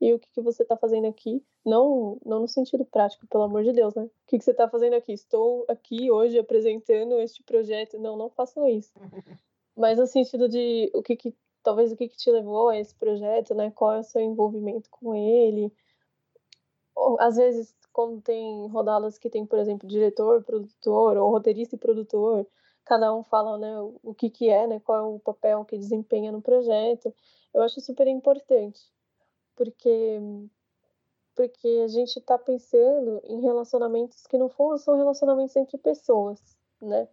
e 0.00 0.12
o 0.12 0.18
que, 0.18 0.28
que 0.32 0.40
você 0.40 0.62
está 0.62 0.76
fazendo 0.76 1.06
aqui. 1.06 1.44
Não, 1.64 2.18
não 2.24 2.40
no 2.40 2.48
sentido 2.48 2.84
prático, 2.84 3.26
pelo 3.28 3.44
amor 3.44 3.62
de 3.62 3.72
Deus, 3.72 3.94
né? 3.94 4.02
O 4.02 4.10
que, 4.26 4.38
que 4.38 4.44
você 4.44 4.50
está 4.50 4.68
fazendo 4.68 4.94
aqui? 4.94 5.12
Estou 5.12 5.64
aqui 5.68 6.10
hoje 6.10 6.38
apresentando 6.38 7.20
este 7.20 7.42
projeto. 7.44 7.98
Não, 8.00 8.16
não 8.16 8.28
façam 8.28 8.66
isso. 8.68 8.92
Mas 9.76 9.98
no 9.98 10.06
sentido 10.06 10.48
de 10.48 10.90
o 10.92 11.02
que, 11.02 11.16
que 11.16 11.34
talvez 11.62 11.92
o 11.92 11.96
que, 11.96 12.08
que 12.08 12.16
te 12.16 12.30
levou 12.30 12.68
a 12.68 12.78
esse 12.78 12.94
projeto, 12.96 13.54
né? 13.54 13.70
Qual 13.70 13.92
é 13.92 14.00
o 14.00 14.04
seu 14.04 14.20
envolvimento 14.20 14.90
com 14.90 15.14
ele? 15.14 15.72
Às 17.18 17.36
vezes, 17.36 17.74
quando 17.92 18.20
tem 18.20 18.66
rodadas 18.68 19.18
que 19.18 19.30
tem, 19.30 19.44
por 19.46 19.58
exemplo, 19.58 19.88
diretor, 19.88 20.42
produtor, 20.42 21.16
ou 21.16 21.30
roteirista 21.30 21.74
e 21.74 21.78
produtor, 21.78 22.46
cada 22.84 23.14
um 23.14 23.22
fala, 23.22 23.58
né, 23.58 23.80
o 24.02 24.14
que 24.14 24.30
que 24.30 24.48
é, 24.48 24.66
né? 24.66 24.80
Qual 24.80 24.98
é 24.98 25.02
o 25.02 25.18
papel 25.18 25.64
que 25.64 25.78
desempenha 25.78 26.32
no 26.32 26.42
projeto. 26.42 27.14
Eu 27.54 27.62
acho 27.62 27.80
super 27.80 28.06
importante, 28.06 28.80
porque 29.56 30.20
porque 31.34 31.80
a 31.84 31.88
gente 31.88 32.18
está 32.18 32.38
pensando 32.38 33.20
em 33.24 33.40
relacionamentos 33.40 34.26
que 34.26 34.36
no 34.36 34.48
fundo 34.50 34.76
são 34.78 34.96
relacionamentos 34.96 35.56
entre 35.56 35.78
pessoas, 35.78 36.38
né? 36.80 37.08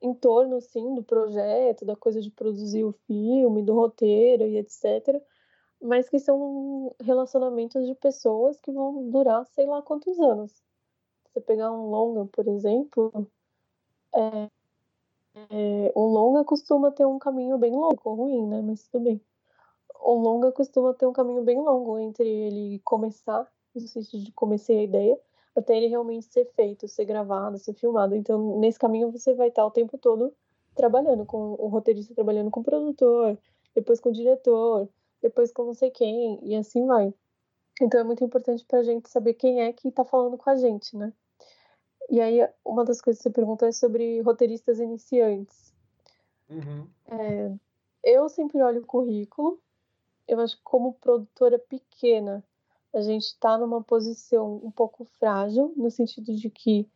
Em 0.00 0.14
torno, 0.14 0.60
sim, 0.60 0.94
do 0.94 1.02
projeto, 1.02 1.84
da 1.84 1.96
coisa 1.96 2.20
de 2.20 2.30
produzir 2.30 2.84
o 2.84 2.92
filme, 3.06 3.62
do 3.62 3.74
roteiro 3.74 4.44
e 4.44 4.58
etc. 4.58 5.20
Mas 5.82 6.08
que 6.08 6.18
são 6.18 6.94
relacionamentos 7.00 7.86
de 7.86 7.94
pessoas 7.94 8.60
que 8.60 8.70
vão 8.70 9.10
durar 9.10 9.44
sei 9.46 9.66
lá 9.66 9.82
quantos 9.82 10.18
anos. 10.20 10.62
Você 11.26 11.40
pegar 11.40 11.72
um 11.72 11.90
longa, 11.90 12.26
por 12.26 12.46
exemplo, 12.46 13.26
é, 14.14 14.48
é, 15.50 15.92
longa 15.96 16.44
costuma 16.44 16.90
ter 16.90 17.06
um 17.06 17.18
caminho 17.18 17.58
bem 17.58 17.72
longo, 17.72 18.14
ruim, 18.14 18.46
né? 18.46 18.62
Mas 18.62 18.86
tudo 18.88 19.04
bem 19.04 19.20
o 20.02 20.14
longa 20.14 20.52
costuma 20.52 20.92
ter 20.92 21.06
um 21.06 21.12
caminho 21.12 21.42
bem 21.42 21.58
longo 21.58 21.98
entre 21.98 22.28
ele 22.28 22.80
começar, 22.84 23.48
no 23.74 23.80
sentido 23.80 24.24
de 24.24 24.32
comecei 24.32 24.80
a 24.80 24.82
ideia, 24.82 25.18
até 25.54 25.76
ele 25.76 25.86
realmente 25.86 26.26
ser 26.26 26.44
feito, 26.56 26.88
ser 26.88 27.04
gravado, 27.04 27.58
ser 27.58 27.74
filmado. 27.74 28.14
Então, 28.14 28.58
nesse 28.58 28.78
caminho 28.78 29.10
você 29.10 29.34
vai 29.34 29.48
estar 29.48 29.64
o 29.64 29.70
tempo 29.70 29.96
todo 29.96 30.34
trabalhando 30.74 31.24
com 31.24 31.54
o 31.58 31.68
roteirista, 31.68 32.14
trabalhando 32.14 32.50
com 32.50 32.60
o 32.60 32.64
produtor, 32.64 33.38
depois 33.74 34.00
com 34.00 34.08
o 34.08 34.12
diretor, 34.12 34.88
depois 35.22 35.52
com 35.52 35.64
não 35.64 35.74
sei 35.74 35.90
quem, 35.90 36.38
e 36.42 36.54
assim 36.54 36.86
vai. 36.86 37.14
Então 37.80 38.00
é 38.00 38.04
muito 38.04 38.22
importante 38.22 38.64
para 38.66 38.80
a 38.80 38.82
gente 38.82 39.08
saber 39.08 39.34
quem 39.34 39.62
é 39.62 39.72
que 39.72 39.88
está 39.88 40.04
falando 40.04 40.36
com 40.36 40.50
a 40.50 40.56
gente, 40.56 40.96
né? 40.96 41.12
E 42.10 42.20
aí, 42.20 42.46
uma 42.64 42.84
das 42.84 43.00
coisas 43.00 43.22
que 43.22 43.28
você 43.28 43.30
perguntou 43.30 43.66
é 43.66 43.72
sobre 43.72 44.20
roteiristas 44.20 44.78
iniciantes. 44.78 45.72
Uhum. 46.50 46.86
É, 47.06 47.52
eu 48.02 48.28
sempre 48.28 48.60
olho 48.60 48.82
o 48.82 48.86
currículo. 48.86 49.58
Eu 50.28 50.40
acho 50.40 50.56
que, 50.56 50.62
como 50.62 50.94
produtora 50.94 51.58
pequena, 51.58 52.44
a 52.92 53.00
gente 53.00 53.24
está 53.24 53.56
numa 53.56 53.82
posição 53.82 54.60
um 54.62 54.70
pouco 54.70 55.04
frágil, 55.04 55.72
no 55.76 55.90
sentido 55.90 56.34
de 56.34 56.50
que 56.50 56.86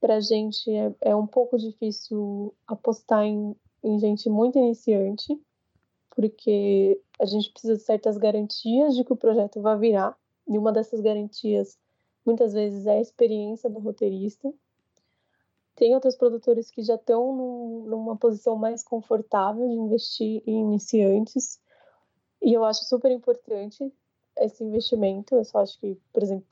para 0.00 0.16
a 0.16 0.20
gente 0.20 0.70
é, 0.70 0.94
é, 1.00 1.16
um 1.16 1.26
pouco 1.26 1.56
difícil 1.56 2.52
apostar 2.66 3.24
em, 3.24 3.56
em 3.82 3.98
gente 3.98 4.28
muito 4.28 4.58
iniciante, 4.58 5.40
porque 6.14 7.00
a 7.20 7.24
gente 7.24 7.50
precisa 7.50 7.76
de 7.76 7.82
certas 7.82 8.16
garantias 8.16 8.94
de 8.94 9.04
que 9.04 9.12
o 9.12 9.16
projeto 9.16 9.60
vai 9.60 9.78
virar, 9.78 10.16
e 10.46 10.58
uma 10.58 10.72
dessas 10.72 11.00
garantias 11.00 11.78
muitas 12.24 12.52
vezes 12.52 12.86
é 12.86 12.98
a 12.98 13.00
experiência 13.00 13.68
do 13.68 13.78
roteirista. 13.80 14.52
Tem 15.76 15.94
outros 15.94 16.16
produtores 16.16 16.70
que 16.70 16.82
já 16.82 16.94
estão 16.94 17.36
num, 17.36 17.84
numa 17.86 18.16
posição 18.16 18.56
mais 18.56 18.82
confortável 18.82 19.66
de 19.68 19.74
investir 19.74 20.42
em 20.46 20.60
iniciantes, 20.60 21.60
e 22.40 22.52
eu 22.52 22.64
acho 22.64 22.84
super 22.84 23.10
importante 23.10 23.92
esse 24.38 24.62
investimento. 24.62 25.34
Eu 25.34 25.44
só 25.44 25.58
acho 25.58 25.78
que, 25.80 25.98
por 26.12 26.22
exemplo, 26.22 26.46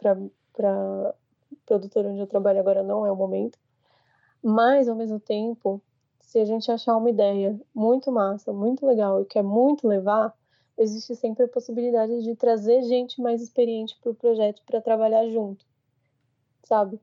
para 0.52 1.14
produtora 1.66 2.08
onde 2.08 2.20
eu 2.20 2.26
trabalho 2.26 2.60
agora 2.60 2.82
não 2.82 3.04
é 3.04 3.12
o 3.12 3.16
momento. 3.16 3.58
Mas, 4.42 4.88
ao 4.88 4.96
mesmo 4.96 5.20
tempo, 5.20 5.80
se 6.33 6.39
a 6.39 6.47
gente 6.47 6.72
achar 6.72 6.97
uma 6.97 7.11
ideia 7.11 7.61
muito 7.74 8.11
massa, 8.11 8.55
muito 8.55 8.87
legal 8.87 9.20
e 9.20 9.26
quer 9.26 9.43
muito 9.43 9.87
levar, 9.87 10.35
existe 10.78 11.14
sempre 11.14 11.45
a 11.45 11.49
possibilidade 11.49 12.22
de 12.22 12.35
trazer 12.35 12.80
gente 12.85 13.20
mais 13.20 13.43
experiente 13.43 13.99
para 14.01 14.12
o 14.12 14.14
projeto 14.14 14.62
para 14.64 14.80
trabalhar 14.80 15.28
junto, 15.28 15.62
sabe? 16.62 16.99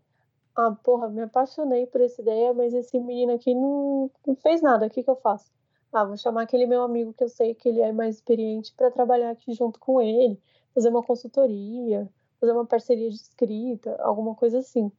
Ah, 0.55 0.71
porra, 0.71 1.09
me 1.09 1.21
apaixonei 1.21 1.85
por 1.85 2.01
essa 2.01 2.19
ideia, 2.23 2.51
mas 2.55 2.73
esse 2.73 2.99
menino 2.99 3.33
aqui 3.33 3.53
não, 3.53 4.09
não 4.25 4.35
fez 4.35 4.63
nada, 4.63 4.87
o 4.87 4.89
que, 4.89 5.03
que 5.03 5.09
eu 5.09 5.15
faço? 5.15 5.51
Ah, 5.93 6.05
vou 6.05 6.17
chamar 6.17 6.41
aquele 6.41 6.65
meu 6.65 6.81
amigo 6.81 7.13
que 7.13 7.23
eu 7.23 7.29
sei 7.29 7.53
que 7.53 7.69
ele 7.69 7.81
é 7.81 7.91
mais 7.91 8.15
experiente 8.15 8.73
para 8.75 8.89
trabalhar 8.89 9.29
aqui 9.29 9.53
junto 9.53 9.79
com 9.79 10.01
ele, 10.01 10.41
fazer 10.73 10.89
uma 10.89 11.03
consultoria, 11.03 12.09
fazer 12.39 12.53
uma 12.53 12.65
parceria 12.65 13.09
de 13.11 13.15
escrita, 13.15 13.95
alguma 14.01 14.33
coisa 14.33 14.57
assim. 14.57 14.91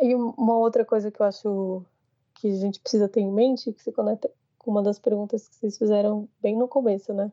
E 0.00 0.14
uma 0.14 0.56
outra 0.56 0.82
coisa 0.82 1.10
que 1.10 1.20
eu 1.20 1.26
acho 1.26 1.84
que 2.44 2.52
a 2.52 2.60
gente 2.60 2.78
precisa 2.78 3.08
ter 3.08 3.20
em 3.20 3.32
mente, 3.32 3.72
que 3.72 3.82
se 3.82 3.90
conecta 3.90 4.30
com 4.58 4.70
uma 4.70 4.82
das 4.82 4.98
perguntas 4.98 5.48
que 5.48 5.56
vocês 5.56 5.78
fizeram 5.78 6.28
bem 6.42 6.54
no 6.54 6.68
começo, 6.68 7.14
né? 7.14 7.32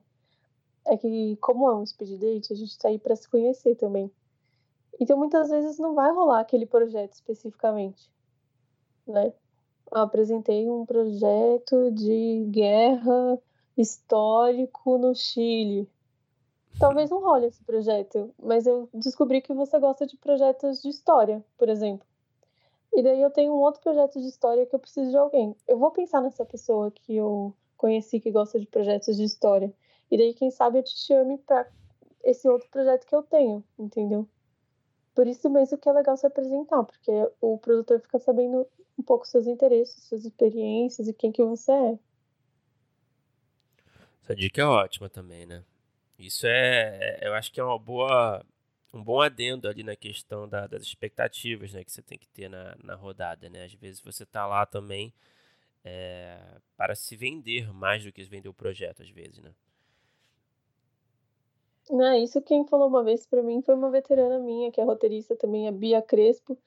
É 0.88 0.96
que, 0.96 1.36
como 1.42 1.70
é 1.70 1.76
um 1.76 1.86
speed 1.86 2.18
date, 2.18 2.54
a 2.54 2.56
gente 2.56 2.78
tá 2.78 2.88
aí 2.88 2.98
para 2.98 3.16
se 3.18 3.28
conhecer 3.30 3.76
também. 3.76 4.10
Então, 5.02 5.18
muitas 5.18 5.50
vezes 5.50 5.78
não 5.80 5.94
vai 5.94 6.14
rolar 6.14 6.40
aquele 6.40 6.66
projeto 6.66 7.12
especificamente, 7.12 8.10
né? 9.06 9.34
Eu 9.92 10.02
apresentei 10.02 10.70
um 10.70 10.86
projeto 10.86 11.92
de 11.92 12.46
guerra 12.50 13.38
histórico 13.78 14.98
no 14.98 15.14
Chile. 15.14 15.90
Talvez 16.80 17.10
não 17.10 17.20
role 17.20 17.48
esse 17.48 17.62
projeto, 17.66 18.34
mas 18.42 18.66
eu 18.66 18.88
descobri 18.94 19.42
que 19.42 19.54
você 19.54 19.78
gosta 19.78 20.08
de 20.08 20.16
projetos 20.16 20.82
de 20.82 20.88
história, 20.88 21.44
por 21.58 21.68
exemplo. 21.68 22.08
E 22.94 23.02
daí 23.02 23.22
eu 23.22 23.32
tenho 23.32 23.54
um 23.54 23.62
outro 23.62 23.82
projeto 23.82 24.20
de 24.20 24.28
história 24.28 24.66
que 24.66 24.76
eu 24.76 24.80
preciso 24.80 25.10
de 25.10 25.18
alguém. 25.18 25.56
Eu 25.68 25.78
vou 25.78 25.92
pensar 25.92 26.22
nessa 26.22 26.46
pessoa 26.46 26.92
que 26.92 27.16
eu 27.16 27.56
conheci 27.78 28.20
que 28.20 28.32
gosta 28.32 28.60
de 28.60 28.68
projetos 28.68 29.16
de 29.16 29.24
história. 29.24 29.74
E 30.10 30.18
daí, 30.18 30.34
quem 30.34 30.52
sabe, 30.52 30.80
eu 30.80 30.84
te 30.84 30.98
chame 30.98 31.38
para 31.38 31.68
esse 32.24 32.48
outro 32.48 32.70
projeto 32.70 33.06
que 33.08 33.16
eu 33.16 33.24
tenho, 33.24 33.64
entendeu? 33.80 34.28
Por 35.16 35.26
isso 35.26 35.50
mesmo 35.50 35.78
que 35.78 35.90
é 35.90 35.94
legal 35.94 36.18
se 36.18 36.28
apresentar, 36.28 36.84
porque 36.84 37.12
o 37.40 37.58
produtor 37.58 38.00
fica 38.02 38.20
sabendo 38.20 38.68
um 38.98 39.04
pouco 39.04 39.26
seus 39.26 39.48
interesses, 39.48 40.04
suas 40.04 40.26
experiências 40.26 41.08
e 41.08 41.14
quem 41.14 41.32
que 41.32 41.44
você 41.44 41.72
é. 41.72 42.00
Essa 44.24 44.36
dica 44.36 44.62
é 44.62 44.66
ótima 44.66 45.10
também, 45.10 45.46
né? 45.46 45.64
Isso 46.20 46.46
é, 46.46 47.20
eu 47.22 47.34
acho 47.34 47.52
que 47.52 47.60
é 47.60 47.64
uma 47.64 47.80
boa 47.80 48.46
um 48.94 49.04
bom 49.04 49.22
adendo 49.22 49.68
ali 49.68 49.84
na 49.84 49.96
questão 49.96 50.48
da, 50.48 50.68
das 50.68 50.84
expectativas 50.84 51.74
né, 51.74 51.84
que 51.84 51.92
você 51.92 52.02
tem 52.02 52.18
que 52.18 52.28
ter 52.28 52.50
na, 52.50 52.76
na 52.84 52.96
rodada. 52.96 53.50
Né? 53.50 53.66
Às 53.66 53.74
vezes 53.74 54.02
você 54.02 54.24
está 54.24 54.46
lá 54.46 54.66
também 54.66 55.14
é, 55.84 56.38
para 56.76 56.94
se 56.96 57.16
vender 57.16 57.74
mais 57.74 58.04
do 58.04 58.12
que 58.12 58.24
vender 58.24 58.50
o 58.50 58.54
projeto, 58.54 59.02
às 59.02 59.10
vezes. 59.10 59.40
Né? 59.40 59.52
Não, 61.90 62.16
isso 62.16 62.42
quem 62.42 62.66
falou 62.68 62.88
uma 62.88 63.04
vez 63.04 63.26
para 63.26 63.42
mim 63.42 63.62
foi 63.62 63.76
uma 63.76 63.90
veterana 63.90 64.40
minha, 64.40 64.72
que 64.72 64.82
é 64.82 64.84
roteirista 64.84 65.36
também, 65.36 65.68
a 65.68 65.72
Bia 65.72 66.02
Crespo, 66.02 66.58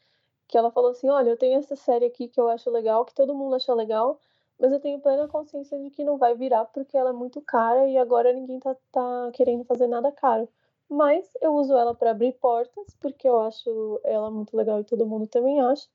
que 0.49 0.57
ela 0.57 0.70
falou 0.70 0.91
assim: 0.91 1.09
Olha, 1.09 1.31
eu 1.31 1.37
tenho 1.37 1.59
essa 1.59 1.77
série 1.77 2.07
aqui 2.07 2.29
que 2.29 2.41
eu 2.41 2.49
acho 2.49 2.70
legal, 2.70 3.05
que 3.05 3.14
todo 3.14 3.35
mundo 3.35 3.55
acha 3.55 3.72
legal, 3.75 4.18
mas 4.59 4.72
eu 4.72 4.81
tenho 4.81 5.01
plena 5.01 5.29
consciência 5.29 5.79
de 5.79 5.91
que 5.91 6.05
não 6.05 6.18
vai 6.18 6.35
virar 6.35 6.64
porque 6.66 6.97
ela 6.97 7.11
é 7.11 7.12
muito 7.12 7.41
cara 7.41 7.89
e 7.89 7.97
agora 7.97 8.33
ninguém 8.33 8.59
tá, 8.61 8.77
tá 8.93 9.31
querendo 9.33 9.64
fazer 9.64 9.87
nada 9.87 10.11
caro 10.12 10.49
mas 10.95 11.28
eu 11.40 11.55
uso 11.55 11.76
ela 11.76 11.95
para 11.95 12.12
abrir 12.12 12.32
portas, 12.34 12.97
porque 13.01 13.28
eu 13.28 13.40
acho 13.40 14.01
ela 14.05 14.30
muito 14.30 14.57
legal 14.57 14.80
e 14.80 14.84
todo 14.84 15.07
mundo 15.07 15.26
também 15.26 15.61
acha. 15.61 15.86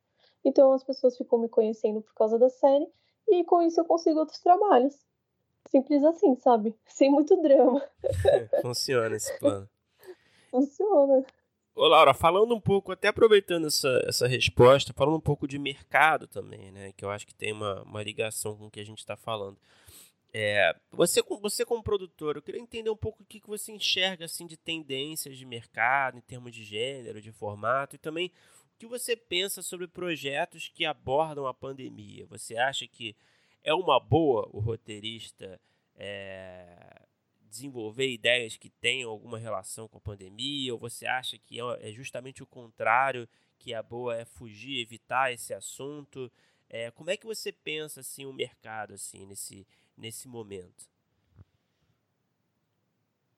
Então 0.44 0.72
as 0.74 0.84
pessoas 0.84 1.18
ficam 1.18 1.40
me 1.40 1.50
conhecendo 1.50 2.02
por 2.02 2.14
causa 2.14 2.38
da 2.38 2.50
série 2.50 2.88
e 3.28 3.44
com 3.44 3.62
isso 3.62 3.80
eu 3.80 3.86
consigo 3.86 4.20
outros 4.20 4.40
trabalhos. 4.40 4.96
Simples 5.70 6.04
assim, 6.04 6.36
sabe? 6.36 6.76
Sem 6.88 7.10
muito 7.10 7.40
drama. 7.42 7.82
Funciona 8.62 9.16
esse 9.16 9.38
plano. 9.40 9.70
Funciona. 10.52 11.26
Ô 11.76 11.88
Laura, 11.88 12.14
falando 12.14 12.54
um 12.54 12.60
pouco, 12.60 12.92
até 12.92 13.08
aproveitando 13.08 13.68
essa, 13.68 14.04
essa 14.06 14.28
resposta, 14.28 14.92
falando 14.92 15.16
um 15.16 15.22
pouco 15.22 15.48
de 15.48 15.58
mercado 15.58 16.28
também, 16.28 16.72
né? 16.72 16.92
Que 16.92 17.06
eu 17.06 17.10
acho 17.10 17.26
que 17.26 17.34
tem 17.34 17.54
uma, 17.54 17.84
uma 17.84 18.04
ligação 18.04 18.58
com 18.58 18.66
o 18.66 18.72
que 18.72 18.80
a 18.80 18.86
gente 18.86 18.98
está 18.98 19.16
falando. 19.16 19.58
É, 20.32 20.76
você, 20.92 21.24
você 21.42 21.66
como 21.66 21.82
produtor, 21.82 22.36
eu 22.36 22.42
queria 22.42 22.62
entender 22.62 22.90
um 22.90 22.96
pouco 22.96 23.24
o 23.24 23.26
que, 23.26 23.40
que 23.40 23.48
você 23.48 23.72
enxerga 23.72 24.26
assim 24.26 24.46
de 24.46 24.56
tendências 24.56 25.38
de 25.38 25.46
mercado, 25.46 26.18
em 26.18 26.22
termos 26.22 26.52
de 26.52 26.64
gênero, 26.64 27.22
de 27.22 27.32
formato, 27.32 27.96
e 27.96 28.00
também 28.00 28.32
o 28.76 28.78
que 28.78 28.86
você 28.86 29.16
pensa 29.16 29.62
sobre 29.62 29.88
projetos 29.88 30.68
que 30.68 30.86
abordam 30.86 31.48
a 31.48 31.54
pandemia. 31.54 32.28
Você 32.28 32.56
acha 32.58 32.88
que 32.88 33.16
é 33.64 33.74
uma 33.74 34.00
boa 34.00 34.48
o 34.54 34.60
roteirista 34.60 35.60
é, 35.96 37.02
desenvolver 37.50 38.08
ideias 38.08 38.56
que 38.56 38.70
tenham 38.70 39.10
alguma 39.10 39.40
relação 39.40 39.88
com 39.88 39.98
a 39.98 40.02
pandemia, 40.02 40.74
ou 40.74 40.80
você 40.80 41.08
acha 41.08 41.38
que 41.40 41.60
é, 41.60 41.90
é 41.90 41.92
justamente 41.92 42.44
o 42.44 42.48
contrário, 42.48 43.28
que 43.58 43.74
a 43.74 43.82
boa 43.82 44.16
é 44.16 44.26
fugir, 44.26 44.80
evitar 44.80 45.34
esse 45.34 45.54
assunto? 45.54 46.32
É, 46.70 46.92
como 46.92 47.10
é 47.10 47.18
que 47.18 47.26
você 47.26 47.52
pensa 47.52 48.00
assim 48.02 48.26
o 48.26 48.32
mercado 48.32 48.94
assim 48.94 49.26
nesse 49.26 49.66
nesse 50.00 50.28
momento? 50.28 50.90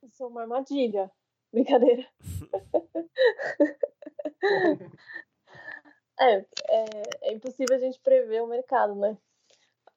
Isso 0.03 0.23
é 0.23 0.25
uma 0.25 0.41
armadilha. 0.41 1.11
Brincadeira. 1.51 2.07
é, 6.19 6.37
é, 6.37 6.45
é, 7.23 7.33
impossível 7.33 7.75
a 7.75 7.79
gente 7.79 7.99
prever 7.99 8.41
o 8.41 8.47
mercado, 8.47 8.95
né? 8.95 9.17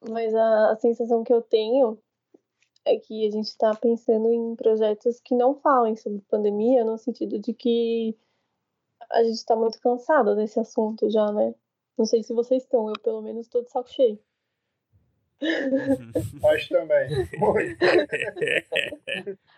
Mas 0.09 0.35
a, 0.35 0.71
a 0.71 0.75
sensação 0.75 1.23
que 1.23 1.31
eu 1.31 1.41
tenho 1.41 1.97
é 2.83 2.99
que 2.99 3.25
a 3.25 3.31
gente 3.31 3.47
está 3.47 3.73
pensando 3.73 4.29
em 4.31 4.53
projetos 4.55 5.21
que 5.21 5.33
não 5.33 5.55
falem 5.55 5.95
sobre 5.95 6.19
pandemia, 6.29 6.83
no 6.83 6.97
sentido 6.97 7.39
de 7.39 7.53
que 7.53 8.17
a 9.09 9.23
gente 9.23 9.35
está 9.35 9.55
muito 9.55 9.79
cansado 9.79 10.35
desse 10.35 10.59
assunto 10.59 11.09
já, 11.09 11.31
né? 11.31 11.55
Não 11.97 12.05
sei 12.05 12.21
se 12.21 12.33
vocês 12.33 12.63
estão, 12.63 12.89
eu 12.89 12.99
pelo 12.99 13.21
menos 13.21 13.45
estou 13.45 13.63
de 13.63 13.71
saco 13.71 13.89
cheio. 13.89 14.19
Nós 16.41 16.67
também. 16.67 17.09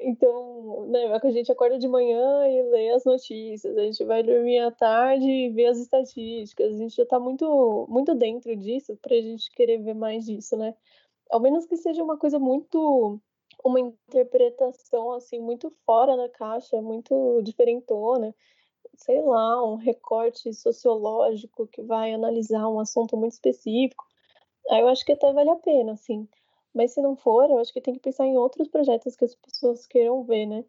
Então, 0.00 0.86
né, 0.86 1.06
é 1.06 1.26
a 1.26 1.30
gente 1.30 1.50
acorda 1.50 1.76
de 1.76 1.88
manhã 1.88 2.46
e 2.46 2.62
lê 2.70 2.90
as 2.90 3.04
notícias, 3.04 3.76
a 3.76 3.82
gente 3.82 4.04
vai 4.04 4.22
dormir 4.22 4.60
à 4.60 4.70
tarde 4.70 5.28
e 5.28 5.50
vê 5.50 5.66
as 5.66 5.78
estatísticas, 5.78 6.72
a 6.72 6.76
gente 6.76 6.94
já 6.94 7.02
está 7.02 7.18
muito, 7.18 7.84
muito 7.88 8.14
dentro 8.14 8.54
disso 8.54 8.96
para 9.02 9.16
a 9.16 9.20
gente 9.20 9.50
querer 9.50 9.78
ver 9.78 9.94
mais 9.94 10.24
disso, 10.24 10.56
né? 10.56 10.76
Ao 11.28 11.40
menos 11.40 11.66
que 11.66 11.76
seja 11.76 12.02
uma 12.02 12.16
coisa 12.16 12.38
muito, 12.38 13.20
uma 13.64 13.80
interpretação 13.80 15.12
assim 15.12 15.40
muito 15.40 15.68
fora 15.84 16.16
da 16.16 16.28
caixa, 16.28 16.80
muito 16.80 17.42
diferentona, 17.42 18.32
sei 18.96 19.20
lá, 19.20 19.64
um 19.64 19.74
recorte 19.74 20.54
sociológico 20.54 21.66
que 21.66 21.82
vai 21.82 22.14
analisar 22.14 22.68
um 22.68 22.78
assunto 22.78 23.16
muito 23.16 23.32
específico. 23.32 24.07
Aí 24.70 24.80
eu 24.80 24.88
acho 24.88 25.04
que 25.04 25.12
até 25.12 25.32
vale 25.32 25.50
a 25.50 25.56
pena, 25.56 25.92
assim. 25.92 26.28
Mas 26.74 26.92
se 26.92 27.02
não 27.02 27.16
for, 27.16 27.50
eu 27.50 27.58
acho 27.58 27.72
que 27.72 27.80
tem 27.80 27.94
que 27.94 28.00
pensar 28.00 28.26
em 28.26 28.36
outros 28.36 28.68
projetos 28.68 29.16
que 29.16 29.24
as 29.24 29.34
pessoas 29.34 29.86
queiram 29.86 30.22
ver, 30.24 30.46
né? 30.46 30.64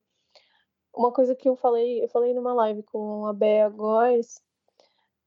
uma 0.95 1.11
coisa 1.11 1.35
que 1.35 1.47
eu 1.47 1.55
falei, 1.55 2.03
eu 2.03 2.07
falei 2.09 2.33
numa 2.33 2.53
live 2.53 2.83
com 2.83 3.25
a 3.25 3.33
Bea 3.33 3.69
Góes, 3.69 4.41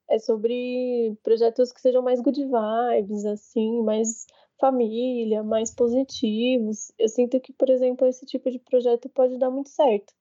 é 0.08 0.18
sobre 0.18 1.16
projetos 1.22 1.72
que 1.72 1.80
sejam 1.80 2.02
mais 2.02 2.20
good 2.20 2.44
vibes, 2.44 3.24
assim, 3.24 3.82
mais 3.82 4.26
família, 4.60 5.42
mais 5.42 5.74
positivos. 5.74 6.92
Eu 6.98 7.08
sinto 7.08 7.40
que, 7.40 7.52
por 7.52 7.70
exemplo, 7.70 8.06
esse 8.06 8.26
tipo 8.26 8.50
de 8.50 8.58
projeto 8.58 9.08
pode 9.08 9.38
dar 9.38 9.50
muito 9.50 9.70
certo. 9.70 10.12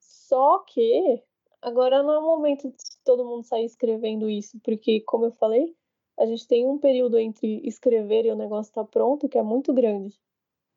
Só 0.00 0.60
que 0.60 1.22
agora 1.60 2.02
não 2.02 2.12
é 2.12 2.18
o 2.18 2.22
momento 2.22 2.68
de 2.68 2.76
todo 3.04 3.24
mundo 3.24 3.44
sair 3.44 3.64
escrevendo 3.64 4.28
isso, 4.30 4.58
porque, 4.62 5.00
como 5.00 5.26
eu 5.26 5.32
falei, 5.32 5.74
a 6.18 6.26
gente 6.26 6.46
tem 6.46 6.66
um 6.66 6.78
período 6.78 7.18
entre 7.18 7.60
escrever 7.66 8.26
e 8.26 8.30
o 8.30 8.36
negócio 8.36 8.70
estar 8.70 8.84
tá 8.84 8.88
pronto 8.88 9.28
que 9.28 9.38
é 9.38 9.42
muito 9.42 9.72
grande. 9.72 10.18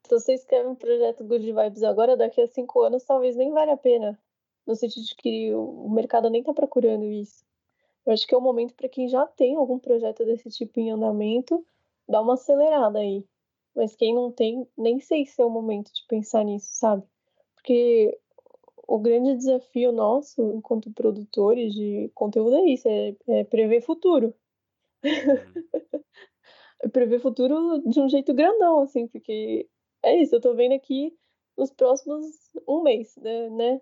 Se 0.04 0.10
você 0.10 0.34
escreve 0.34 0.68
um 0.68 0.76
projeto 0.76 1.24
Good 1.24 1.52
Vibes 1.52 1.84
agora, 1.84 2.16
daqui 2.16 2.42
a 2.42 2.48
cinco 2.48 2.82
anos 2.82 3.04
talvez 3.04 3.36
nem 3.36 3.52
vale 3.52 3.72
a 3.72 3.78
pena. 3.78 4.20
No 4.66 4.76
sentido 4.76 5.06
de 5.06 5.16
que 5.16 5.54
o 5.54 5.90
mercado 5.90 6.30
nem 6.30 6.42
está 6.42 6.54
procurando 6.54 7.06
isso. 7.06 7.44
Eu 8.06 8.14
acho 8.14 8.28
que 8.28 8.34
é 8.34 8.38
o 8.38 8.42
momento 8.42 8.76
para 8.76 8.90
quem 8.90 9.08
já 9.08 9.26
tem 9.26 9.56
algum 9.56 9.80
projeto 9.80 10.24
desse 10.26 10.50
tipo 10.50 10.80
em 10.80 10.92
andamento, 10.92 11.66
dar 12.08 12.22
uma 12.22 12.36
acelerada 12.36 13.00
aí. 13.00 13.26
Mas 13.76 13.96
quem 13.96 14.14
não 14.14 14.32
tem, 14.32 14.68
nem 14.78 15.00
sei 15.00 15.26
se 15.26 15.42
é 15.42 15.46
o 15.46 15.50
momento 15.50 15.92
de 15.92 16.06
pensar 16.08 16.44
nisso, 16.44 16.68
sabe? 16.72 17.04
Porque 17.56 18.18
o 18.88 19.00
grande 19.00 19.36
desafio 19.36 19.92
nosso, 19.92 20.54
enquanto 20.54 20.92
produtores 20.92 21.74
de 21.74 22.12
conteúdo, 22.14 22.56
é 22.58 22.66
isso: 22.70 22.88
é, 22.88 23.16
é 23.28 23.44
prever 23.44 23.82
futuro. 23.82 24.34
Uhum. 25.06 25.64
prever 26.92 27.20
futuro 27.20 27.82
de 27.86 28.00
um 28.00 28.10
jeito 28.10 28.34
grandão, 28.34 28.82
assim, 28.82 29.08
porque 29.08 29.68
é 30.04 30.22
isso, 30.22 30.36
eu 30.36 30.42
tô 30.42 30.54
vendo 30.54 30.74
aqui 30.74 31.16
nos 31.58 31.72
próximos 31.72 32.26
um 32.68 32.82
mês, 32.84 33.16
né, 33.18 33.50
né? 33.50 33.82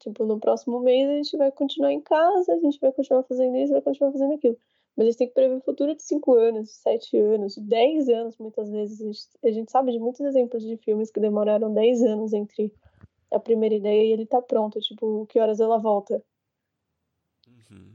Tipo, 0.00 0.26
no 0.26 0.38
próximo 0.38 0.80
mês 0.80 1.08
a 1.08 1.16
gente 1.16 1.36
vai 1.36 1.50
continuar 1.50 1.92
em 1.92 2.00
casa, 2.00 2.52
a 2.52 2.58
gente 2.58 2.78
vai 2.78 2.92
continuar 2.92 3.22
fazendo 3.22 3.56
isso, 3.56 3.72
vai 3.72 3.80
continuar 3.80 4.12
fazendo 4.12 4.34
aquilo. 4.34 4.58
Mas 4.94 5.06
a 5.06 5.10
gente 5.10 5.18
tem 5.18 5.28
que 5.28 5.34
prever 5.34 5.56
o 5.56 5.62
futuro 5.62 5.94
de 5.94 6.02
5 6.02 6.34
anos, 6.34 6.70
7 6.72 7.16
anos, 7.16 7.56
10 7.56 8.08
anos, 8.10 8.36
muitas 8.36 8.68
vezes. 8.70 9.00
A 9.00 9.04
gente, 9.04 9.28
a 9.42 9.50
gente, 9.50 9.72
sabe 9.72 9.92
de 9.92 9.98
muitos 9.98 10.20
exemplos 10.20 10.62
de 10.62 10.76
filmes 10.76 11.10
que 11.10 11.20
demoraram 11.20 11.72
10 11.72 12.02
anos 12.02 12.34
entre 12.34 12.70
a 13.30 13.40
primeira 13.40 13.74
ideia 13.74 14.04
e 14.04 14.12
ele 14.12 14.26
tá 14.26 14.42
pronto. 14.42 14.78
Tipo, 14.80 15.24
que 15.26 15.38
horas 15.38 15.60
ela 15.60 15.78
volta? 15.78 16.22
Uhum. 17.48 17.94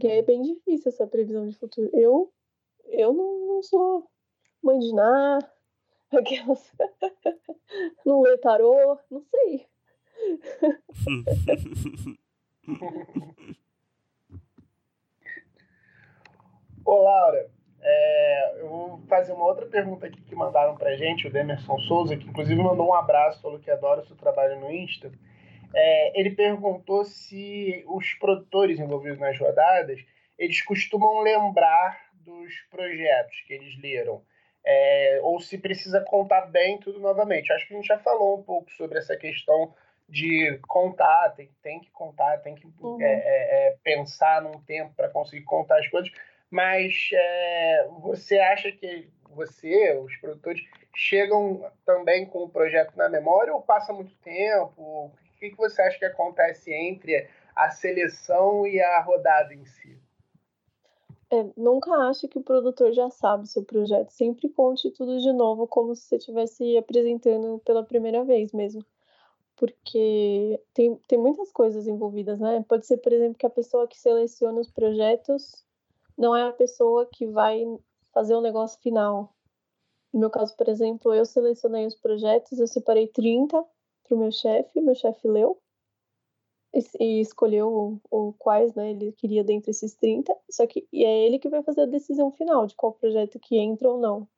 Que 0.00 0.06
é 0.06 0.22
bem 0.22 0.42
difícil 0.42 0.90
essa 0.90 1.06
previsão 1.06 1.46
de 1.46 1.56
futuro. 1.56 1.90
Eu, 1.92 2.32
eu 2.84 3.12
não, 3.12 3.46
não 3.46 3.62
sou 3.62 4.08
mãe 4.62 4.78
de 4.78 4.92
nada, 4.94 5.50
aquelas. 6.12 6.72
não 8.04 8.22
lê 8.22 8.38
tarô, 8.38 8.98
não 9.10 9.22
sei. 9.22 9.66
Ô, 16.84 17.02
Laura, 17.02 17.50
é, 17.80 18.60
eu 18.60 18.68
vou 18.68 18.98
fazer 19.08 19.32
uma 19.32 19.44
outra 19.44 19.66
pergunta 19.66 20.06
aqui 20.06 20.20
que 20.22 20.34
mandaram 20.34 20.76
pra 20.76 20.96
gente, 20.96 21.26
o 21.26 21.30
Demerson 21.30 21.78
Souza, 21.80 22.16
que 22.16 22.28
inclusive 22.28 22.60
mandou 22.60 22.88
um 22.88 22.94
abraço, 22.94 23.40
falou 23.40 23.58
que 23.58 23.70
adora 23.70 24.00
o 24.00 24.06
seu 24.06 24.16
trabalho 24.16 24.60
no 24.60 24.70
Insta. 24.72 25.12
É, 25.74 26.20
ele 26.20 26.30
perguntou 26.30 27.04
se 27.04 27.84
os 27.86 28.14
produtores 28.14 28.78
envolvidos 28.78 29.18
nas 29.18 29.38
rodadas, 29.38 30.00
eles 30.38 30.62
costumam 30.62 31.20
lembrar 31.20 32.08
dos 32.12 32.54
projetos 32.70 33.40
que 33.46 33.54
eles 33.54 33.80
leram. 33.80 34.22
É, 34.64 35.20
ou 35.22 35.40
se 35.40 35.56
precisa 35.56 36.00
contar 36.00 36.42
bem 36.42 36.78
tudo 36.78 37.00
novamente. 37.00 37.52
Acho 37.52 37.66
que 37.66 37.74
a 37.74 37.76
gente 37.76 37.86
já 37.86 37.98
falou 37.98 38.38
um 38.38 38.42
pouco 38.42 38.70
sobre 38.72 38.98
essa 38.98 39.16
questão 39.16 39.74
de 40.08 40.58
contar, 40.66 41.34
tem, 41.36 41.50
tem 41.62 41.80
que 41.80 41.90
contar, 41.90 42.38
tem 42.38 42.54
que 42.54 42.66
uhum. 42.80 43.00
é, 43.00 43.12
é, 43.12 43.68
é 43.68 43.76
pensar 43.84 44.40
num 44.40 44.58
tempo 44.62 44.94
para 44.94 45.08
conseguir 45.08 45.44
contar 45.44 45.78
as 45.78 45.88
coisas, 45.88 46.10
mas 46.50 47.10
é, 47.12 47.88
você 48.00 48.38
acha 48.38 48.72
que 48.72 49.08
você, 49.30 49.94
os 49.98 50.16
produtores, 50.16 50.62
chegam 50.94 51.70
também 51.84 52.24
com 52.26 52.44
o 52.44 52.48
projeto 52.48 52.96
na 52.96 53.08
memória 53.08 53.54
ou 53.54 53.62
passa 53.62 53.92
muito 53.92 54.14
tempo? 54.16 55.12
O 55.38 55.40
que, 55.40 55.50
que 55.50 55.56
você 55.56 55.80
acha 55.80 55.96
que 55.96 56.04
acontece 56.04 56.72
entre 56.72 57.30
a 57.54 57.70
seleção 57.70 58.66
e 58.66 58.80
a 58.80 59.00
rodada 59.00 59.54
em 59.54 59.64
si? 59.64 59.96
É, 61.30 61.46
nunca 61.56 61.92
ache 62.08 62.26
que 62.26 62.38
o 62.38 62.42
produtor 62.42 62.92
já 62.92 63.08
sabe 63.08 63.48
seu 63.48 63.62
projeto. 63.62 64.10
Sempre 64.10 64.48
conte 64.48 64.90
tudo 64.90 65.20
de 65.20 65.32
novo, 65.32 65.68
como 65.68 65.94
se 65.94 66.02
você 66.02 66.16
estivesse 66.16 66.76
apresentando 66.76 67.60
pela 67.64 67.84
primeira 67.84 68.24
vez 68.24 68.52
mesmo 68.52 68.84
porque 69.54 70.62
tem, 70.72 70.94
tem 71.08 71.18
muitas 71.18 71.50
coisas 71.50 71.88
envolvidas, 71.88 72.38
né? 72.38 72.64
Pode 72.68 72.86
ser, 72.86 72.98
por 72.98 73.12
exemplo, 73.12 73.36
que 73.36 73.46
a 73.46 73.50
pessoa 73.50 73.88
que 73.88 73.98
seleciona 73.98 74.60
os 74.60 74.70
projetos 74.70 75.64
não 76.16 76.34
é 76.34 76.44
a 76.44 76.52
pessoa 76.52 77.06
que 77.06 77.26
vai 77.26 77.64
fazer 78.12 78.34
o 78.34 78.40
negócio 78.40 78.80
final. 78.80 79.34
No 80.12 80.20
meu 80.20 80.30
caso, 80.30 80.56
por 80.56 80.68
exemplo, 80.68 81.12
eu 81.12 81.24
selecionei 81.24 81.86
os 81.86 81.96
projetos, 81.96 82.60
eu 82.60 82.68
separei 82.68 83.08
30 83.08 83.64
para 84.08 84.16
o 84.16 84.18
meu 84.18 84.32
chefe, 84.32 84.80
meu 84.80 84.94
chefe 84.94 85.28
leu 85.28 85.60
e, 86.74 86.80
e 87.00 87.20
escolheu 87.20 88.00
o, 88.10 88.28
o, 88.28 88.32
quais 88.34 88.74
né, 88.74 88.90
ele 88.90 89.12
queria 89.12 89.44
dentre 89.44 89.70
esses 89.70 89.94
30, 89.94 90.36
só 90.50 90.66
que 90.66 90.86
e 90.92 91.04
é 91.04 91.26
ele 91.26 91.38
que 91.38 91.48
vai 91.48 91.62
fazer 91.62 91.82
a 91.82 91.86
decisão 91.86 92.30
final 92.32 92.66
de 92.66 92.74
qual 92.74 92.92
projeto 92.92 93.38
que 93.38 93.56
entra 93.58 93.88
ou 93.88 93.98
não. 93.98 94.28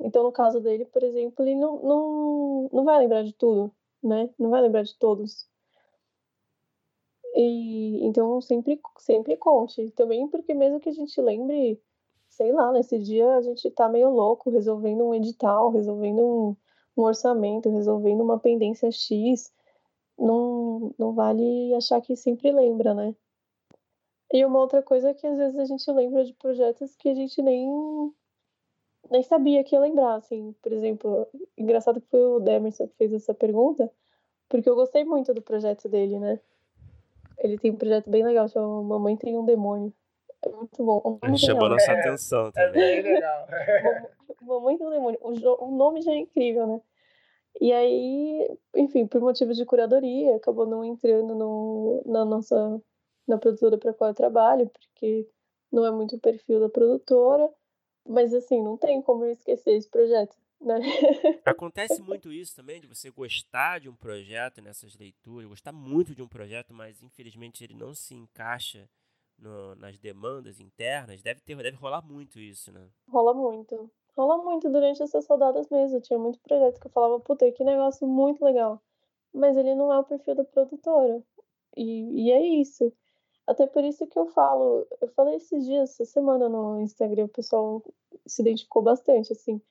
Então, 0.00 0.22
no 0.22 0.32
caso 0.32 0.60
dele, 0.60 0.84
por 0.84 1.02
exemplo, 1.02 1.44
ele 1.44 1.56
não, 1.56 1.82
não, 1.82 2.70
não 2.72 2.84
vai 2.84 2.98
lembrar 2.98 3.24
de 3.24 3.32
tudo 3.32 3.72
né? 4.02 4.30
Não 4.38 4.50
vai 4.50 4.60
lembrar 4.62 4.82
de 4.82 4.96
todos. 4.96 5.48
E 7.34 8.04
então 8.04 8.40
sempre 8.40 8.80
sempre 8.98 9.36
conte. 9.36 9.90
Também 9.92 10.28
porque 10.28 10.54
mesmo 10.54 10.80
que 10.80 10.88
a 10.88 10.92
gente 10.92 11.20
lembre, 11.20 11.80
sei 12.28 12.52
lá, 12.52 12.72
nesse 12.72 12.98
dia 12.98 13.36
a 13.36 13.42
gente 13.42 13.70
tá 13.70 13.88
meio 13.88 14.10
louco 14.10 14.50
resolvendo 14.50 15.04
um 15.04 15.14
edital, 15.14 15.70
resolvendo 15.70 16.20
um, 16.24 16.56
um 17.02 17.04
orçamento, 17.04 17.70
resolvendo 17.70 18.22
uma 18.22 18.38
pendência 18.38 18.90
X, 18.90 19.52
não 20.18 20.94
não 20.98 21.12
vale 21.12 21.74
achar 21.74 22.00
que 22.00 22.16
sempre 22.16 22.50
lembra, 22.52 22.94
né? 22.94 23.14
E 24.32 24.44
uma 24.44 24.58
outra 24.58 24.82
coisa 24.82 25.10
é 25.10 25.14
que 25.14 25.26
às 25.26 25.38
vezes 25.38 25.58
a 25.58 25.64
gente 25.64 25.90
lembra 25.90 26.24
de 26.24 26.34
projetos 26.34 26.94
que 26.96 27.08
a 27.08 27.14
gente 27.14 27.40
nem 27.40 28.12
nem 29.10 29.22
sabia 29.22 29.64
que 29.64 29.74
ia 29.74 29.80
lembrar, 29.80 30.16
assim, 30.16 30.54
por 30.60 30.72
exemplo, 30.72 31.26
engraçado 31.56 32.00
que 32.00 32.08
foi 32.08 32.20
o 32.20 32.40
Demerson 32.40 32.88
que 32.88 32.96
fez 32.96 33.12
essa 33.12 33.32
pergunta, 33.32 33.90
porque 34.48 34.68
eu 34.68 34.74
gostei 34.74 35.04
muito 35.04 35.32
do 35.32 35.40
projeto 35.40 35.88
dele, 35.88 36.18
né? 36.18 36.40
Ele 37.38 37.56
tem 37.58 37.70
um 37.70 37.76
projeto 37.76 38.10
bem 38.10 38.24
legal, 38.24 38.48
chama 38.48 38.82
Mamãe 38.82 39.16
Tem 39.16 39.36
um 39.36 39.44
Demônio. 39.44 39.92
É 40.42 40.48
muito 40.50 40.84
bom. 40.84 41.18
Chamou 41.36 41.68
nossa 41.68 41.92
é, 41.92 42.00
atenção 42.00 42.50
também. 42.52 42.82
É 42.82 43.02
bem 43.02 43.14
legal. 43.14 43.46
Mamãe 44.42 44.76
Tem 44.76 44.86
um 44.86 44.90
Demônio. 44.90 45.18
O, 45.22 45.64
o 45.64 45.76
nome 45.76 46.02
já 46.02 46.12
é 46.12 46.16
incrível, 46.16 46.66
né? 46.66 46.80
E 47.60 47.72
aí, 47.72 48.56
enfim, 48.76 49.06
por 49.06 49.20
motivos 49.20 49.56
de 49.56 49.64
curadoria, 49.64 50.36
acabou 50.36 50.66
não 50.66 50.84
entrando 50.84 51.34
no, 51.34 52.02
na 52.06 52.24
nossa 52.24 52.80
na 53.26 53.36
produtora 53.36 53.76
para 53.76 53.92
qual 53.92 54.10
eu 54.10 54.14
trabalho, 54.14 54.70
porque 54.70 55.28
não 55.70 55.84
é 55.84 55.90
muito 55.90 56.16
o 56.16 56.20
perfil 56.20 56.60
da 56.60 56.68
produtora. 56.68 57.52
Mas 58.06 58.32
assim, 58.32 58.62
não 58.62 58.76
tem 58.76 59.02
como 59.02 59.24
eu 59.24 59.32
esquecer 59.32 59.72
esse 59.72 59.88
projeto. 59.88 60.34
Né? 60.60 60.78
Acontece 61.44 62.00
muito 62.00 62.32
isso 62.32 62.56
também, 62.56 62.80
de 62.80 62.86
você 62.86 63.10
gostar 63.10 63.80
de 63.80 63.88
um 63.88 63.94
projeto 63.94 64.62
nessas 64.62 64.96
leituras, 64.96 65.46
gostar 65.46 65.72
muito 65.72 66.14
de 66.14 66.22
um 66.22 66.28
projeto, 66.28 66.72
mas 66.72 67.02
infelizmente 67.02 67.62
ele 67.62 67.74
não 67.74 67.94
se 67.94 68.14
encaixa 68.14 68.88
no, 69.38 69.74
nas 69.76 69.98
demandas 69.98 70.58
internas. 70.58 71.22
Deve 71.22 71.40
ter, 71.40 71.56
deve 71.56 71.76
rolar 71.76 72.02
muito 72.02 72.40
isso, 72.40 72.72
né? 72.72 72.88
Rola 73.08 73.34
muito. 73.34 73.90
Rola 74.18 74.42
muito 74.42 74.68
durante 74.68 75.00
essas 75.00 75.28
rodadas 75.28 75.68
mesmo. 75.70 76.00
Tinha 76.00 76.18
muito 76.18 76.40
projeto 76.40 76.80
que 76.80 76.88
eu 76.88 76.90
falava, 76.90 77.20
puta, 77.20 77.50
que 77.52 77.62
negócio 77.62 78.04
muito 78.04 78.44
legal. 78.44 78.82
Mas 79.32 79.56
ele 79.56 79.76
não 79.76 79.92
é 79.92 79.98
o 80.00 80.04
perfil 80.04 80.34
da 80.34 80.44
produtora. 80.44 81.22
E, 81.76 82.24
e 82.26 82.32
é 82.32 82.42
isso. 82.60 82.92
Até 83.46 83.66
por 83.68 83.84
isso 83.84 84.06
que 84.08 84.18
eu 84.18 84.26
falo, 84.26 84.86
eu 85.00 85.08
falei 85.08 85.36
esses 85.36 85.64
dias, 85.64 85.90
essa 85.90 86.04
semana 86.04 86.48
no 86.48 86.80
Instagram, 86.80 87.26
o 87.26 87.28
pessoal 87.28 87.82
se 88.26 88.42
identificou 88.42 88.82
bastante, 88.82 89.32
assim. 89.32 89.62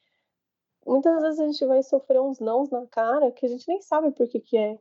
Muitas 0.86 1.22
vezes 1.22 1.40
a 1.42 1.46
gente 1.46 1.66
vai 1.66 1.84
sofrer 1.84 2.22
uns 2.22 2.40
nãos 2.40 2.70
na 2.70 2.88
cara 2.88 3.30
que 3.32 3.46
a 3.46 3.50
gente 3.50 3.68
nem 3.68 3.82
sabe 3.82 4.12
por 4.12 4.30
que 4.30 4.40
que 4.40 4.58
é. 4.58 4.80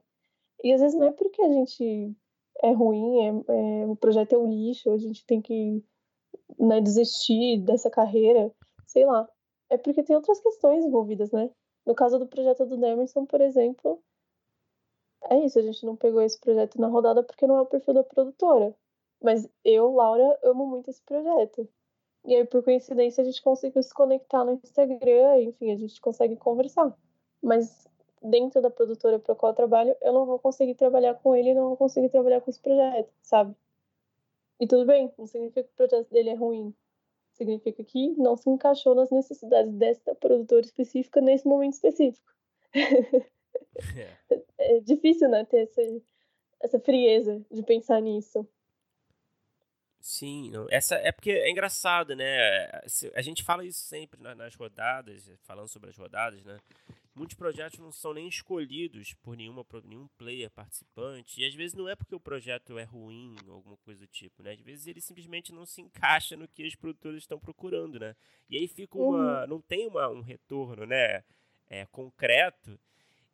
E 0.62 0.73
às 0.73 0.81
vezes 0.81 0.97
não 0.97 1.09
é 1.09 1.12
porque 1.12 1.43
a 1.43 1.53
gente 1.53 2.17
é 2.62 2.71
ruim, 2.71 3.19
é, 3.21 3.83
é 3.83 3.87
o 3.87 3.97
projeto 3.97 4.33
é 4.33 4.39
um 4.39 4.49
lixo, 4.49 4.91
a 4.91 4.97
gente 4.97 5.27
tem 5.27 5.43
que 5.43 5.85
né, 6.59 6.81
desistir 6.81 7.59
dessa 7.59 7.91
carreira, 7.91 8.51
sei 8.87 9.05
lá. 9.05 9.29
É 9.71 9.77
porque 9.77 10.03
tem 10.03 10.17
outras 10.17 10.41
questões 10.41 10.85
envolvidas, 10.85 11.31
né? 11.33 11.51
No 11.85 11.95
caso 11.95 12.19
do 12.19 12.27
projeto 12.27 12.67
do 12.67 12.77
Demerson, 12.77 13.27
por 13.27 13.41
exemplo, 13.41 14.03
é 15.29 15.39
isso, 15.45 15.59
a 15.59 15.62
gente 15.62 15.85
não 15.85 15.97
pegou 15.97 16.23
esse 16.23 16.39
projeto 16.39 16.81
na 16.81 16.89
rodada 16.89 17.23
porque 17.23 17.47
não 17.47 17.57
é 17.57 17.61
o 17.61 17.67
perfil 17.67 17.95
da 17.95 18.05
produtora. 18.05 18.75
Mas 19.23 19.49
eu, 19.64 19.93
Laura, 19.93 20.39
amo 20.43 20.67
muito 20.67 20.91
esse 20.91 21.03
projeto. 21.03 21.69
E 22.25 22.35
aí, 22.35 22.45
por 22.45 22.62
coincidência, 22.62 23.23
a 23.23 23.25
gente 23.25 23.43
conseguiu 23.43 23.83
se 23.83 23.95
conectar 23.95 24.45
no 24.45 24.53
Instagram, 24.53 25.43
enfim, 25.43 25.73
a 25.73 25.77
gente 25.77 26.01
consegue 26.01 26.37
conversar. 26.37 26.97
Mas 27.43 27.87
dentro 28.23 28.61
da 28.61 28.71
produtora 28.71 29.19
para 29.19 29.35
qual 29.35 29.53
eu 29.53 29.57
trabalho, 29.57 29.97
eu 30.03 30.12
não 30.12 30.27
vou 30.27 30.39
conseguir 30.39 30.75
trabalhar 30.75 31.14
com 31.14 31.35
ele, 31.35 31.55
não 31.55 31.69
vou 31.69 31.77
conseguir 31.77 32.09
trabalhar 32.09 32.41
com 32.41 32.51
esse 32.51 32.61
projeto, 32.61 33.12
sabe? 33.23 33.55
E 34.59 34.67
tudo 34.67 34.87
bem, 34.87 35.12
não 35.19 35.27
significa 35.27 35.62
que 35.62 35.71
o 35.71 35.77
projeto 35.77 36.11
dele 36.11 36.31
é 36.31 36.35
ruim. 36.35 36.75
Significa 37.37 37.84
que 37.84 38.14
não 38.16 38.34
se 38.34 38.49
encaixou 38.49 38.95
nas 38.95 39.11
necessidades 39.11 39.72
desta 39.74 40.14
produtora 40.14 40.64
específica 40.64 41.20
nesse 41.20 41.47
momento 41.47 41.74
específico. 41.74 42.32
É, 44.28 44.76
é 44.76 44.80
difícil, 44.80 45.28
né, 45.28 45.45
ter 45.45 45.64
essa, 45.64 45.82
essa 46.62 46.80
frieza 46.80 47.45
de 47.51 47.62
pensar 47.62 48.01
nisso. 48.01 48.47
Sim, 50.07 50.50
não. 50.52 50.68
essa 50.70 50.94
é 50.94 51.11
porque 51.11 51.32
é 51.32 51.50
engraçado, 51.50 52.14
né? 52.14 52.70
A 53.12 53.20
gente 53.20 53.42
fala 53.42 53.64
isso 53.66 53.80
sempre 53.80 54.22
nas 54.22 54.54
rodadas, 54.54 55.28
falando 55.42 55.66
sobre 55.66 55.90
as 55.90 55.96
rodadas, 55.96 56.44
né? 56.44 56.61
Muitos 57.12 57.34
projetos 57.34 57.80
não 57.80 57.90
são 57.90 58.14
nem 58.14 58.28
escolhidos 58.28 59.14
por 59.14 59.36
nenhuma, 59.36 59.64
por 59.64 59.82
nenhum 59.82 60.07
player 60.16 60.48
participante, 60.48 61.40
e 61.40 61.44
às 61.44 61.52
vezes 61.57 61.74
não 61.74 61.88
é 61.88 61.96
porque 61.96 62.14
o 62.14 62.20
projeto 62.20 62.78
é 62.78 62.84
ruim 62.84 63.34
ou 63.48 63.54
alguma 63.54 63.76
coisa 63.78 64.02
do 64.02 64.07
tipo, 64.07 64.44
né? 64.44 64.52
Às 64.52 64.61
vezes 64.61 64.86
ele 64.86 65.00
simplesmente 65.00 65.52
não 65.52 65.66
se 65.66 65.80
encaixa 65.80 66.36
no 66.36 66.46
que 66.46 66.64
os 66.64 66.76
produtores 66.76 67.24
estão 67.24 67.40
procurando, 67.40 67.98
né? 67.98 68.14
E 68.48 68.57
aí 68.57 68.68
fica 68.68 68.96
uma. 68.96 69.40
Uhum. 69.40 69.46
não 69.48 69.61
tem 69.61 69.88
uma, 69.88 70.09
um 70.09 70.20
retorno, 70.20 70.86
né? 70.86 71.24
É, 71.68 71.84
concreto. 71.86 72.78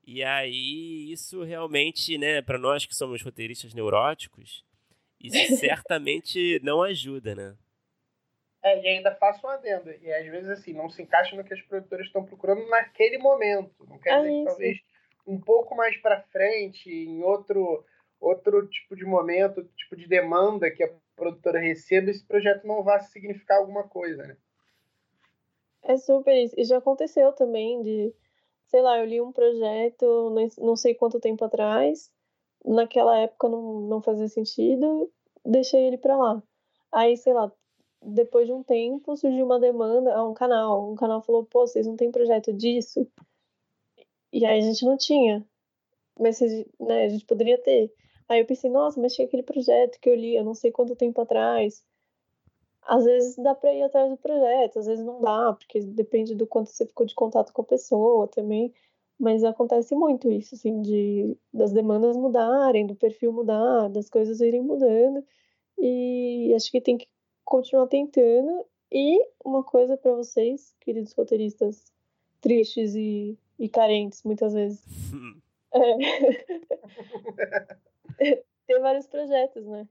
E 0.06 0.24
aí 0.24 1.12
isso 1.12 1.42
realmente, 1.42 2.16
né, 2.16 2.40
para 2.40 2.58
nós 2.58 2.86
que 2.86 2.94
somos 2.94 3.20
roteiristas 3.20 3.74
neuróticos, 3.74 4.64
isso 5.22 5.56
certamente 5.56 6.60
não 6.62 6.82
ajuda, 6.82 7.34
né? 7.34 7.56
É, 8.62 8.80
e 8.80 8.88
ainda 8.88 9.14
faço 9.16 9.44
um 9.46 9.50
adendo. 9.50 9.90
E 9.90 10.12
às 10.12 10.26
vezes, 10.26 10.48
assim, 10.48 10.72
não 10.72 10.88
se 10.88 11.02
encaixa 11.02 11.34
no 11.34 11.42
que 11.42 11.52
as 11.52 11.60
produtoras 11.62 12.06
estão 12.06 12.24
procurando 12.24 12.66
naquele 12.68 13.18
momento. 13.18 13.74
Não 13.88 13.98
quer 13.98 14.12
é 14.12 14.20
dizer 14.20 14.38
que 14.38 14.44
talvez 14.44 14.78
um 15.26 15.40
pouco 15.40 15.74
mais 15.74 15.96
para 15.96 16.22
frente, 16.22 16.90
em 16.90 17.22
outro, 17.22 17.84
outro 18.20 18.66
tipo 18.68 18.94
de 18.94 19.04
momento, 19.04 19.68
tipo 19.76 19.96
de 19.96 20.06
demanda 20.06 20.70
que 20.70 20.84
a 20.84 20.90
produtora 21.16 21.58
receba, 21.58 22.10
esse 22.10 22.24
projeto 22.24 22.66
não 22.66 22.82
vá 22.82 23.00
significar 23.00 23.58
alguma 23.58 23.84
coisa, 23.84 24.26
né? 24.26 24.36
É 25.82 25.96
super 25.96 26.36
isso. 26.36 26.54
E 26.56 26.64
já 26.64 26.78
aconteceu 26.78 27.32
também 27.32 27.82
de, 27.82 28.14
sei 28.66 28.80
lá, 28.80 28.98
eu 28.98 29.04
li 29.04 29.20
um 29.20 29.32
projeto 29.32 30.32
não 30.58 30.76
sei 30.76 30.94
quanto 30.94 31.20
tempo 31.20 31.44
atrás, 31.44 32.12
naquela 32.64 33.18
época 33.18 33.48
não, 33.48 33.80
não 33.82 34.02
fazia 34.02 34.28
sentido, 34.28 35.10
deixei 35.44 35.86
ele 35.86 35.98
para 35.98 36.16
lá. 36.16 36.42
Aí, 36.90 37.16
sei 37.16 37.32
lá, 37.32 37.50
depois 38.02 38.46
de 38.46 38.52
um 38.52 38.62
tempo 38.62 39.16
surgiu 39.16 39.44
uma 39.44 39.60
demanda 39.60 40.14
a 40.14 40.24
um 40.24 40.34
canal. 40.34 40.90
Um 40.90 40.94
canal 40.94 41.22
falou: 41.22 41.44
pô, 41.44 41.66
vocês 41.66 41.86
não 41.86 41.96
têm 41.96 42.10
projeto 42.10 42.52
disso? 42.52 43.06
E 44.32 44.44
aí 44.44 44.58
a 44.58 44.62
gente 44.62 44.84
não 44.84 44.96
tinha. 44.96 45.46
Mas 46.18 46.40
né, 46.80 47.04
a 47.04 47.08
gente 47.08 47.24
poderia 47.24 47.58
ter. 47.58 47.92
Aí 48.28 48.40
eu 48.40 48.46
pensei: 48.46 48.70
nossa, 48.70 49.00
mas 49.00 49.14
tinha 49.14 49.26
aquele 49.26 49.42
projeto 49.42 49.98
que 50.00 50.08
eu 50.08 50.14
li, 50.14 50.36
eu 50.36 50.44
não 50.44 50.54
sei 50.54 50.70
quanto 50.72 50.96
tempo 50.96 51.20
atrás. 51.20 51.84
Às 52.82 53.04
vezes 53.04 53.36
dá 53.36 53.54
para 53.54 53.72
ir 53.72 53.82
atrás 53.82 54.10
do 54.10 54.16
projeto, 54.16 54.80
às 54.80 54.86
vezes 54.86 55.04
não 55.04 55.20
dá, 55.20 55.52
porque 55.52 55.80
depende 55.80 56.34
do 56.34 56.46
quanto 56.46 56.70
você 56.70 56.84
ficou 56.84 57.06
de 57.06 57.14
contato 57.14 57.52
com 57.52 57.62
a 57.62 57.64
pessoa 57.64 58.26
também. 58.26 58.74
Mas 59.22 59.44
acontece 59.44 59.94
muito 59.94 60.28
isso, 60.28 60.56
assim, 60.56 60.82
de 60.82 61.38
das 61.54 61.70
demandas 61.70 62.16
mudarem, 62.16 62.88
do 62.88 62.96
perfil 62.96 63.32
mudar, 63.32 63.88
das 63.88 64.10
coisas 64.10 64.40
irem 64.40 64.60
mudando. 64.60 65.24
E 65.78 66.52
acho 66.56 66.68
que 66.72 66.80
tem 66.80 66.98
que 66.98 67.06
continuar 67.44 67.86
tentando. 67.86 68.66
E 68.90 69.24
uma 69.44 69.62
coisa 69.62 69.96
para 69.96 70.12
vocês, 70.12 70.74
queridos 70.80 71.12
roteiristas 71.12 71.92
tristes 72.40 72.96
e, 72.96 73.38
e 73.60 73.68
carentes, 73.68 74.24
muitas 74.24 74.54
vezes. 74.54 74.84
é... 75.72 75.96
ter 78.66 78.80
vários 78.80 79.06
projetos, 79.06 79.64
né? 79.66 79.86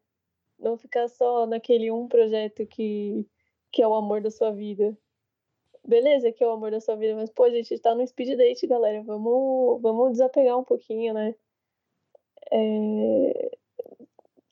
Não 0.59 0.77
ficar 0.77 1.07
só 1.07 1.45
naquele 1.45 1.89
um 1.89 2.05
projeto 2.05 2.65
que, 2.67 3.25
que 3.71 3.81
é 3.81 3.87
o 3.87 3.93
amor 3.93 4.19
da 4.19 4.29
sua 4.29 4.51
vida 4.51 4.93
beleza 5.85 6.31
que 6.31 6.43
é 6.43 6.47
o 6.47 6.51
amor 6.51 6.71
da 6.71 6.79
sua 6.79 6.95
vida, 6.95 7.15
mas, 7.15 7.29
pô, 7.29 7.43
a 7.43 7.49
gente 7.49 7.77
tá 7.79 7.93
no 7.95 8.05
speed 8.05 8.37
date, 8.37 8.67
galera. 8.67 9.01
Vamos, 9.03 9.81
vamos 9.81 10.11
desapegar 10.13 10.57
um 10.57 10.63
pouquinho, 10.63 11.13
né? 11.13 11.35
É... 12.51 13.51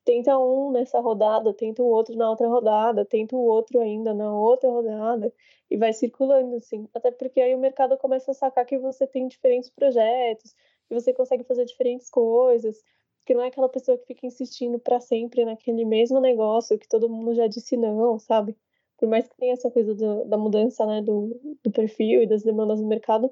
Tenta 0.06 0.38
um 0.40 0.72
nessa 0.72 1.00
rodada, 1.00 1.54
tenta 1.54 1.84
o 1.84 1.88
outro 1.88 2.16
na 2.16 2.30
outra 2.30 2.48
rodada, 2.48 3.06
tenta 3.06 3.36
o 3.36 3.40
outro 3.46 3.80
ainda 3.80 4.14
na 4.14 4.34
outra 4.34 4.70
rodada, 4.70 5.32
e 5.70 5.78
vai 5.78 5.94
circulando, 5.94 6.56
assim. 6.56 6.88
Até 6.94 7.12
porque 7.12 7.40
aí 7.40 7.54
o 7.54 7.60
mercado 7.60 7.98
começa 7.98 8.32
a 8.32 8.34
sacar 8.34 8.66
que 8.66 8.78
você 8.80 9.06
tem 9.06 9.28
diferentes 9.28 9.70
projetos, 9.70 10.56
que 10.88 10.96
você 10.96 11.14
consegue 11.14 11.44
fazer 11.44 11.66
diferentes 11.66 12.10
coisas, 12.10 12.84
que 13.26 13.36
não 13.36 13.44
é 13.44 13.48
aquela 13.50 13.70
pessoa 13.70 13.98
que 13.98 14.08
fica 14.08 14.26
insistindo 14.26 14.80
para 14.80 15.00
sempre 15.00 15.46
naquele 15.46 15.86
mesmo 15.86 16.20
negócio 16.20 16.80
que 16.80 16.88
todo 16.88 17.08
mundo 17.10 17.36
já 17.36 17.46
disse 17.48 17.78
não, 17.78 18.18
sabe? 18.18 18.58
Por 19.00 19.08
mais 19.08 19.28
que 19.28 19.38
tenha 19.38 19.54
essa 19.54 19.72
coisa 19.72 19.96
do, 19.96 20.26
da 20.26 20.38
mudança, 20.38 20.86
né, 20.86 21.02
do, 21.02 21.40
do 21.64 21.72
perfil 21.72 22.22
e 22.22 22.28
das 22.28 22.44
demandas 22.44 22.82
do 22.82 22.86
mercado, 22.86 23.32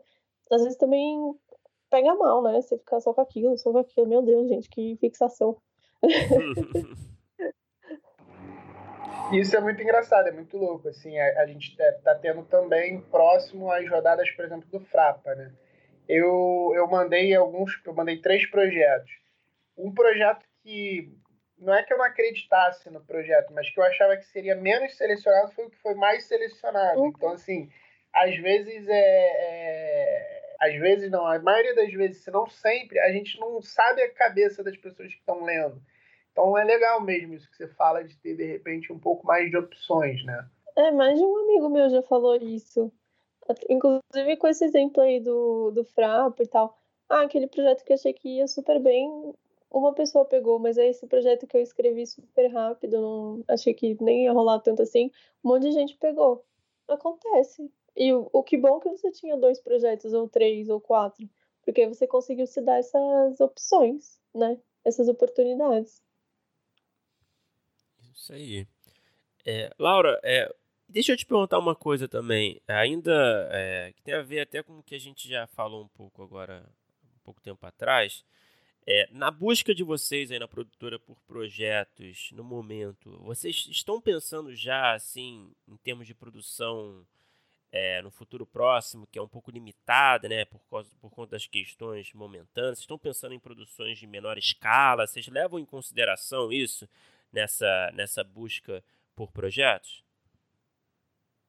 às 0.50 0.64
vezes 0.64 0.78
também 0.78 1.36
pega 1.90 2.16
mal, 2.16 2.42
né? 2.42 2.62
Você 2.62 2.78
ficar 2.78 3.02
só 3.02 3.14
com 3.14 3.22
aquilo, 3.22 3.58
só 3.58 3.72
com 3.72 3.80
aquilo. 3.80 4.08
Meu 4.08 4.22
Deus, 4.22 4.48
gente, 4.48 4.70
que 4.70 4.96
fixação. 4.98 5.58
Isso 9.34 9.58
é 9.58 9.60
muito 9.60 9.82
engraçado, 9.82 10.28
é 10.28 10.32
muito 10.32 10.58
louco. 10.58 10.88
Assim, 10.88 11.20
a, 11.20 11.42
a 11.42 11.46
gente 11.46 11.76
tá, 11.76 11.92
tá 12.04 12.16
tendo 12.16 12.44
também 12.44 13.02
próximo 13.02 13.70
às 13.70 13.90
rodadas, 13.90 14.30
por 14.32 14.46
exemplo, 14.46 14.70
do 14.70 14.80
Frapa, 14.80 15.36
né? 15.36 15.52
Eu, 16.08 16.72
eu 16.74 16.88
mandei 16.88 17.36
alguns, 17.36 17.78
eu 17.86 17.94
mandei 17.94 18.22
três 18.22 18.50
projetos. 18.50 19.12
Um 19.78 19.94
projeto 19.94 20.46
que 20.64 21.12
não 21.58 21.74
é 21.74 21.84
que 21.84 21.94
eu 21.94 21.98
não 21.98 22.06
acreditasse 22.06 22.90
no 22.90 23.02
projeto, 23.02 23.54
mas 23.54 23.70
que 23.70 23.80
eu 23.80 23.84
achava 23.84 24.16
que 24.18 24.26
seria 24.26 24.56
menos 24.56 24.96
selecionado 24.96 25.52
foi 25.52 25.66
o 25.66 25.70
que 25.70 25.78
foi 25.78 25.96
mais 25.96 26.26
selecionado. 26.26 27.00
Uhum. 27.00 27.08
Então, 27.08 27.30
assim, 27.32 27.70
às 28.14 28.36
vezes 28.38 28.88
é, 28.88 28.94
é, 29.00 30.56
Às 30.60 30.76
vezes 30.80 31.12
não, 31.12 31.26
a 31.26 31.40
maioria 31.40 31.76
das 31.76 31.92
vezes, 31.92 32.24
se 32.24 32.32
não 32.32 32.48
sempre, 32.48 33.00
a 33.00 33.12
gente 33.12 33.40
não 33.40 33.62
sabe 33.62 34.02
a 34.02 34.14
cabeça 34.14 34.64
das 34.64 34.78
pessoas 34.78 35.14
que 35.14 35.20
estão 35.20 35.44
lendo. 35.44 35.82
Então 36.32 36.58
é 36.58 36.64
legal 36.64 37.02
mesmo 37.02 37.34
isso 37.34 37.50
que 37.50 37.58
você 37.58 37.68
fala 37.68 38.04
de 38.04 38.16
ter, 38.18 38.36
de 38.36 38.46
repente, 38.46 38.94
um 38.94 39.00
pouco 39.00 39.26
mais 39.26 39.50
de 39.50 39.58
opções, 39.58 40.24
né? 40.24 40.48
É, 40.76 40.92
mais 40.92 41.18
de 41.18 41.26
um 41.26 41.38
amigo 41.44 41.70
meu 41.70 41.90
já 41.90 42.04
falou 42.04 42.36
isso. 42.36 42.92
Inclusive 43.70 44.38
com 44.38 44.48
esse 44.48 44.64
exemplo 44.66 45.02
aí 45.02 45.20
do, 45.20 45.72
do 45.72 45.84
Frapo 45.84 46.44
e 46.44 46.48
tal. 46.48 46.78
Ah, 47.10 47.22
aquele 47.22 47.48
projeto 47.48 47.84
que 47.84 47.94
eu 47.94 47.96
achei 47.96 48.14
que 48.14 48.38
ia 48.38 48.48
super 48.48 48.80
bem, 48.80 49.34
uma 49.70 49.94
pessoa 49.94 50.26
pegou, 50.26 50.60
mas 50.60 50.78
é 50.78 50.88
esse 50.88 51.06
projeto 51.08 51.46
que 51.46 51.58
eu 51.58 51.62
escrevi 51.62 52.06
super 52.06 52.48
rápido, 52.48 53.02
não 53.02 53.44
achei 53.48 53.74
que 53.74 53.98
nem 54.02 54.26
ia 54.26 54.32
rolar 54.32 54.60
tanto 54.60 54.82
assim. 54.82 55.12
Um 55.44 55.50
monte 55.50 55.64
de 55.64 55.72
gente 55.72 55.96
pegou. 55.98 56.46
Acontece. 56.88 57.70
E 57.96 58.14
o, 58.14 58.30
o 58.32 58.44
que 58.44 58.58
bom 58.58 58.80
que 58.80 58.90
você 58.90 59.12
tinha 59.12 59.36
dois 59.36 59.60
projetos, 59.60 60.14
ou 60.14 60.30
três, 60.30 60.70
ou 60.70 60.80
quatro, 60.80 61.28
porque 61.64 61.88
você 61.88 62.08
conseguiu 62.08 62.48
se 62.48 62.62
dar 62.62 62.78
essas 62.78 63.40
opções, 63.42 64.22
né? 64.34 64.58
Essas 64.86 65.10
oportunidades. 65.10 66.02
Isso 68.14 68.34
aí. 68.34 68.68
É, 69.46 69.72
Laura, 69.78 70.20
é, 70.24 70.54
deixa 70.88 71.12
eu 71.12 71.18
te 71.18 71.26
perguntar 71.26 71.60
uma 71.60 71.76
coisa 71.76 72.08
também, 72.08 72.62
ainda 72.68 73.50
é, 73.52 73.92
que 73.94 74.02
tem 74.02 74.14
a 74.14 74.22
ver 74.22 74.42
até 74.42 74.62
com 74.64 74.80
o 74.80 74.84
que 74.84 74.96
a 74.96 75.00
gente 75.00 75.28
já 75.28 75.48
falou 75.48 75.84
um 75.84 75.88
pouco 75.88 76.22
agora, 76.24 76.64
um 77.04 77.20
pouco 77.24 77.42
tempo 77.42 77.66
atrás. 77.66 78.24
É, 78.90 79.06
na 79.12 79.30
busca 79.30 79.76
de 79.76 79.84
vocês 79.84 80.32
aí 80.32 80.40
na 80.40 80.48
produtora 80.48 80.98
por 80.98 81.20
projetos 81.24 82.32
no 82.32 82.42
momento, 82.42 83.18
vocês 83.22 83.68
estão 83.70 84.00
pensando 84.00 84.56
já 84.56 84.94
assim 84.94 85.52
em 85.68 85.76
termos 85.76 86.08
de 86.08 86.14
produção 86.14 87.06
é, 87.70 88.02
no 88.02 88.10
futuro 88.10 88.46
próximo, 88.46 89.06
que 89.06 89.20
é 89.20 89.22
um 89.22 89.28
pouco 89.28 89.52
limitada, 89.52 90.30
né, 90.30 90.46
por, 90.46 90.62
causa, 90.70 90.90
por 91.02 91.12
conta 91.12 91.32
das 91.32 91.46
questões 91.46 92.14
momentâneas? 92.14 92.78
Vocês 92.78 92.84
estão 92.84 92.98
pensando 92.98 93.34
em 93.34 93.40
produções 93.40 94.00
de 94.00 94.08
menor 94.08 94.38
escala? 94.38 95.06
Vocês 95.06 95.28
levam 95.28 95.60
em 95.60 95.66
consideração 95.66 96.50
isso 96.50 96.88
nessa, 97.30 97.92
nessa 97.94 98.24
busca 98.24 98.82
por 99.14 99.34
projetos? 99.34 100.02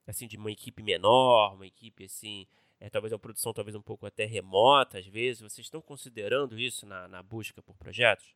Assim, 0.08 0.26
de 0.26 0.36
uma 0.36 0.50
equipe 0.50 0.82
menor, 0.82 1.54
uma 1.54 1.68
equipe 1.68 2.06
assim 2.06 2.48
é, 2.80 2.88
talvez 2.88 3.12
uma 3.12 3.18
produção 3.18 3.52
talvez 3.52 3.74
um 3.74 3.82
pouco 3.82 4.06
até 4.06 4.24
remota 4.24 4.98
às 4.98 5.06
vezes. 5.06 5.42
Vocês 5.42 5.66
estão 5.66 5.80
considerando 5.80 6.58
isso 6.58 6.86
na, 6.86 7.08
na 7.08 7.22
busca 7.22 7.62
por 7.62 7.76
projetos? 7.76 8.34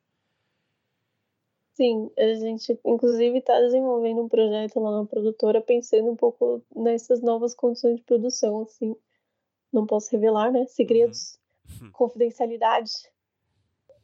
Sim, 1.75 2.11
a 2.19 2.35
gente 2.35 2.79
inclusive 2.85 3.39
está 3.39 3.59
desenvolvendo 3.61 4.21
um 4.21 4.29
projeto 4.29 4.79
lá 4.79 5.01
na 5.01 5.07
produtora 5.07 5.61
pensando 5.61 6.11
um 6.11 6.17
pouco 6.17 6.63
nessas 6.75 7.23
novas 7.23 7.55
condições 7.55 7.97
de 7.97 8.03
produção, 8.03 8.63
assim. 8.63 8.95
Não 9.73 9.87
posso 9.87 10.11
revelar, 10.11 10.53
né? 10.53 10.67
Segredos, 10.67 11.39
uhum. 11.81 11.91
confidencialidade. 11.93 12.93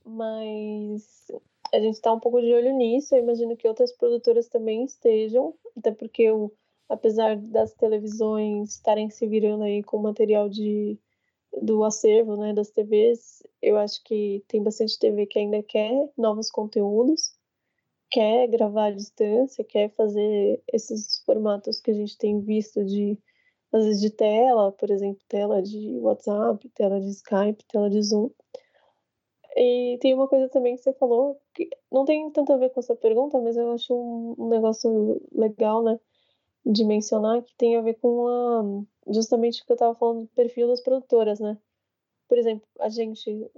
Mas 0.03 1.31
a 1.71 1.79
gente 1.79 1.95
está 1.95 2.11
um 2.11 2.21
pouco 2.21 2.41
de 2.41 2.53
olho 2.55 2.73
nisso. 2.73 3.15
Eu 3.15 3.23
imagino 3.23 3.55
que 3.55 3.69
outras 3.69 3.93
produtoras 3.93 4.49
também 4.49 4.85
estejam, 4.85 5.55
até 5.77 5.93
porque 5.93 6.31
o 6.31 6.51
apesar 6.89 7.37
das 7.37 7.75
televisões 7.75 8.75
estarem 8.75 9.11
se 9.11 9.27
virando 9.27 9.65
aí 9.65 9.83
com 9.83 9.99
material 9.99 10.49
de, 10.49 10.99
do 11.63 11.85
acervo, 11.85 12.37
né, 12.37 12.53
das 12.53 12.71
TVs, 12.71 13.43
eu 13.63 13.77
acho 13.79 14.03
que 14.05 14.45
tem 14.49 14.63
bastante 14.63 14.99
TV 14.99 15.27
que 15.27 15.39
ainda 15.39 15.63
quer 15.63 16.11
novos 16.17 16.51
conteúdos, 16.51 17.33
quer 18.11 18.49
gravar 18.49 18.87
à 18.87 18.91
distância, 18.91 19.65
quer 19.65 19.91
fazer 19.91 20.63
esses 20.73 21.23
formatos 21.25 21.81
que 21.81 21.91
a 21.91 21.95
gente 21.95 22.17
tem 22.17 22.41
visto 22.41 22.85
de 22.85 23.19
às 23.73 23.85
vezes 23.85 24.01
de 24.01 24.11
tela, 24.11 24.73
por 24.73 24.91
exemplo, 24.91 25.23
tela 25.29 25.63
de 25.63 25.99
WhatsApp, 26.01 26.67
tela 26.71 27.01
de 27.01 27.11
Skype, 27.11 27.65
tela 27.67 27.91
de 27.91 28.03
Zoom. 28.03 28.31
E 29.57 29.99
tem 30.01 30.15
uma 30.15 30.29
coisa 30.29 30.49
também 30.49 30.77
que 30.77 30.83
você 30.83 30.93
falou, 30.95 31.41
que 31.55 31.69
não 31.91 32.05
tem 32.05 32.31
tanto 32.31 32.53
a 32.53 32.57
ver 32.57 32.71
com 32.71 32.81
essa 32.81 32.95
pergunta, 32.95 33.41
mas 33.41 33.57
eu 33.57 33.73
acho 33.73 33.95
um, 33.95 34.49
negócio 34.49 35.21
legal, 35.33 35.83
né, 35.83 35.99
de 36.71 36.85
mencionar, 36.85 37.43
que 37.43 37.55
tem 37.57 37.77
a 37.77 37.81
ver 37.81 37.95
com 37.95 38.29
a, 38.29 39.13
justamente 39.13 39.63
o 39.63 39.67
que 39.67 39.73
eu 39.73 39.75
estava 39.75 39.95
falando 39.95 40.23
do 40.23 40.29
perfil 40.29 40.69
das 40.69 40.83
produtoras, 40.83 41.41
né? 41.41 41.57
Por 42.29 42.37
exemplo, 42.37 42.69
a 42.79 42.91
gente, 42.91 43.51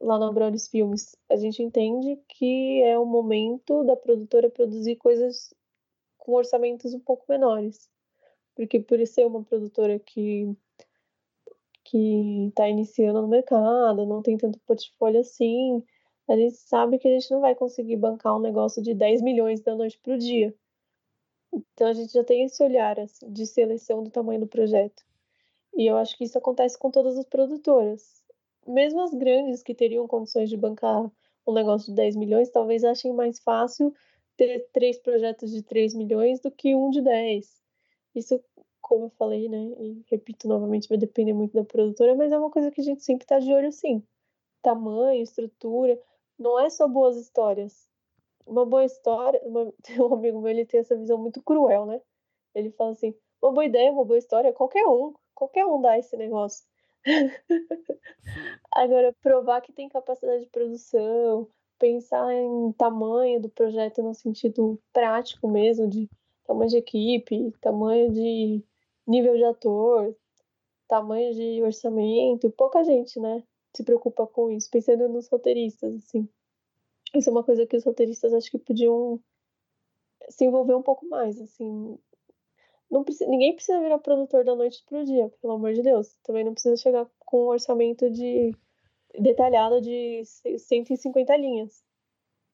lá 0.00 0.16
na 0.16 0.30
Brothers 0.30 0.68
Filmes, 0.68 1.16
a 1.28 1.36
gente 1.36 1.60
entende 1.60 2.16
que 2.28 2.82
é 2.84 2.96
o 2.96 3.04
momento 3.04 3.82
da 3.82 3.96
produtora 3.96 4.48
produzir 4.48 4.94
coisas 4.94 5.52
com 6.18 6.32
orçamentos 6.34 6.94
um 6.94 7.00
pouco 7.00 7.24
menores. 7.28 7.90
Porque 8.54 8.78
por 8.80 9.04
ser 9.06 9.26
uma 9.26 9.42
produtora 9.42 9.98
que 9.98 10.56
que 11.84 12.48
está 12.48 12.68
iniciando 12.68 13.22
no 13.22 13.28
mercado, 13.28 14.04
não 14.06 14.20
tem 14.20 14.36
tanto 14.36 14.58
portfólio 14.66 15.20
assim, 15.20 15.84
a 16.28 16.36
gente 16.36 16.56
sabe 16.56 16.98
que 16.98 17.06
a 17.06 17.12
gente 17.12 17.30
não 17.30 17.40
vai 17.40 17.54
conseguir 17.54 17.96
bancar 17.96 18.36
um 18.36 18.40
negócio 18.40 18.82
de 18.82 18.92
10 18.92 19.22
milhões 19.22 19.60
da 19.60 19.74
noite 19.76 19.98
para 20.02 20.14
o 20.14 20.18
dia. 20.18 20.52
Então 21.72 21.86
a 21.86 21.92
gente 21.92 22.12
já 22.12 22.22
tem 22.22 22.44
esse 22.44 22.62
olhar 22.62 23.00
assim, 23.00 23.30
de 23.32 23.46
seleção 23.46 24.02
do 24.02 24.10
tamanho 24.10 24.40
do 24.40 24.46
projeto. 24.46 25.02
E 25.74 25.86
eu 25.86 25.96
acho 25.96 26.16
que 26.16 26.24
isso 26.24 26.36
acontece 26.36 26.78
com 26.78 26.90
todas 26.90 27.16
as 27.16 27.24
produtoras. 27.24 28.22
Mesmo 28.66 29.00
as 29.00 29.14
grandes 29.14 29.62
que 29.62 29.74
teriam 29.74 30.06
condições 30.06 30.50
de 30.50 30.56
bancar 30.56 31.10
um 31.46 31.52
negócio 31.52 31.88
de 31.88 31.94
10 31.94 32.16
milhões, 32.16 32.50
talvez 32.50 32.84
achem 32.84 33.12
mais 33.12 33.38
fácil 33.38 33.94
ter 34.36 34.68
três 34.72 34.98
projetos 34.98 35.50
de 35.50 35.62
3 35.62 35.94
milhões 35.94 36.40
do 36.40 36.50
que 36.50 36.74
um 36.74 36.90
de 36.90 37.00
10. 37.00 37.62
Isso, 38.14 38.42
como 38.80 39.04
eu 39.04 39.10
falei, 39.10 39.48
né, 39.48 39.72
e 39.78 40.02
repito 40.10 40.48
novamente, 40.48 40.88
vai 40.88 40.98
depender 40.98 41.32
muito 41.32 41.54
da 41.54 41.64
produtora, 41.64 42.14
mas 42.14 42.32
é 42.32 42.38
uma 42.38 42.50
coisa 42.50 42.70
que 42.70 42.80
a 42.80 42.84
gente 42.84 43.02
sempre 43.02 43.24
está 43.24 43.38
de 43.38 43.52
olho 43.52 43.70
sim. 43.72 44.02
Tamanho, 44.62 45.22
estrutura, 45.22 45.98
não 46.38 46.58
é 46.58 46.68
só 46.68 46.88
boas 46.88 47.16
histórias 47.16 47.88
uma 48.46 48.64
boa 48.64 48.84
história. 48.84 49.40
Uma, 49.44 49.72
um 50.00 50.14
amigo 50.14 50.40
meu 50.40 50.50
ele 50.50 50.64
tem 50.66 50.80
essa 50.80 50.96
visão 50.96 51.18
muito 51.18 51.42
cruel, 51.42 51.86
né? 51.86 52.00
Ele 52.54 52.70
fala 52.70 52.92
assim: 52.92 53.14
uma 53.42 53.52
boa 53.52 53.64
ideia, 53.64 53.92
uma 53.92 54.04
boa 54.04 54.18
história, 54.18 54.52
qualquer 54.52 54.86
um, 54.86 55.12
qualquer 55.34 55.66
um 55.66 55.80
dá 55.80 55.98
esse 55.98 56.16
negócio. 56.16 56.64
Agora, 58.72 59.14
provar 59.22 59.60
que 59.60 59.72
tem 59.72 59.88
capacidade 59.88 60.44
de 60.44 60.50
produção, 60.50 61.48
pensar 61.78 62.32
em 62.32 62.72
tamanho 62.72 63.40
do 63.40 63.48
projeto 63.48 64.02
no 64.02 64.14
sentido 64.14 64.80
prático 64.92 65.48
mesmo, 65.48 65.88
de 65.88 66.08
tamanho 66.44 66.70
de 66.70 66.76
equipe, 66.78 67.52
tamanho 67.60 68.12
de 68.12 68.64
nível 69.06 69.36
de 69.36 69.44
ator, 69.44 70.16
tamanho 70.88 71.34
de 71.34 71.62
orçamento, 71.62 72.50
pouca 72.50 72.84
gente, 72.84 73.20
né, 73.20 73.42
se 73.74 73.84
preocupa 73.84 74.26
com 74.26 74.50
isso, 74.50 74.70
pensando 74.70 75.08
nos 75.08 75.28
roteiristas, 75.28 75.94
assim. 75.96 76.28
Isso 77.14 77.28
é 77.28 77.32
uma 77.32 77.44
coisa 77.44 77.66
que 77.66 77.76
os 77.76 77.84
roteiristas 77.84 78.32
acho 78.34 78.50
que 78.50 78.58
podiam 78.58 79.20
se 80.28 80.44
envolver 80.44 80.74
um 80.74 80.82
pouco 80.82 81.06
mais, 81.06 81.40
assim. 81.40 81.98
Não 82.90 83.02
precisa, 83.02 83.28
ninguém 83.28 83.54
precisa 83.54 83.80
virar 83.80 83.98
produtor 83.98 84.44
da 84.44 84.54
noite 84.54 84.82
pro 84.86 85.04
dia, 85.04 85.28
pelo 85.40 85.54
amor 85.54 85.72
de 85.72 85.82
Deus. 85.82 86.16
Também 86.22 86.44
não 86.44 86.52
precisa 86.52 86.76
chegar 86.76 87.08
com 87.20 87.44
um 87.44 87.48
orçamento 87.48 88.10
de 88.10 88.54
detalhado 89.18 89.80
de 89.80 90.22
150 90.24 91.36
linhas. 91.36 91.82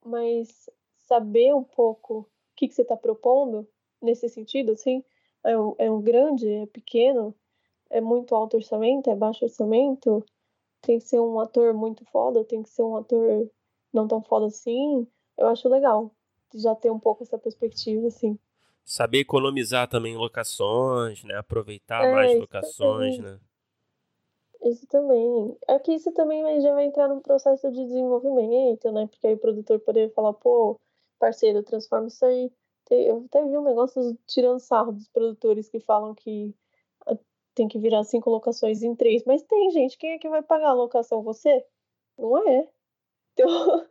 Mas 0.03 0.69
saber 0.97 1.53
um 1.53 1.63
pouco 1.63 2.19
o 2.19 2.27
que, 2.55 2.67
que 2.67 2.73
você 2.73 2.81
está 2.81 2.97
propondo 2.97 3.67
nesse 4.01 4.27
sentido, 4.29 4.73
assim, 4.73 5.03
é 5.43 5.57
um, 5.57 5.75
é 5.77 5.91
um 5.91 6.01
grande, 6.01 6.49
é 6.49 6.65
pequeno, 6.67 7.35
é 7.89 8.01
muito 8.01 8.35
alto 8.35 8.57
orçamento, 8.57 9.09
é 9.09 9.15
baixo 9.15 9.45
orçamento, 9.45 10.23
tem 10.81 10.99
que 10.99 11.05
ser 11.05 11.19
um 11.19 11.39
ator 11.39 11.73
muito 11.73 12.03
foda, 12.05 12.43
tem 12.43 12.63
que 12.63 12.69
ser 12.69 12.83
um 12.83 12.95
ator 12.95 13.49
não 13.93 14.07
tão 14.07 14.21
foda 14.21 14.47
assim, 14.47 15.07
eu 15.37 15.47
acho 15.47 15.69
legal 15.69 16.11
já 16.53 16.75
ter 16.75 16.91
um 16.91 16.99
pouco 16.99 17.23
essa 17.23 17.37
perspectiva, 17.37 18.07
assim. 18.07 18.37
Saber 18.85 19.19
economizar 19.19 19.87
também 19.87 20.17
locações, 20.17 21.23
né? 21.23 21.35
Aproveitar 21.35 22.03
é, 22.03 22.11
mais 22.11 22.39
locações, 22.39 23.17
também. 23.17 23.31
né? 23.31 23.39
Isso 24.63 24.85
também. 24.87 25.57
É 25.67 25.79
que 25.79 25.93
isso 25.93 26.11
também 26.11 26.61
já 26.61 26.73
vai 26.73 26.85
entrar 26.85 27.07
num 27.07 27.19
processo 27.19 27.71
de 27.71 27.83
desenvolvimento, 27.85 28.91
né? 28.91 29.07
Porque 29.07 29.27
aí 29.27 29.33
o 29.33 29.39
produtor 29.39 29.79
poderia 29.79 30.09
falar, 30.11 30.33
pô, 30.33 30.79
parceiro, 31.19 31.63
transforma 31.63 32.07
isso 32.07 32.25
aí. 32.25 32.51
Eu 32.89 33.25
até 33.25 33.43
vi 33.45 33.57
um 33.57 33.63
negócio 33.63 34.17
tirando 34.27 34.59
sarro 34.59 34.91
dos 34.91 35.07
produtores 35.07 35.69
que 35.69 35.79
falam 35.79 36.13
que 36.13 36.53
ah, 37.07 37.17
tem 37.55 37.67
que 37.67 37.79
virar 37.79 38.03
cinco 38.03 38.29
locações 38.29 38.83
em 38.83 38.95
três. 38.95 39.23
Mas 39.25 39.41
tem, 39.43 39.71
gente. 39.71 39.97
Quem 39.97 40.11
é 40.11 40.19
que 40.19 40.29
vai 40.29 40.43
pagar 40.43 40.69
a 40.69 40.73
locação? 40.73 41.23
Você? 41.23 41.65
Não 42.17 42.37
é. 42.47 42.67
Então, 43.33 43.87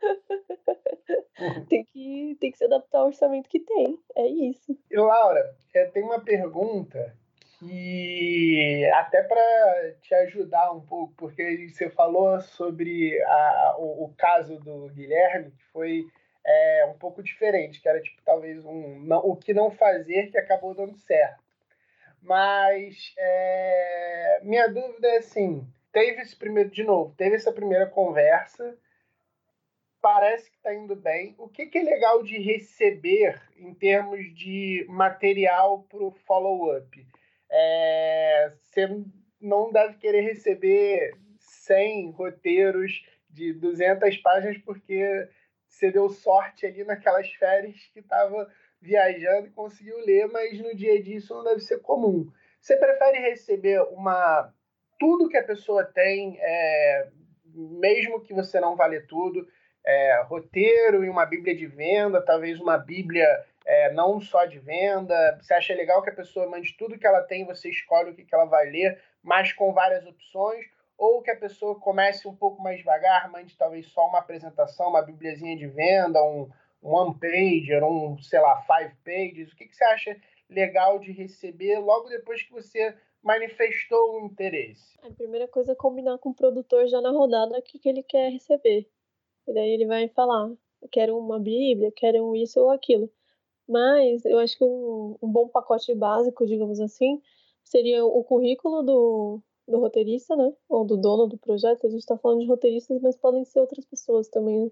uhum. 1.39 1.65
tem, 1.69 1.85
que, 1.85 2.37
tem 2.39 2.51
que 2.51 2.57
se 2.57 2.65
adaptar 2.65 2.99
ao 2.99 3.07
orçamento 3.07 3.49
que 3.49 3.59
tem. 3.59 3.99
É 4.15 4.25
isso. 4.25 4.77
E 4.89 4.97
Laura, 4.97 5.55
é, 5.73 5.85
tem 5.85 6.03
uma 6.03 6.23
pergunta 6.23 7.15
que 7.59 8.89
até 8.93 9.21
para 9.23 9.93
te 10.01 10.13
ajudar 10.15 10.71
um 10.71 10.81
pouco, 10.81 11.13
porque 11.15 11.67
você 11.69 11.89
falou 11.89 12.39
sobre 12.41 13.21
a, 13.23 13.75
o, 13.77 14.05
o 14.05 14.13
caso 14.17 14.59
do 14.59 14.89
Guilherme, 14.89 15.51
que 15.51 15.63
foi 15.71 16.05
é, 16.45 16.85
um 16.93 16.97
pouco 16.97 17.23
diferente, 17.23 17.81
que 17.81 17.87
era 17.87 18.01
tipo 18.01 18.21
talvez 18.23 18.65
um 18.65 18.99
não, 18.99 19.19
o 19.19 19.35
que 19.35 19.53
não 19.53 19.71
fazer 19.71 20.27
que 20.27 20.37
acabou 20.37 20.73
dando 20.73 20.97
certo. 20.97 21.41
Mas 22.21 23.13
é, 23.17 24.39
minha 24.43 24.67
dúvida 24.67 25.07
é 25.07 25.17
assim, 25.17 25.67
teve 25.91 26.21
esse 26.21 26.35
primeiro 26.35 26.69
de 26.69 26.83
novo, 26.83 27.13
teve 27.15 27.35
essa 27.35 27.51
primeira 27.51 27.85
conversa 27.85 28.77
parece 30.03 30.51
que 30.51 30.57
está 30.57 30.75
indo 30.75 30.97
bem. 30.97 31.33
O 31.37 31.47
que, 31.47 31.65
que, 31.67 31.77
é 31.77 31.81
legal 31.81 32.21
de 32.21 32.37
receber 32.37 33.41
em 33.55 33.73
termos 33.73 34.19
de 34.35 34.85
material 34.89 35.83
para 35.83 36.03
o 36.03 36.11
follow-up? 36.11 37.07
É, 37.49 38.51
você 38.61 39.01
não 39.39 39.71
deve 39.71 39.95
querer 39.95 40.19
receber 40.19 41.17
100 41.39 42.11
roteiros 42.11 43.01
de 43.29 43.53
200 43.53 44.17
páginas 44.17 44.57
porque 44.57 45.29
você 45.65 45.89
deu 45.89 46.09
sorte 46.09 46.65
ali 46.65 46.83
naquelas 46.83 47.31
férias 47.31 47.77
que 47.93 48.01
estava 48.01 48.51
viajando 48.81 49.47
e 49.47 49.51
conseguiu 49.51 49.97
ler, 49.99 50.27
mas 50.27 50.59
no 50.59 50.75
dia 50.75 50.95
a 50.95 51.01
dia 51.01 51.15
isso 51.15 51.33
não 51.33 51.45
deve 51.45 51.61
ser 51.61 51.79
comum. 51.79 52.29
Você 52.59 52.75
prefere 52.75 53.19
receber 53.19 53.81
uma 53.83 54.53
tudo 54.99 55.29
que 55.29 55.37
a 55.37 55.43
pessoa 55.43 55.85
tem, 55.85 56.37
é, 56.41 57.09
mesmo 57.55 58.19
que 58.19 58.33
você 58.33 58.59
não 58.59 58.75
vale 58.75 58.99
tudo, 59.01 59.47
é, 59.85 60.21
roteiro 60.23 61.03
e 61.03 61.09
uma 61.09 61.25
Bíblia 61.25 61.55
de 61.55 61.67
venda, 61.67 62.21
talvez 62.21 62.59
uma 62.59 62.77
Bíblia 62.77 63.27
é, 63.65 63.91
não 63.93 64.19
só 64.19 64.45
de 64.45 64.59
venda. 64.59 65.37
Você 65.41 65.53
acha 65.53 65.73
legal 65.73 66.01
que 66.01 66.09
a 66.09 66.15
pessoa 66.15 66.49
mande 66.49 66.75
tudo 66.77 66.97
que 66.97 67.07
ela 67.07 67.21
tem, 67.21 67.45
você 67.45 67.69
escolhe 67.69 68.11
o 68.11 68.15
que, 68.15 68.23
que 68.23 68.33
ela 68.33 68.45
vai 68.45 68.69
ler, 68.69 69.01
mas 69.21 69.53
com 69.53 69.73
várias 69.73 70.05
opções, 70.05 70.65
ou 70.97 71.21
que 71.21 71.31
a 71.31 71.35
pessoa 71.35 71.79
comece 71.79 72.27
um 72.27 72.35
pouco 72.35 72.61
mais 72.61 72.77
devagar, 72.77 73.29
mande 73.31 73.57
talvez 73.57 73.87
só 73.87 74.07
uma 74.07 74.19
apresentação, 74.19 74.89
uma 74.89 75.01
Bíbliazinha 75.01 75.57
de 75.57 75.67
venda, 75.67 76.23
um, 76.23 76.49
um 76.81 76.95
one 76.95 77.19
pager, 77.19 77.83
um, 77.83 78.17
sei 78.21 78.39
lá, 78.39 78.61
five 78.61 78.93
pages. 79.03 79.51
O 79.51 79.55
que, 79.55 79.65
que 79.65 79.75
você 79.75 79.83
acha 79.85 80.17
legal 80.49 80.99
de 80.99 81.11
receber 81.11 81.79
logo 81.79 82.09
depois 82.09 82.43
que 82.43 82.51
você 82.51 82.95
manifestou 83.21 84.21
o 84.21 84.25
interesse? 84.25 84.97
A 85.01 85.09
primeira 85.11 85.47
coisa 85.47 85.71
é 85.71 85.75
combinar 85.75 86.17
com 86.19 86.29
o 86.29 86.35
produtor 86.35 86.87
já 86.87 87.01
na 87.01 87.09
rodada 87.09 87.57
o 87.57 87.61
que, 87.61 87.79
que 87.79 87.89
ele 87.89 88.03
quer 88.03 88.29
receber. 88.29 88.87
E 89.47 89.53
daí 89.53 89.69
ele 89.69 89.85
vai 89.85 90.07
falar, 90.09 90.51
quero 90.91 91.17
uma 91.17 91.39
Bíblia, 91.39 91.91
quero 91.91 92.35
isso 92.35 92.59
ou 92.59 92.69
aquilo. 92.69 93.09
Mas 93.67 94.25
eu 94.25 94.39
acho 94.39 94.57
que 94.57 94.63
um, 94.63 95.15
um 95.21 95.29
bom 95.29 95.47
pacote 95.47 95.93
básico, 95.95 96.45
digamos 96.45 96.79
assim, 96.79 97.21
seria 97.63 98.05
o 98.05 98.23
currículo 98.23 98.83
do, 98.83 99.41
do 99.67 99.79
roteirista, 99.79 100.35
né? 100.35 100.53
Ou 100.67 100.85
do 100.85 100.97
dono 100.97 101.27
do 101.27 101.37
projeto. 101.37 101.87
A 101.87 101.89
gente 101.89 102.01
está 102.01 102.17
falando 102.17 102.41
de 102.41 102.47
roteiristas, 102.47 103.01
mas 103.01 103.15
podem 103.15 103.45
ser 103.45 103.59
outras 103.59 103.85
pessoas 103.85 104.27
também. 104.27 104.71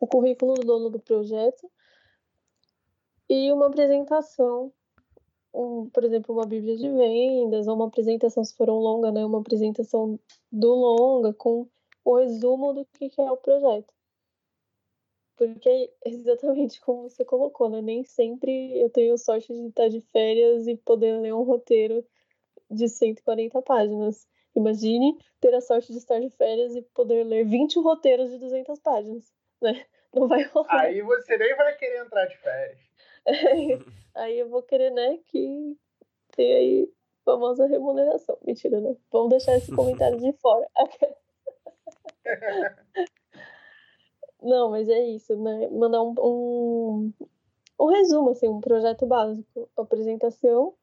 O 0.00 0.06
currículo 0.06 0.54
do 0.54 0.66
dono 0.66 0.90
do 0.90 0.98
projeto 0.98 1.70
e 3.28 3.52
uma 3.52 3.66
apresentação, 3.66 4.72
um, 5.54 5.88
por 5.88 6.04
exemplo, 6.04 6.34
uma 6.34 6.44
bíblia 6.44 6.76
de 6.76 6.88
vendas, 6.90 7.66
ou 7.66 7.74
uma 7.74 7.86
apresentação, 7.86 8.44
se 8.44 8.54
for 8.54 8.68
um 8.68 8.78
longa, 8.78 9.12
né? 9.12 9.24
Uma 9.24 9.40
apresentação 9.40 10.18
do 10.50 10.74
longa 10.74 11.32
com 11.32 11.66
o 12.04 12.16
resumo 12.18 12.72
do 12.72 12.84
que 12.84 13.10
é 13.18 13.30
o 13.30 13.36
projeto. 13.36 13.92
Porque 15.36 15.68
é 16.04 16.08
exatamente 16.08 16.80
como 16.80 17.08
você 17.08 17.24
colocou, 17.24 17.68
né? 17.68 17.80
Nem 17.80 18.04
sempre 18.04 18.78
eu 18.80 18.90
tenho 18.90 19.16
sorte 19.18 19.52
de 19.52 19.68
estar 19.68 19.88
de 19.88 20.00
férias 20.12 20.66
e 20.66 20.76
poder 20.76 21.18
ler 21.20 21.34
um 21.34 21.42
roteiro 21.42 22.04
de 22.70 22.88
140 22.88 23.60
páginas. 23.62 24.26
Imagine 24.54 25.18
ter 25.40 25.54
a 25.54 25.60
sorte 25.60 25.92
de 25.92 25.98
estar 25.98 26.20
de 26.20 26.28
férias 26.30 26.76
e 26.76 26.82
poder 26.82 27.24
ler 27.24 27.44
20 27.44 27.78
roteiros 27.80 28.30
de 28.30 28.38
200 28.38 28.78
páginas, 28.80 29.32
né? 29.60 29.84
Não 30.14 30.28
vai 30.28 30.42
rolar. 30.44 30.82
Aí 30.82 31.00
você 31.00 31.38
nem 31.38 31.56
vai 31.56 31.74
querer 31.76 32.04
entrar 32.04 32.26
de 32.26 32.36
férias. 32.36 32.78
aí 34.14 34.38
eu 34.38 34.48
vou 34.48 34.62
querer, 34.62 34.90
né, 34.90 35.18
que 35.26 35.76
tem 36.36 36.52
aí 36.52 36.92
famosa 37.24 37.66
remuneração. 37.66 38.36
Mentira, 38.44 38.80
né? 38.80 38.94
Vamos 39.10 39.30
deixar 39.30 39.56
esse 39.56 39.74
comentário 39.74 40.18
de 40.18 40.32
fora. 40.34 40.68
Não, 44.42 44.70
mas 44.70 44.88
é 44.88 45.00
isso, 45.00 45.36
né? 45.36 45.68
Mandar 45.68 46.02
um, 46.02 46.14
um, 46.18 47.12
um 47.78 47.86
resumo, 47.86 48.30
assim, 48.30 48.48
um 48.48 48.60
projeto 48.60 49.06
básico, 49.06 49.70
apresentação, 49.76 50.74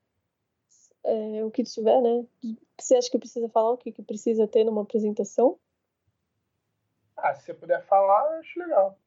é, 1.04 1.44
o 1.44 1.52
que 1.52 1.64
tiver, 1.64 2.02
né? 2.02 2.26
Você 2.80 2.96
acha 2.96 3.10
que 3.10 3.20
precisa 3.20 3.50
falar 3.50 3.72
o 3.72 3.78
que, 3.78 3.92
que 3.92 4.02
precisa 4.02 4.48
ter 4.48 4.64
numa 4.64 4.84
apresentação? 4.84 5.60
Ah, 7.18 7.36
se 7.36 7.44
você 7.44 7.54
puder 7.54 7.86
falar, 7.86 8.34
eu 8.34 8.40
acho 8.40 8.60
legal. 8.60 8.98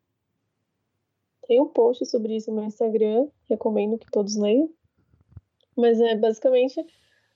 Tem 1.46 1.60
um 1.60 1.68
post 1.68 2.04
sobre 2.06 2.36
isso 2.36 2.50
no 2.50 2.56
meu 2.56 2.66
Instagram, 2.66 3.28
recomendo 3.48 3.98
que 3.98 4.10
todos 4.10 4.36
leiam. 4.36 4.70
Mas 5.76 6.00
é 6.00 6.14
basicamente 6.14 6.78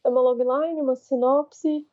é 0.04 0.08
uma 0.08 0.20
logline, 0.20 0.80
uma 0.80 0.94
sinopse, 0.94 1.86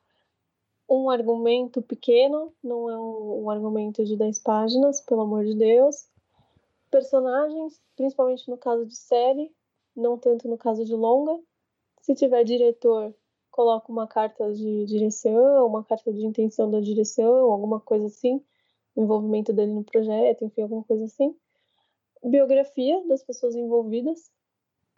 um 0.89 1.09
argumento 1.09 1.81
pequeno, 1.81 2.53
não 2.63 2.89
é 2.89 2.97
um, 2.97 3.43
um 3.43 3.49
argumento 3.49 4.03
de 4.03 4.15
10 4.15 4.39
páginas, 4.39 5.01
pelo 5.01 5.21
amor 5.21 5.45
de 5.45 5.55
Deus. 5.55 6.07
Personagens, 6.91 7.81
principalmente 7.95 8.49
no 8.49 8.57
caso 8.57 8.85
de 8.85 8.95
série, 8.95 9.51
não 9.95 10.17
tanto 10.17 10.47
no 10.47 10.57
caso 10.57 10.85
de 10.85 10.93
longa. 10.93 11.39
Se 12.01 12.13
tiver 12.13 12.43
diretor, 12.43 13.13
coloca 13.49 13.91
uma 13.91 14.07
carta 14.07 14.51
de 14.53 14.85
direção, 14.85 15.67
uma 15.67 15.83
carta 15.83 16.11
de 16.11 16.25
intenção 16.25 16.69
da 16.69 16.79
direção, 16.79 17.51
alguma 17.51 17.79
coisa 17.79 18.07
assim, 18.07 18.43
envolvimento 18.95 19.53
dele 19.53 19.71
no 19.71 19.83
projeto, 19.83 20.43
enfim, 20.43 20.63
alguma 20.63 20.83
coisa 20.83 21.05
assim. 21.05 21.35
Biografia 22.23 23.03
das 23.07 23.23
pessoas 23.23 23.55
envolvidas, 23.55 24.31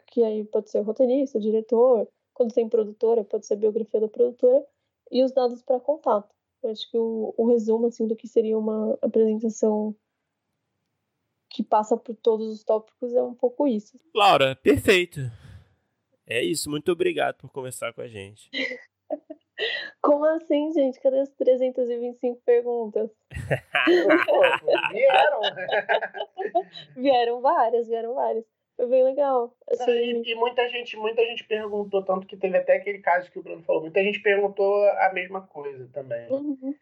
que 0.06 0.22
aí 0.22 0.44
pode 0.44 0.70
ser 0.70 0.80
roteirista, 0.80 1.40
diretor, 1.40 2.08
quando 2.32 2.52
tem 2.52 2.68
produtora, 2.68 3.24
pode 3.24 3.46
ser 3.46 3.56
biografia 3.56 4.00
da 4.00 4.08
produtora 4.08 4.64
e 5.10 5.22
os 5.22 5.32
dados 5.32 5.62
para 5.62 5.80
contato. 5.80 6.34
Eu 6.62 6.70
acho 6.70 6.90
que 6.90 6.98
o, 6.98 7.34
o 7.36 7.46
resumo 7.48 7.86
assim 7.86 8.06
do 8.06 8.16
que 8.16 8.26
seria 8.26 8.58
uma 8.58 8.98
apresentação 9.02 9.94
que 11.50 11.62
passa 11.62 11.96
por 11.96 12.14
todos 12.16 12.48
os 12.48 12.64
tópicos 12.64 13.14
é 13.14 13.22
um 13.22 13.34
pouco 13.34 13.66
isso. 13.66 13.98
Laura, 14.14 14.56
perfeito. 14.56 15.20
É 16.26 16.42
isso, 16.42 16.68
muito 16.68 16.90
obrigado 16.90 17.36
por 17.36 17.50
conversar 17.50 17.92
com 17.92 18.00
a 18.00 18.08
gente. 18.08 18.50
Como 20.02 20.24
assim, 20.26 20.72
gente? 20.72 21.00
Cadê 21.00 21.20
as 21.20 21.30
325 21.30 22.42
perguntas? 22.44 23.10
vieram. 24.92 25.40
vieram 26.96 27.40
várias, 27.40 27.88
vieram 27.88 28.14
várias. 28.14 28.44
Foi 28.76 28.86
bem 28.88 29.04
legal. 29.04 29.54
Assim... 29.70 29.90
E, 29.90 30.32
e, 30.32 30.34
muita 30.34 30.68
gente, 30.68 30.96
muita 30.96 31.24
gente 31.24 31.44
perguntou, 31.44 32.02
tanto 32.04 32.26
que 32.26 32.36
teve 32.36 32.58
até 32.58 32.76
aquele 32.76 32.98
caso 32.98 33.30
que 33.30 33.38
o 33.38 33.42
Bruno 33.42 33.62
falou, 33.62 33.82
muita 33.82 34.02
gente 34.02 34.20
perguntou 34.20 34.86
a 34.90 35.10
mesma 35.12 35.40
coisa 35.40 35.88
também. 35.92 36.30
Uhum. 36.30 36.74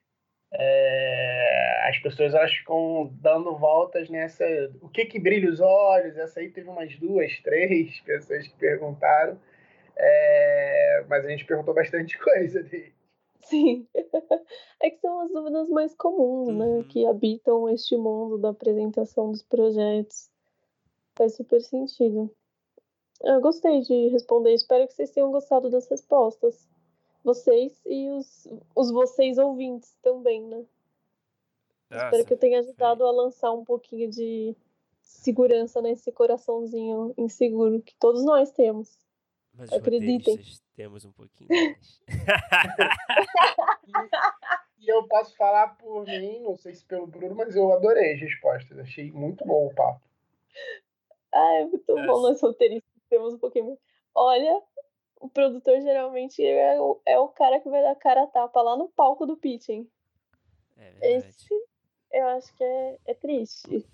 É, 0.57 1.89
as 1.89 1.99
pessoas 1.99 2.33
elas 2.33 2.53
ficam 2.53 3.11
dando 3.21 3.57
voltas 3.57 4.09
nessa. 4.09 4.45
O 4.81 4.89
que 4.89 5.05
que 5.05 5.19
brilha 5.19 5.51
os 5.51 5.61
olhos? 5.61 6.17
Essa 6.17 6.41
aí 6.41 6.49
teve 6.49 6.69
umas 6.69 6.97
duas, 6.97 7.41
três 7.41 8.01
pessoas 8.03 8.47
que 8.47 8.57
perguntaram. 8.57 9.39
É, 9.97 11.05
mas 11.09 11.25
a 11.25 11.29
gente 11.29 11.45
perguntou 11.45 11.75
bastante 11.75 12.19
coisa 12.23 12.63
dele. 12.63 12.93
Sim. 13.43 13.87
É 14.83 14.91
que 14.91 14.99
são 14.99 15.21
as 15.21 15.33
dúvidas 15.33 15.67
mais 15.71 15.95
comuns, 15.95 16.49
né? 16.49 16.65
uhum. 16.67 16.79
né? 16.83 16.87
Que 16.91 17.07
habitam 17.07 17.71
este 17.71 17.97
mundo 17.97 18.37
da 18.37 18.51
apresentação 18.51 19.31
dos 19.31 19.43
projetos. 19.43 20.29
Faz 21.17 21.37
super 21.37 21.61
sentido. 21.61 22.35
Eu 23.23 23.41
gostei 23.41 23.81
de 23.83 24.09
responder. 24.09 24.53
Espero 24.53 24.87
que 24.87 24.95
vocês 24.95 25.11
tenham 25.11 25.31
gostado 25.31 25.71
das 25.71 25.89
respostas. 25.89 26.69
Vocês 27.23 27.81
e 27.87 28.11
os, 28.11 28.49
os 28.75 28.91
vocês 28.91 29.39
ouvintes 29.39 29.97
também, 30.03 30.43
né? 30.43 30.65
Nossa, 31.91 32.05
Espero 32.05 32.27
que 32.27 32.33
eu 32.33 32.39
tenha 32.39 32.59
ajudado 32.59 33.07
a 33.07 33.11
lançar 33.11 33.53
um 33.53 33.65
pouquinho 33.65 34.11
de 34.11 34.55
segurança 35.01 35.81
nesse 35.81 36.13
coraçãozinho 36.13 37.15
inseguro 37.17 37.81
que 37.81 37.95
todos 37.95 38.25
nós 38.25 38.51
temos. 38.51 38.99
Mas 39.55 39.73
Acreditem. 39.73 40.39
Temos 40.75 41.05
um 41.05 41.13
pouquinho 41.13 41.49
mais. 41.49 42.03
e 44.81 44.89
eu 44.89 45.07
posso 45.07 45.37
falar 45.37 45.77
por 45.77 46.05
mim, 46.05 46.41
não 46.41 46.57
sei 46.57 46.75
se 46.75 46.85
pelo 46.85 47.07
Bruno, 47.07 47.37
mas 47.37 47.55
eu 47.55 47.73
adorei 47.73 48.15
as 48.15 48.21
respostas. 48.21 48.77
Achei 48.79 49.13
muito 49.13 49.47
bom 49.47 49.69
o 49.69 49.75
papo. 49.75 50.03
Ah, 51.35 51.55
é 51.55 51.65
muito 51.65 51.85
bom 51.87 52.21
nós 52.23 52.41
roteiristas 52.41 53.03
temos 53.11 53.35
um 53.35 53.39
pouquinho. 53.39 53.77
Olha, 54.15 54.63
o 55.21 55.29
produtor 55.29 55.81
geralmente 55.81 56.45
é 56.45 56.81
o, 56.81 57.01
é 57.05 57.19
o 57.19 57.29
cara 57.29 57.61
que 57.61 57.69
vai 57.69 57.83
dar 57.83 57.97
cara 57.97 58.23
a 58.23 58.27
tapa 58.27 58.63
lá 58.63 58.77
no 58.77 58.89
palco 58.89 59.27
do 59.27 59.37
pitching. 59.37 59.89
É 60.77 61.17
Esse 61.17 61.49
eu 62.13 62.27
acho 62.29 62.55
que 62.57 62.63
é, 62.63 62.99
é 63.07 63.15
triste. 63.15 63.85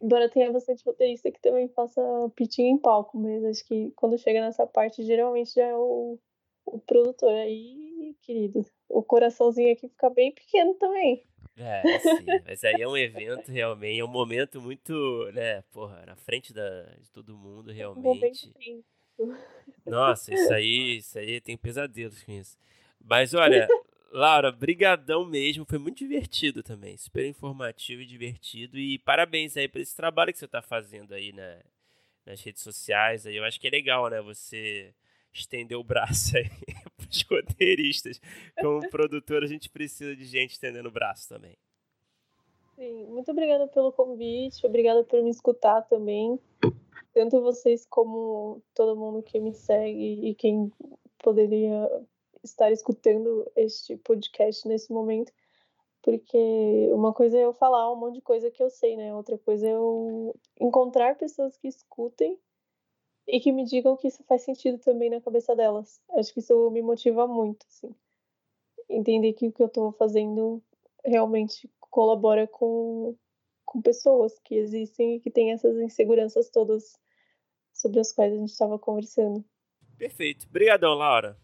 Embora 0.00 0.28
tenha 0.28 0.50
bastante 0.50 0.82
roteirista 0.84 1.30
que 1.30 1.40
também 1.40 1.68
faça 1.68 2.00
pitching 2.34 2.62
em 2.62 2.78
palco, 2.78 3.18
mas 3.18 3.44
acho 3.44 3.64
que 3.66 3.92
quando 3.92 4.18
chega 4.18 4.40
nessa 4.40 4.66
parte, 4.66 5.04
geralmente 5.04 5.54
já 5.54 5.66
é 5.66 5.76
o, 5.76 6.18
o 6.64 6.78
produtor. 6.80 7.32
Aí, 7.34 8.16
querido, 8.22 8.64
o 8.88 9.02
coraçãozinho 9.02 9.72
aqui 9.72 9.88
fica 9.88 10.08
bem 10.08 10.32
pequeno 10.32 10.74
também. 10.74 11.24
É, 11.56 11.98
sim, 11.98 12.24
mas 12.46 12.64
aí 12.64 12.80
é 12.80 12.88
um 12.88 12.96
evento 12.96 13.50
realmente, 13.52 14.00
é 14.00 14.04
um 14.04 14.08
momento 14.08 14.60
muito, 14.60 15.30
né, 15.32 15.62
porra, 15.70 16.02
na 16.06 16.16
frente 16.16 16.52
da, 16.52 16.84
de 16.98 17.10
todo 17.10 17.36
mundo, 17.36 17.70
realmente. 17.70 18.52
Um 19.18 19.34
Nossa, 19.84 20.32
isso 20.32 20.52
aí, 20.52 20.96
isso 20.96 21.18
aí 21.18 21.40
tem 21.40 21.56
pesadelos 21.56 22.22
com 22.22 22.32
isso. 22.32 22.58
Mas 23.04 23.34
olha, 23.34 23.68
Laura, 24.10 24.50
brigadão 24.50 25.24
mesmo, 25.26 25.64
foi 25.64 25.78
muito 25.78 25.98
divertido 25.98 26.62
também, 26.62 26.96
super 26.96 27.24
informativo 27.26 28.02
e 28.02 28.06
divertido 28.06 28.78
e 28.78 28.98
parabéns 28.98 29.56
aí 29.56 29.68
por 29.68 29.80
esse 29.80 29.94
trabalho 29.94 30.32
que 30.32 30.38
você 30.38 30.46
está 30.46 30.62
fazendo 30.62 31.12
aí 31.12 31.32
na, 31.32 31.58
nas 32.24 32.42
redes 32.42 32.62
sociais, 32.62 33.26
aí 33.26 33.36
eu 33.36 33.44
acho 33.44 33.60
que 33.60 33.66
é 33.66 33.70
legal, 33.70 34.08
né, 34.08 34.22
você 34.22 34.94
estender 35.32 35.78
o 35.78 35.84
braço 35.84 36.36
aí 36.36 36.48
para 36.96 37.08
os 37.10 37.22
roteiristas. 37.22 38.20
Como 38.60 38.88
produtor, 38.90 39.42
a 39.42 39.46
gente 39.46 39.70
precisa 39.70 40.14
de 40.14 40.24
gente 40.24 40.52
estendendo 40.52 40.88
o 40.88 40.92
braço 40.92 41.28
também. 41.28 41.56
Sim, 42.76 43.06
muito 43.06 43.30
obrigada 43.30 43.66
pelo 43.68 43.92
convite, 43.92 44.66
obrigada 44.66 45.04
por 45.04 45.22
me 45.22 45.30
escutar 45.30 45.82
também. 45.82 46.38
Tanto 47.12 47.40
vocês 47.42 47.86
como 47.86 48.62
todo 48.74 48.98
mundo 48.98 49.22
que 49.22 49.38
me 49.38 49.52
segue 49.52 50.28
e 50.28 50.34
quem 50.34 50.72
poderia 51.18 51.88
estar 52.42 52.72
escutando 52.72 53.50
este 53.54 53.96
podcast 53.98 54.66
nesse 54.66 54.92
momento. 54.92 55.32
Porque 56.02 56.88
uma 56.92 57.12
coisa 57.12 57.38
é 57.38 57.44
eu 57.44 57.52
falar 57.52 57.92
um 57.92 57.96
monte 57.96 58.14
de 58.14 58.22
coisa 58.22 58.50
que 58.50 58.62
eu 58.62 58.68
sei, 58.68 58.96
né? 58.96 59.14
Outra 59.14 59.38
coisa 59.38 59.68
é 59.68 59.72
eu 59.72 60.34
encontrar 60.60 61.16
pessoas 61.16 61.56
que 61.56 61.68
escutem 61.68 62.36
e 63.26 63.40
que 63.40 63.52
me 63.52 63.64
digam 63.64 63.96
que 63.96 64.08
isso 64.08 64.22
faz 64.24 64.42
sentido 64.42 64.78
também 64.78 65.10
na 65.10 65.20
cabeça 65.20 65.54
delas. 65.54 66.00
Acho 66.10 66.32
que 66.32 66.40
isso 66.40 66.70
me 66.70 66.82
motiva 66.82 67.26
muito, 67.26 67.64
assim. 67.68 67.94
Entender 68.88 69.32
que 69.32 69.48
o 69.48 69.52
que 69.52 69.62
eu 69.62 69.66
estou 69.66 69.92
fazendo 69.92 70.62
realmente 71.04 71.70
colabora 71.80 72.46
com, 72.46 73.16
com 73.64 73.80
pessoas 73.80 74.38
que 74.40 74.54
existem 74.54 75.16
e 75.16 75.20
que 75.20 75.30
têm 75.30 75.52
essas 75.52 75.76
inseguranças 75.78 76.48
todas 76.50 76.98
sobre 77.72 78.00
as 78.00 78.12
quais 78.12 78.32
a 78.32 78.36
gente 78.36 78.50
estava 78.50 78.78
conversando. 78.78 79.44
Perfeito. 79.96 80.46
Obrigadão, 80.48 80.94
Laura. 80.94 81.38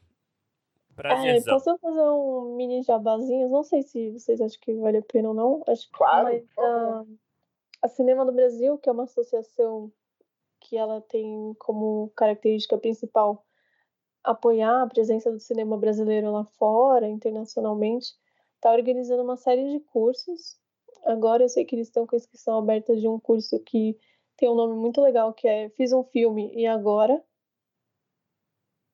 Prazerzão. 0.94 1.54
É, 1.54 1.58
posso 1.58 1.78
fazer 1.78 2.02
um 2.02 2.56
mini 2.56 2.82
jabazinho? 2.82 3.48
Não 3.48 3.62
sei 3.62 3.82
se 3.82 4.10
vocês 4.10 4.40
acham 4.40 4.58
que 4.60 4.74
vale 4.74 4.98
a 4.98 5.02
pena 5.02 5.28
ou 5.28 5.34
não. 5.34 5.62
Acho 5.68 5.88
claro, 5.92 6.24
mas, 6.24 6.44
a, 6.58 7.04
a 7.82 7.88
Cinema 7.88 8.24
do 8.24 8.32
Brasil, 8.32 8.76
que 8.78 8.88
é 8.88 8.92
uma 8.92 9.04
associação 9.04 9.92
que 10.68 10.76
ela 10.76 11.00
tem 11.00 11.54
como 11.58 12.12
característica 12.14 12.76
principal 12.76 13.42
apoiar 14.22 14.82
a 14.82 14.86
presença 14.86 15.32
do 15.32 15.40
cinema 15.40 15.78
brasileiro 15.78 16.30
lá 16.30 16.44
fora, 16.44 17.08
internacionalmente, 17.08 18.12
está 18.56 18.72
organizando 18.72 19.22
uma 19.22 19.36
série 19.36 19.72
de 19.72 19.80
cursos. 19.80 20.58
Agora 21.04 21.42
eu 21.42 21.48
sei 21.48 21.64
que 21.64 21.74
eles 21.74 21.88
estão 21.88 22.06
com 22.06 22.14
a 22.14 22.18
inscrição 22.18 22.58
aberta 22.58 22.94
de 22.94 23.08
um 23.08 23.18
curso 23.18 23.58
que 23.60 23.96
tem 24.36 24.50
um 24.50 24.54
nome 24.54 24.74
muito 24.74 25.00
legal, 25.00 25.32
que 25.32 25.48
é 25.48 25.70
Fiz 25.70 25.92
um 25.92 26.04
Filme 26.04 26.52
e 26.54 26.66
Agora, 26.66 27.22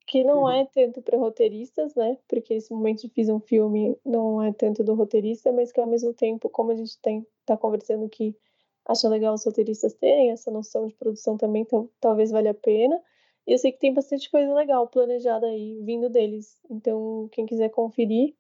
que 0.07 0.23
não 0.23 0.43
uhum. 0.43 0.51
é 0.51 0.67
tanto 0.67 1.03
para 1.03 1.19
roteiristas, 1.19 1.95
né? 1.97 2.19
Porque 2.29 2.55
esse 2.55 2.73
momento 2.73 3.01
de 3.01 3.09
Fiz 3.09 3.29
um 3.29 3.41
Filme 3.41 3.99
não 4.05 4.41
é 4.41 4.53
tanto 4.53 4.85
do 4.85 4.95
roteirista, 4.95 5.51
mas 5.51 5.73
que 5.73 5.81
ao 5.81 5.87
mesmo 5.89 6.15
tempo, 6.15 6.49
como 6.49 6.71
a 6.71 6.77
gente 6.77 6.97
está 7.41 7.57
conversando 7.57 8.09
que 8.09 8.37
acha 8.87 9.09
legal 9.09 9.35
os 9.35 9.45
roteiristas 9.45 9.95
terem 9.95 10.31
essa 10.31 10.51
noção 10.51 10.87
de 10.87 10.95
produção 10.95 11.37
também, 11.37 11.63
então 11.63 11.89
talvez 12.01 12.31
valha 12.31 12.51
a 12.51 12.55
pena. 12.55 13.01
E 13.47 13.53
eu 13.53 13.59
sei 13.59 13.73
que 13.73 13.79
tem 13.79 13.93
bastante 13.93 14.31
coisa 14.31 14.53
legal 14.55 14.89
planejada 14.89 15.47
aí 15.47 15.81
vindo 15.83 16.09
deles. 16.09 16.59
Então, 16.71 17.29
quem 17.33 17.45
quiser 17.47 17.71
conferir, 17.71 18.35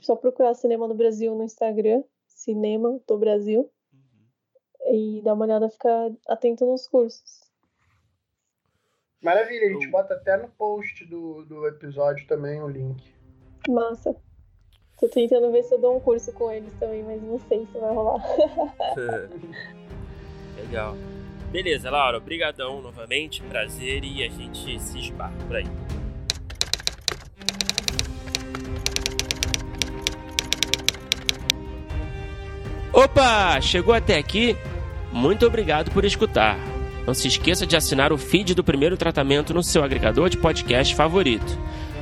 Só 0.00 0.14
procurar 0.14 0.54
Cinema 0.54 0.86
do 0.88 0.94
Brasil 0.94 1.34
no 1.34 1.44
Instagram, 1.44 2.02
Cinema 2.26 3.00
do 3.06 3.18
Brasil, 3.18 3.70
uhum. 3.92 4.94
e 4.94 5.22
dar 5.22 5.34
uma 5.34 5.44
olhada, 5.44 5.70
ficar 5.70 6.10
atento 6.28 6.66
nos 6.66 6.86
cursos. 6.86 7.46
Maravilha, 9.22 9.66
a 9.66 9.72
gente 9.72 9.88
bota 9.88 10.14
até 10.14 10.36
no 10.36 10.48
post 10.50 11.04
do, 11.06 11.44
do 11.46 11.66
episódio 11.66 12.26
também 12.26 12.62
o 12.62 12.68
link. 12.68 13.02
Massa. 13.68 14.14
Tô 14.98 15.08
tentando 15.08 15.52
ver 15.52 15.62
se 15.62 15.74
eu 15.74 15.78
dou 15.78 15.96
um 15.96 16.00
curso 16.00 16.32
com 16.32 16.50
eles 16.50 16.72
também, 16.80 17.02
mas 17.02 17.22
não 17.22 17.38
sei 17.48 17.66
se 17.70 17.78
vai 17.78 17.94
rolar. 17.94 18.24
Legal. 20.56 20.96
Beleza, 21.50 21.90
Laura, 21.90 22.16
obrigadão 22.16 22.80
novamente, 22.80 23.42
prazer 23.42 24.04
e 24.04 24.24
a 24.24 24.28
gente 24.28 24.80
se 24.80 24.98
esbarra 24.98 25.34
por 25.46 25.56
aí. 25.56 25.66
Opa, 32.92 33.60
chegou 33.60 33.94
até 33.94 34.16
aqui? 34.16 34.56
Muito 35.12 35.46
obrigado 35.46 35.90
por 35.90 36.04
escutar. 36.06 36.58
Não 37.06 37.12
se 37.12 37.28
esqueça 37.28 37.66
de 37.66 37.76
assinar 37.76 38.12
o 38.12 38.18
feed 38.18 38.54
do 38.54 38.64
primeiro 38.64 38.96
tratamento 38.96 39.52
no 39.52 39.62
seu 39.62 39.84
agregador 39.84 40.30
de 40.30 40.38
podcast 40.38 40.94
favorito. 40.94 41.58